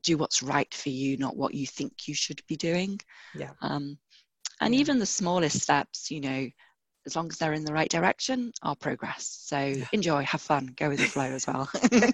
do 0.02 0.16
what's 0.16 0.42
right 0.42 0.72
for 0.74 0.88
you 0.88 1.16
not 1.16 1.36
what 1.36 1.54
you 1.54 1.66
think 1.66 2.08
you 2.08 2.14
should 2.14 2.40
be 2.46 2.56
doing 2.56 2.98
yeah 3.34 3.50
um 3.62 3.98
and 4.60 4.74
yeah. 4.74 4.80
even 4.80 4.98
the 4.98 5.06
smallest 5.06 5.60
steps 5.60 6.10
you 6.10 6.20
know 6.20 6.46
as 7.06 7.14
long 7.14 7.28
as 7.28 7.38
they're 7.38 7.52
in 7.52 7.64
the 7.64 7.72
right 7.72 7.88
direction, 7.88 8.52
I'll 8.62 8.74
progress. 8.74 9.42
So 9.44 9.74
enjoy, 9.92 10.24
have 10.24 10.40
fun, 10.40 10.74
go 10.76 10.88
with 10.88 10.98
the 10.98 11.04
flow 11.04 11.24
as 11.24 11.46
well. 11.46 11.70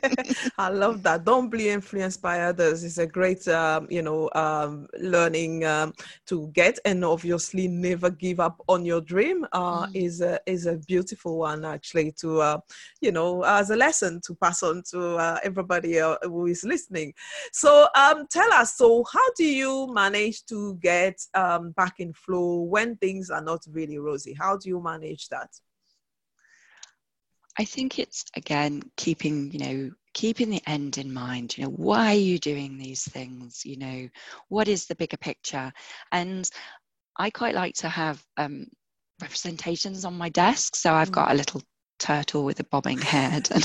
I 0.59 0.69
love 0.69 1.03
that. 1.05 1.25
Don't 1.25 1.49
be 1.49 1.71
influenced 1.71 2.21
by 2.21 2.43
others. 2.43 2.85
It's 2.85 2.99
a 2.99 3.07
great, 3.07 3.49
um, 3.49 3.87
you 3.91 4.03
know, 4.03 4.29
um, 4.35 4.87
learning 5.01 5.65
um, 5.65 5.95
to 6.27 6.49
get, 6.49 6.79
and 6.85 7.05
obviously 7.05 7.69
never 7.69 8.11
give 8.11 8.39
up 8.39 8.61
on 8.69 8.85
your 8.85 9.01
dream. 9.01 9.47
Uh, 9.53 9.87
mm. 9.87 9.97
Is 9.97 10.21
a 10.21 10.39
is 10.47 10.67
a 10.67 10.77
beautiful 10.77 11.39
one 11.39 11.65
actually 11.65 12.13
to, 12.21 12.41
uh, 12.41 12.59
you 13.01 13.13
know, 13.13 13.43
as 13.45 13.71
a 13.71 13.77
lesson 13.77 14.21
to 14.27 14.35
pass 14.35 14.63
on 14.63 14.83
to 14.91 15.17
uh, 15.17 15.39
everybody 15.43 16.01
uh, 16.01 16.17
who 16.23 16.47
is 16.47 16.65
listening. 16.65 17.15
So 17.53 17.89
um, 17.97 18.27
tell 18.29 18.53
us. 18.53 18.77
So 18.77 19.05
how 19.11 19.33
do 19.37 19.45
you 19.45 19.93
manage 19.93 20.45
to 20.47 20.75
get 20.77 21.19
um, 21.35 21.71
back 21.71 22.01
in 22.01 22.13
flow 22.13 22.63
when 22.63 22.97
things 22.97 23.31
are 23.31 23.43
not 23.43 23.65
really 23.71 23.99
rosy? 23.99 24.35
How 24.35 24.57
do 24.57 24.69
you 24.69 24.82
manage 24.83 25.29
that? 25.29 25.51
I 27.59 27.65
think 27.65 27.99
it's 27.99 28.25
again 28.35 28.83
keeping, 28.97 29.51
you 29.53 29.59
know, 29.59 29.91
keeping 30.15 30.51
the 30.51 30.63
end 30.67 30.99
in 30.99 31.13
mind. 31.13 31.57
You 31.57 31.65
know, 31.65 31.71
why 31.71 32.13
are 32.13 32.15
you 32.15 32.39
doing 32.39 32.79
these 32.79 33.05
things? 33.05 33.65
You 33.65 33.79
know, 33.79 34.09
what 34.49 34.69
is 34.69 34.87
the 34.87 34.95
bigger 34.95 35.19
picture? 35.19 35.73
And 36.13 36.49
I 37.19 37.31
quite 37.31 37.55
like 37.55 37.75
to 37.77 37.89
have 37.89 38.25
um, 38.39 38.67
representations 39.21 40.05
on 40.05 40.15
my 40.15 40.31
desk. 40.31 40.77
So 40.77 40.95
I've 40.95 41.13
got 41.13 41.31
a 41.31 41.35
little 41.35 41.63
turtle 42.03 42.45
with 42.45 42.59
a 42.59 42.65
bobbing 42.65 43.01
head 43.01 43.49
and 43.53 43.65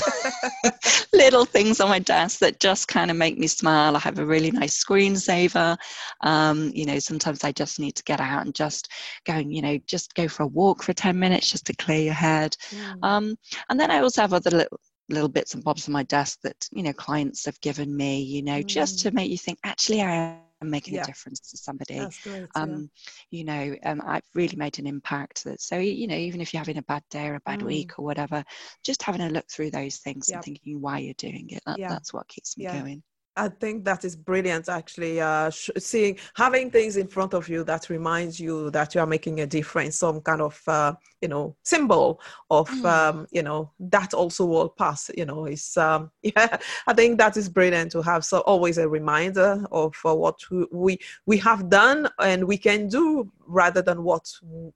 little 1.12 1.44
things 1.44 1.80
on 1.80 1.88
my 1.88 1.98
desk 1.98 2.38
that 2.38 2.60
just 2.60 2.86
kind 2.86 3.10
of 3.10 3.16
make 3.16 3.36
me 3.36 3.48
smile. 3.48 3.96
I 3.96 3.98
have 3.98 4.20
a 4.20 4.24
really 4.24 4.52
nice 4.52 4.82
screensaver. 4.82 5.76
Um, 6.22 6.70
you 6.72 6.86
know, 6.86 7.00
sometimes 7.00 7.42
I 7.42 7.50
just 7.50 7.80
need 7.80 7.96
to 7.96 8.04
get 8.04 8.20
out 8.20 8.46
and 8.46 8.54
just 8.54 8.90
go, 9.26 9.38
you 9.38 9.60
know, 9.60 9.76
just 9.86 10.14
go 10.14 10.28
for 10.28 10.44
a 10.44 10.46
walk 10.46 10.84
for 10.84 10.92
10 10.92 11.18
minutes 11.18 11.50
just 11.50 11.66
to 11.66 11.74
clear 11.74 12.00
your 12.00 12.14
head. 12.14 12.56
Mm. 12.70 12.98
Um, 13.02 13.36
and 13.68 13.80
then 13.80 13.90
I 13.90 13.98
also 13.98 14.22
have 14.22 14.32
other 14.32 14.50
little 14.50 14.80
little 15.10 15.28
bits 15.28 15.54
and 15.54 15.64
bobs 15.64 15.88
on 15.88 15.92
my 15.92 16.02
desk 16.02 16.38
that 16.42 16.68
you 16.70 16.82
know 16.82 16.92
clients 16.92 17.46
have 17.46 17.58
given 17.62 17.96
me 17.96 18.20
you 18.20 18.42
know 18.42 18.60
mm. 18.60 18.66
just 18.66 18.98
to 18.98 19.10
make 19.10 19.30
you 19.30 19.38
think 19.38 19.58
actually 19.64 20.02
i 20.02 20.36
and 20.60 20.70
making 20.70 20.94
yeah. 20.94 21.02
a 21.02 21.06
difference 21.06 21.40
to 21.50 21.56
somebody. 21.56 22.06
Great, 22.22 22.48
um, 22.54 22.90
yeah. 23.30 23.38
You 23.38 23.44
know, 23.44 23.76
um, 23.84 24.02
I've 24.04 24.22
really 24.34 24.56
made 24.56 24.78
an 24.78 24.86
impact. 24.86 25.44
That 25.44 25.60
So, 25.60 25.78
you 25.78 26.06
know, 26.06 26.16
even 26.16 26.40
if 26.40 26.52
you're 26.52 26.60
having 26.60 26.78
a 26.78 26.82
bad 26.82 27.02
day 27.10 27.28
or 27.28 27.36
a 27.36 27.40
bad 27.40 27.60
mm. 27.60 27.66
week 27.66 27.98
or 27.98 28.04
whatever, 28.04 28.44
just 28.84 29.02
having 29.02 29.20
a 29.20 29.30
look 29.30 29.48
through 29.50 29.70
those 29.70 29.98
things 29.98 30.28
and 30.30 30.42
thinking 30.42 30.80
why 30.80 30.98
you're 30.98 31.14
doing 31.14 31.50
it, 31.50 31.62
that, 31.66 31.78
that's 31.88 32.12
what 32.12 32.28
keeps 32.28 32.56
me 32.56 32.64
going. 32.66 33.02
I 33.38 33.48
think 33.48 33.84
that 33.84 34.04
is 34.04 34.16
brilliant, 34.16 34.68
actually. 34.68 35.20
Uh, 35.20 35.50
seeing, 35.50 36.18
having 36.34 36.70
things 36.70 36.96
in 36.96 37.06
front 37.06 37.34
of 37.34 37.48
you 37.48 37.62
that 37.64 37.88
reminds 37.88 38.40
you 38.40 38.70
that 38.70 38.94
you 38.94 39.00
are 39.00 39.06
making 39.06 39.40
a 39.40 39.46
difference, 39.46 39.96
some 39.96 40.20
kind 40.20 40.42
of, 40.42 40.60
uh, 40.66 40.94
you 41.22 41.28
know, 41.28 41.56
symbol 41.62 42.20
of, 42.50 42.68
mm. 42.68 42.84
um, 42.84 43.26
you 43.30 43.42
know, 43.42 43.70
that 43.78 44.12
also 44.12 44.44
will 44.44 44.68
pass. 44.68 45.10
You 45.16 45.24
know, 45.24 45.46
is 45.46 45.76
um, 45.76 46.10
yeah. 46.22 46.58
I 46.86 46.94
think 46.94 47.18
that 47.18 47.36
is 47.36 47.48
brilliant 47.48 47.92
to 47.92 48.02
have 48.02 48.24
so 48.24 48.40
always 48.40 48.76
a 48.78 48.88
reminder 48.88 49.64
of 49.70 49.96
uh, 50.04 50.14
what 50.14 50.38
we 50.72 50.98
we 51.26 51.38
have 51.38 51.70
done 51.70 52.08
and 52.18 52.44
we 52.44 52.58
can 52.58 52.88
do 52.88 53.30
rather 53.46 53.82
than 53.82 54.02
what 54.02 54.30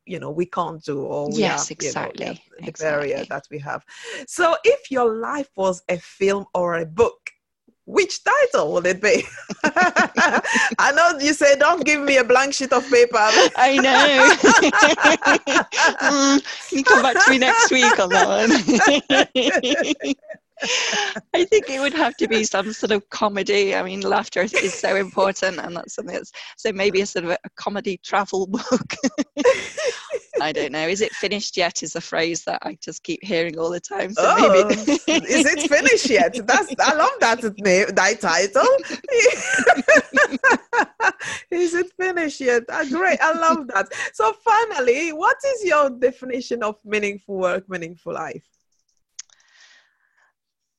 you 0.07 0.19
know 0.19 0.31
we 0.31 0.47
can't 0.47 0.83
do 0.85 1.03
or 1.03 1.29
yes, 1.33 1.71
are, 1.71 1.73
exactly, 1.75 2.27
you 2.27 2.33
know, 2.33 2.39
yeah, 2.61 2.67
exactly. 2.67 3.13
area 3.13 3.27
that 3.29 3.47
we 3.51 3.59
have. 3.59 3.85
So, 4.27 4.57
if 4.65 4.91
your 4.91 5.15
life 5.17 5.51
was 5.57 5.83
a 5.89 5.99
film 5.99 6.47
or 6.55 6.79
a 6.79 6.87
book 6.87 7.32
which 7.85 8.23
title 8.25 8.73
will 8.73 8.87
it 8.87 9.03
be? 9.03 9.25
I 9.65 10.93
know 10.95 11.19
you 11.19 11.35
say 11.35 11.57
don't 11.57 11.85
give 11.85 12.01
me 12.01 12.19
a 12.19 12.25
blank 12.25 12.55
sheet 12.55 12.73
of 12.73 12.89
paper. 12.91 13.17
I 13.57 13.77
know. 13.77 14.31
mm, 16.03 16.73
you 16.73 16.85
come 16.85 17.03
back 17.03 17.25
to 17.25 17.31
me 17.31 17.39
next 17.39 17.71
week 17.71 17.99
on 17.99 18.09
that 18.11 18.29
one. 18.29 20.15
I 21.35 21.45
think 21.45 21.69
it 21.69 21.81
would 21.81 21.95
have 21.95 22.17
to 22.19 22.29
be 22.29 22.45
some 22.45 22.73
sort 22.73 22.93
of 22.93 23.09
comedy. 23.11 23.75
I 23.75 23.83
mean, 23.83 24.01
laughter 24.03 24.43
is 24.43 24.75
so 24.75 24.95
important, 24.95 25.59
and 25.59 25.77
that's 25.77 25.95
something 25.95 26.15
that's 26.15 26.31
so 26.57 26.73
maybe 26.73 27.01
a 27.01 27.07
sort 27.07 27.25
of 27.25 27.33
a, 27.33 27.39
comedy 27.57 27.99
travel 28.05 28.47
book. 28.47 28.95
I 30.43 30.53
don't 30.53 30.73
know. 30.73 30.87
Is 30.89 31.01
it 31.01 31.13
finished 31.13 31.57
yet? 31.57 31.83
Is 31.83 31.97
a 31.97 32.01
phrase 32.01 32.45
that 32.45 32.59
I 32.63 32.77
just 32.81 33.03
keep 33.03 33.23
hearing 33.23 33.59
all 33.59 33.71
the 33.71 33.81
time. 33.81 34.13
So 34.13 34.23
oh, 34.25 34.51
maybe 34.51 34.75
is 34.75 35.47
it 35.47 35.69
finished 35.69 36.11
yet? 36.11 36.35
That's 36.47 36.75
I 36.81 36.95
love 36.95 37.13
that 37.21 37.43
name, 37.59 37.87
that 37.95 38.21
title. 38.21 38.77
is 41.51 41.75
it 41.75 41.93
finished 41.97 42.41
yet? 42.41 42.65
Ah, 42.69 42.85
great, 42.91 43.21
I 43.21 43.33
love 43.39 43.69
that. 43.69 43.89
So 44.13 44.33
finally, 44.45 45.13
what 45.13 45.37
is 45.55 45.65
your 45.65 45.91
definition 45.91 46.63
of 46.63 46.77
meaningful 46.85 47.37
work, 47.37 47.69
meaningful 47.69 48.15
life? 48.15 48.45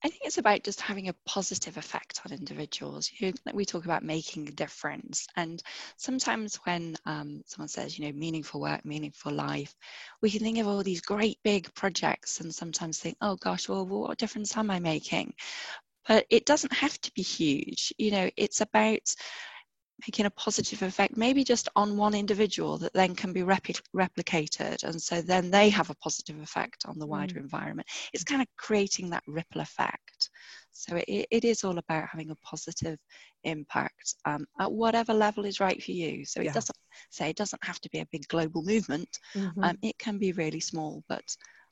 I 0.06 0.10
think 0.10 0.24
it's 0.26 0.38
about 0.38 0.64
just 0.64 0.82
having 0.82 1.08
a 1.08 1.16
positive 1.26 1.78
effect 1.78 2.20
on 2.26 2.34
individuals. 2.34 3.10
You 3.18 3.34
we 3.54 3.64
talk 3.64 3.86
about 3.86 4.04
making 4.04 4.50
a 4.50 4.52
difference, 4.52 5.28
and 5.38 5.64
sometimes 5.96 6.58
when 6.66 6.98
um, 7.06 7.42
someone 7.46 7.70
says, 7.70 7.98
you 7.98 8.06
know, 8.06 8.12
meaningful 8.12 8.60
work, 8.60 8.84
meaningful 8.84 9.32
life, 9.32 9.74
we 10.22 10.30
can 10.30 10.42
think 10.42 10.58
of 10.58 10.68
all 10.68 10.84
these 10.84 11.00
great 11.02 11.40
big 11.44 11.74
projects, 11.74 12.42
and 12.42 12.54
sometimes 12.54 13.00
think, 13.00 13.16
oh 13.22 13.38
gosh, 13.38 13.70
well, 13.70 13.86
what 13.86 14.18
difference 14.18 14.58
am 14.58 14.72
I 14.72 14.80
making? 14.80 15.36
But 16.06 16.26
it 16.30 16.46
doesn't 16.46 16.74
have 16.74 17.00
to 17.00 17.12
be 17.14 17.22
huge. 17.22 17.94
You 17.98 18.12
know, 18.12 18.30
it's 18.36 18.60
about 18.60 19.16
making 20.02 20.26
a 20.26 20.32
positive 20.32 20.82
effect, 20.82 21.16
maybe 21.16 21.44
just 21.44 21.70
on 21.76 21.98
one 21.98 22.14
individual 22.14 22.78
that 22.78 22.94
then 22.94 23.16
can 23.16 23.32
be 23.32 23.42
repli- 23.42 23.82
replicated. 23.96 24.84
And 24.84 25.02
so 25.02 25.22
then 25.22 25.52
they 25.52 25.70
have 25.70 25.90
a 25.90 25.96
positive 25.96 26.42
effect 26.42 26.86
on 26.86 27.00
the 27.00 27.08
wider 27.08 27.36
mm. 27.36 27.44
environment. 27.44 27.88
It's 28.14 28.24
kind 28.24 28.42
of 28.42 28.48
creating 28.58 29.10
that 29.12 29.24
ripple 29.28 29.62
effect. 29.62 30.30
So 30.72 30.96
it, 31.08 31.28
it 31.30 31.46
is 31.46 31.64
all 31.64 31.78
about 31.78 32.10
having 32.10 32.32
a 32.32 32.36
positive 32.38 32.98
impact 33.44 34.16
um, 34.26 34.46
at 34.60 34.72
whatever 34.72 35.14
level 35.14 35.46
is 35.46 35.60
right 35.60 35.82
for 35.82 35.92
you. 35.92 36.26
So 36.26 36.42
it 36.42 36.46
yeah. 36.46 36.54
doesn't 36.54 36.78
say 37.12 37.30
it 37.30 37.38
doesn't 37.38 37.64
have 37.64 37.80
to 37.82 37.90
be 37.90 38.00
a 38.00 38.08
big 38.12 38.28
global 38.28 38.64
movement. 38.64 39.20
Mm-hmm. 39.36 39.64
Um, 39.64 39.78
it 39.82 39.98
can 40.00 40.18
be 40.18 40.32
really 40.32 40.60
small, 40.60 41.04
but 41.08 41.24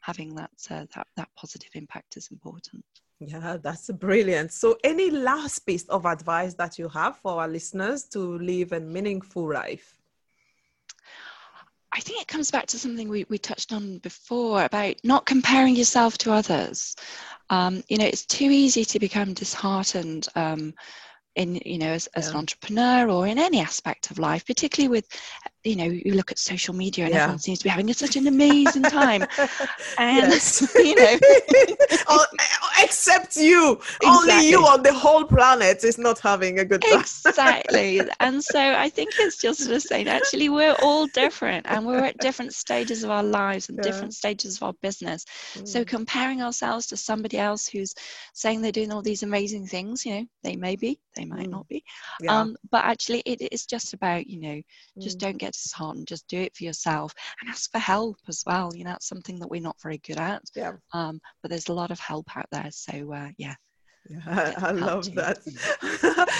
having 0.01 0.35
that, 0.35 0.51
uh, 0.69 0.85
that 0.95 1.07
that 1.17 1.29
positive 1.35 1.71
impact 1.73 2.17
is 2.17 2.29
important. 2.31 2.85
Yeah, 3.23 3.57
that's 3.61 3.91
brilliant. 3.91 4.51
So, 4.51 4.77
any 4.83 5.11
last 5.11 5.59
piece 5.59 5.87
of 5.89 6.07
advice 6.07 6.55
that 6.55 6.79
you 6.79 6.89
have 6.89 7.17
for 7.17 7.39
our 7.39 7.47
listeners 7.47 8.05
to 8.05 8.19
live 8.39 8.71
a 8.71 8.79
meaningful 8.79 9.53
life? 9.53 9.99
I 11.93 11.99
think 11.99 12.21
it 12.21 12.27
comes 12.27 12.49
back 12.49 12.65
to 12.67 12.79
something 12.79 13.09
we, 13.09 13.25
we 13.29 13.37
touched 13.37 13.73
on 13.73 13.99
before 13.99 14.63
about 14.63 14.95
not 15.03 15.27
comparing 15.27 15.75
yourself 15.75 16.17
to 16.19 16.31
others. 16.31 16.95
Um, 17.51 17.83
you 17.89 17.97
know, 17.97 18.05
it's 18.05 18.25
too 18.25 18.49
easy 18.49 18.85
to 18.85 18.97
become 18.97 19.33
disheartened 19.33 20.27
um, 20.35 20.73
in 21.35 21.55
you 21.65 21.77
know 21.77 21.91
as, 21.91 22.07
as 22.07 22.25
yeah. 22.25 22.31
an 22.31 22.37
entrepreneur 22.37 23.09
or 23.09 23.27
in 23.27 23.39
any 23.39 23.61
aspect 23.61 24.11
of 24.11 24.19
life 24.19 24.45
particularly 24.45 24.89
with 24.89 25.07
you 25.63 25.75
know 25.75 25.85
you 25.85 26.13
look 26.13 26.31
at 26.31 26.39
social 26.39 26.73
media 26.73 27.05
and 27.05 27.13
yeah. 27.13 27.21
everyone 27.21 27.39
seems 27.39 27.59
to 27.59 27.63
be 27.65 27.69
having 27.69 27.91
such 27.93 28.15
an 28.15 28.27
amazing 28.27 28.81
time 28.81 29.21
and 29.97 30.33
you 30.75 30.95
know 30.95 31.17
oh, 32.07 32.25
except 32.81 33.35
you 33.35 33.73
exactly. 33.73 34.09
only 34.09 34.49
you 34.49 34.59
on 34.65 34.81
the 34.81 34.93
whole 34.93 35.23
planet 35.23 35.83
is 35.83 35.97
not 35.97 36.17
having 36.19 36.59
a 36.59 36.65
good 36.65 36.81
time 36.81 36.99
exactly 36.99 38.01
and 38.19 38.43
so 38.43 38.59
i 38.59 38.89
think 38.89 39.11
it's 39.19 39.37
just 39.37 39.61
sort 39.61 39.75
of 39.75 39.81
saying 39.81 40.07
actually 40.07 40.49
we're 40.49 40.75
all 40.81 41.05
different 41.07 41.65
and 41.69 41.85
we're 41.85 42.03
at 42.03 42.17
different 42.17 42.53
stages 42.53 43.03
of 43.03 43.11
our 43.11 43.23
lives 43.23 43.69
and 43.69 43.77
yeah. 43.77 43.83
different 43.83 44.13
stages 44.13 44.57
of 44.57 44.63
our 44.63 44.73
business 44.81 45.25
mm. 45.53 45.67
so 45.67 45.85
comparing 45.85 46.41
ourselves 46.41 46.87
to 46.87 46.97
somebody 46.97 47.37
else 47.37 47.67
who's 47.67 47.93
saying 48.33 48.61
they're 48.61 48.71
doing 48.71 48.91
all 48.91 49.01
these 49.01 49.23
amazing 49.23 49.65
things 49.65 50.05
you 50.05 50.13
know 50.13 50.25
they 50.43 50.55
may 50.55 50.75
be 50.75 50.99
they 51.15 51.25
might 51.25 51.47
mm. 51.47 51.51
not 51.51 51.67
be 51.67 51.83
yeah. 52.21 52.39
um, 52.39 52.55
but 52.71 52.83
actually 52.83 53.21
it 53.25 53.47
is 53.51 53.65
just 53.65 53.93
about 53.93 54.25
you 54.25 54.39
know 54.39 54.61
just 54.99 55.17
mm. 55.17 55.21
don't 55.21 55.37
get 55.37 55.50
disheartened 55.51 56.07
just 56.07 56.27
do 56.27 56.39
it 56.39 56.55
for 56.55 56.63
yourself 56.63 57.13
and 57.41 57.49
ask 57.49 57.71
for 57.71 57.79
help 57.79 58.17
as 58.27 58.43
well 58.45 58.71
you 58.75 58.83
know 58.83 58.93
it's 58.93 59.07
something 59.07 59.39
that 59.39 59.49
we're 59.49 59.61
not 59.61 59.81
very 59.81 59.99
good 59.99 60.17
at 60.17 60.41
yeah 60.55 60.73
um, 60.93 61.19
but 61.41 61.49
there's 61.49 61.69
a 61.69 61.73
lot 61.73 61.91
of 61.91 61.99
help 61.99 62.25
out 62.35 62.47
there 62.51 62.69
so 62.71 63.13
uh, 63.13 63.29
yeah 63.37 63.55
yeah, 64.09 64.53
I, 64.57 64.71
love 64.71 65.13
that. 65.15 65.37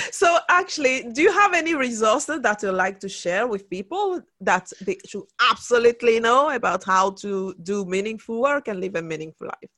so, 0.12 0.40
actually, 0.50 1.12
do 1.14 1.22
you 1.22 1.32
have 1.32 1.54
any 1.54 1.76
resources 1.76 2.42
that 2.42 2.64
you 2.64 2.72
like 2.72 3.00
to 3.02 3.10
share 3.10 3.48
with 3.48 3.70
people 3.70 4.22
that 4.42 4.72
they 4.82 4.98
should 5.06 5.24
absolutely 5.52 6.20
know 6.20 6.50
about 6.50 6.84
how 6.84 7.12
to 7.12 7.54
do 7.62 7.86
meaningful 7.86 8.42
work 8.42 8.68
and 8.68 8.80
live 8.80 8.96
a 8.96 9.02
meaningful 9.02 9.48
life? 9.48 9.70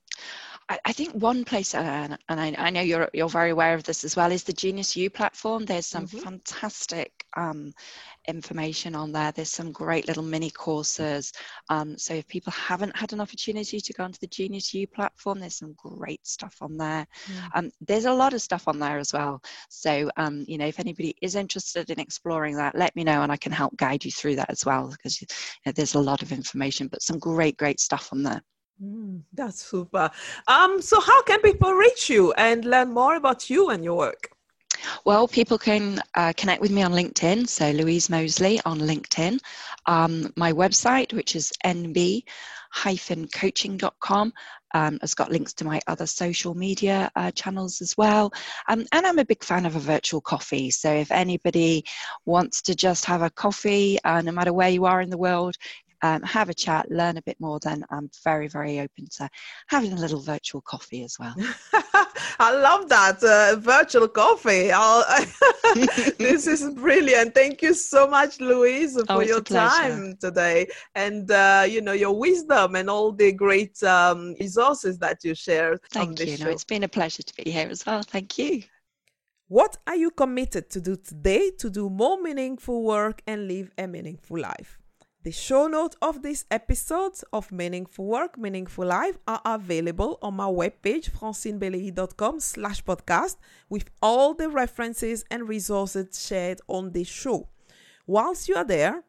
I, 0.70 0.80
I 0.86 0.94
think 0.94 1.14
one 1.14 1.44
place, 1.44 1.76
uh, 1.76 2.16
and 2.30 2.40
I, 2.40 2.56
I, 2.58 2.70
know 2.70 2.82
you're 2.82 3.10
you're 3.14 3.30
very 3.30 3.50
aware 3.50 3.74
of 3.74 3.84
this 3.84 4.06
as 4.06 4.16
well, 4.16 4.32
is 4.32 4.44
the 4.44 4.54
Genius 4.54 4.96
U 4.96 5.10
platform. 5.10 5.66
There's 5.66 5.86
some 5.86 6.08
mm-hmm. 6.08 6.20
fantastic 6.20 7.26
um, 7.36 7.74
information 8.28 8.96
on 8.96 9.12
there. 9.12 9.32
There's 9.32 9.52
some 9.52 9.72
great 9.72 10.08
little 10.08 10.24
mini 10.24 10.50
courses. 10.50 11.32
Um, 11.70 11.98
so 11.98 12.14
if 12.14 12.28
people 12.28 12.52
haven't 12.52 12.96
had 12.96 13.14
an 13.14 13.22
opportunity 13.22 13.80
to 13.80 13.94
go 13.94 14.04
onto 14.04 14.20
the 14.20 14.28
Genius 14.28 14.74
U 14.74 14.88
platform, 14.88 15.40
there's 15.40 15.58
some 15.58 15.74
great 15.78 16.26
stuff 16.26 16.58
on 16.62 16.78
there. 16.78 17.06
Mm. 17.28 17.50
Um, 17.56 17.72
there's 17.82 18.06
a 18.06 18.14
lot 18.14 18.34
of 18.34 18.42
stuff 18.42 18.68
on 18.68 18.80
there 18.80 19.00
as 19.00 19.14
well. 19.14 19.42
So 19.70 20.10
um, 20.18 20.46
you 20.48 20.58
know, 20.58 20.68
if 20.68 20.80
anybody 20.80 21.16
is 21.22 21.36
interested 21.36 21.90
in 21.90 22.00
exploring 22.00 22.56
that, 22.58 22.76
let 22.76 22.96
me 22.96 23.04
know 23.04 23.22
and 23.22 23.32
I 23.32 23.38
can 23.38 23.52
help 23.52 23.76
guide 23.78 24.06
you 24.06 24.12
through 24.12 24.36
that 24.38 24.50
as 24.50 24.66
well 24.66 24.90
because 24.90 25.22
you 25.22 25.28
know, 25.66 25.72
there's 25.72 25.96
a 25.96 26.00
lot 26.00 26.22
of 26.22 26.32
information, 26.32 26.88
but 26.88 27.02
some 27.02 27.20
great, 27.20 27.58
great 27.58 27.80
stuff 27.80 28.10
on 28.12 28.24
there. 28.24 28.42
Mm, 28.82 29.22
that's 29.34 29.64
super. 29.64 30.10
Um, 30.48 30.82
so 30.82 31.00
how 31.00 31.22
can 31.24 31.42
people 31.42 31.74
reach 31.74 32.10
you 32.10 32.34
and 32.34 32.66
learn 32.66 32.94
more 32.94 33.16
about 33.16 33.50
you 33.50 33.70
and 33.70 33.84
your 33.84 33.98
work? 33.98 34.30
Well, 35.06 35.28
people 35.28 35.58
can 35.58 36.00
uh, 36.16 36.34
connect 36.36 36.62
with 36.62 36.72
me 36.72 36.84
on 36.84 36.92
LinkedIn, 36.92 37.48
so 37.48 37.72
Louise 37.72 38.10
Mosley 38.10 38.60
on 38.66 38.80
LinkedIn. 38.80 39.40
Um, 39.86 40.34
my 40.36 40.52
website, 40.54 41.14
which 41.14 41.36
is 41.36 41.52
nb-coaching.com, 41.66 44.34
um, 44.74 44.98
has 45.02 45.14
got 45.14 45.32
links 45.32 45.54
to 45.54 45.66
my 45.66 45.80
other 45.88 46.08
social 46.08 46.56
media 46.56 47.12
uh, 47.16 47.32
channels 47.32 47.82
as 47.82 47.96
well. 47.98 48.34
Um, 48.68 48.86
and 48.92 49.06
I'm 49.06 49.20
a 49.20 49.26
big 49.26 49.44
fan 49.44 49.66
of 49.66 49.76
a 49.76 49.80
virtual 49.80 50.22
coffee. 50.22 50.72
So 50.72 50.92
if 50.92 51.12
anybody 51.12 51.86
wants 52.26 52.62
to 52.64 52.76
just 52.76 53.06
have 53.06 53.22
a 53.22 53.30
coffee, 53.30 54.00
uh, 54.04 54.22
no 54.22 54.32
matter 54.32 54.54
where 54.54 54.70
you 54.70 54.86
are 54.86 55.02
in 55.02 55.10
the 55.10 55.18
world, 55.18 55.56
um, 56.04 56.22
have 56.24 56.50
a 56.50 56.54
chat, 56.54 56.92
learn 56.92 57.18
a 57.18 57.22
bit 57.22 57.40
more, 57.40 57.60
then 57.60 57.84
I'm 57.90 58.10
very, 58.26 58.50
very 58.50 58.80
open 58.82 59.08
to 59.18 59.30
having 59.68 59.94
a 59.94 59.96
little 59.96 60.20
virtual 60.20 60.62
coffee 60.62 61.04
as 61.04 61.16
well. 61.18 61.34
I 62.40 62.52
love 62.52 62.90
that 62.90 63.24
uh, 63.24 63.60
virtual 63.60 64.10
coffee. 64.10 64.68
this 66.18 66.46
is 66.46 66.70
brilliant. 66.74 67.34
Thank 67.34 67.62
you 67.62 67.74
so 67.74 68.06
much, 68.06 68.42
Louise, 68.42 68.96
for 68.96 69.06
oh, 69.10 69.20
your 69.22 69.42
time 69.42 70.18
today 70.18 70.68
and 70.94 71.32
uh, 71.32 71.66
you 71.68 71.82
know 71.82 71.94
your 71.94 72.18
wisdom 72.20 72.76
and 72.76 72.90
all 72.90 73.14
the 73.14 73.32
great 73.32 73.82
um, 73.84 74.36
resources 74.42 75.00
that 75.00 75.24
you 75.24 75.34
shared. 75.34 75.80
Thank 75.92 76.20
you. 76.20 76.38
No, 76.38 76.50
it's 76.50 76.66
been 76.66 76.84
a 76.84 76.90
pleasure 76.90 77.24
to 77.24 77.34
be 77.36 77.50
here 77.50 77.70
as 77.70 77.86
well. 77.86 78.04
Thank 78.04 78.38
you. 78.38 78.64
What 79.48 79.78
are 79.88 79.96
you 79.96 80.12
committed 80.12 80.70
to 80.72 80.82
do 80.82 80.98
today 80.98 81.52
to 81.60 81.70
do 81.70 81.90
more 81.90 82.20
meaningful 82.22 82.84
work 82.84 83.22
and 83.26 83.48
live 83.48 83.72
a 83.78 83.88
meaningful 83.88 84.40
life? 84.40 84.83
The 85.24 85.32
show 85.32 85.68
notes 85.68 85.96
of 86.02 86.22
this 86.22 86.44
episode 86.52 87.14
of 87.32 87.50
Meaningful 87.50 88.04
Work, 88.04 88.38
Meaningful 88.38 88.88
Life 88.88 89.18
are 89.26 89.40
available 89.46 90.20
on 90.22 90.34
my 90.34 90.48
webpage, 90.48 91.12
francinebeleyi.com 91.12 92.42
slash 92.42 92.84
podcast 92.84 93.38
with 93.70 93.90
all 94.02 94.34
the 94.34 94.50
references 94.50 95.24
and 95.32 95.48
resources 95.48 96.28
shared 96.28 96.60
on 96.68 96.92
this 96.92 97.08
show. 97.08 97.48
Whilst 98.06 98.50
you 98.50 98.56
are 98.58 98.66
there, 98.66 99.06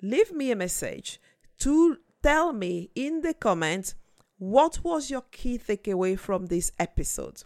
leave 0.00 0.32
me 0.32 0.50
a 0.50 0.56
message 0.56 1.20
to 1.58 1.98
tell 2.22 2.54
me 2.54 2.88
in 2.94 3.20
the 3.20 3.34
comments 3.34 3.94
what 4.38 4.82
was 4.82 5.10
your 5.10 5.24
key 5.30 5.58
takeaway 5.58 6.18
from 6.18 6.46
this 6.46 6.72
episode. 6.78 7.42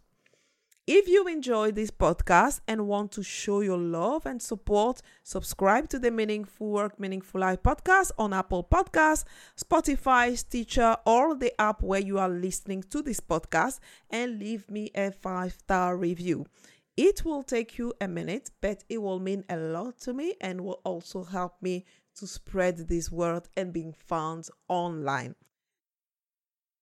If 0.86 1.08
you 1.08 1.26
enjoyed 1.28 1.76
this 1.76 1.90
podcast 1.90 2.60
and 2.68 2.86
want 2.86 3.10
to 3.12 3.22
show 3.22 3.62
your 3.62 3.78
love 3.78 4.26
and 4.26 4.42
support, 4.42 5.00
subscribe 5.22 5.88
to 5.88 5.98
the 5.98 6.10
Meaningful 6.10 6.68
Work, 6.68 7.00
Meaningful 7.00 7.40
Life 7.40 7.62
podcast 7.62 8.10
on 8.18 8.34
Apple 8.34 8.62
Podcasts, 8.70 9.24
Spotify, 9.56 10.36
Stitcher, 10.36 10.98
or 11.06 11.36
the 11.36 11.58
app 11.58 11.82
where 11.82 12.02
you 12.02 12.18
are 12.18 12.28
listening 12.28 12.82
to 12.90 13.00
this 13.00 13.18
podcast 13.18 13.80
and 14.10 14.38
leave 14.38 14.70
me 14.70 14.90
a 14.94 15.10
five 15.10 15.54
star 15.54 15.96
review. 15.96 16.44
It 16.98 17.24
will 17.24 17.44
take 17.44 17.78
you 17.78 17.94
a 18.02 18.06
minute, 18.06 18.50
but 18.60 18.84
it 18.90 19.00
will 19.00 19.20
mean 19.20 19.42
a 19.48 19.56
lot 19.56 19.98
to 20.00 20.12
me 20.12 20.34
and 20.38 20.60
will 20.60 20.82
also 20.84 21.24
help 21.24 21.54
me 21.62 21.86
to 22.16 22.26
spread 22.26 22.76
this 22.76 23.10
word 23.10 23.48
and 23.56 23.72
being 23.72 23.94
found 23.94 24.50
online. 24.68 25.34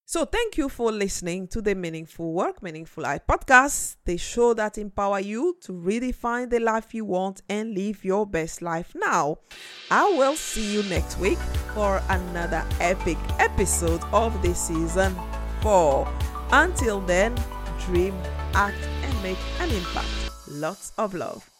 So, 0.04 0.24
thank 0.24 0.58
you 0.58 0.68
for 0.68 0.90
listening 0.90 1.46
to 1.48 1.62
the 1.62 1.74
Meaningful 1.74 2.32
Work, 2.32 2.62
Meaningful 2.62 3.04
Life 3.04 3.22
podcast, 3.26 3.96
the 4.04 4.16
show 4.16 4.52
that 4.54 4.76
empower 4.76 5.20
you 5.20 5.56
to 5.62 5.72
redefine 5.72 6.50
the 6.50 6.58
life 6.58 6.92
you 6.92 7.04
want 7.04 7.40
and 7.48 7.72
live 7.72 8.04
your 8.04 8.26
best 8.26 8.60
life 8.62 8.92
now. 8.94 9.38
I 9.90 10.10
will 10.10 10.34
see 10.34 10.74
you 10.74 10.82
next 10.90 11.18
week 11.18 11.38
for 11.72 12.02
another 12.08 12.66
epic 12.80 13.16
episode 13.38 14.02
of 14.12 14.42
the 14.42 14.54
season 14.54 15.16
4. 15.62 16.06
Until 16.50 17.00
then, 17.00 17.34
dream, 17.86 18.14
act, 18.54 18.76
and 19.02 19.22
make 19.22 19.38
an 19.60 19.70
impact. 19.70 20.08
Lots 20.48 20.92
of 20.98 21.14
love. 21.14 21.51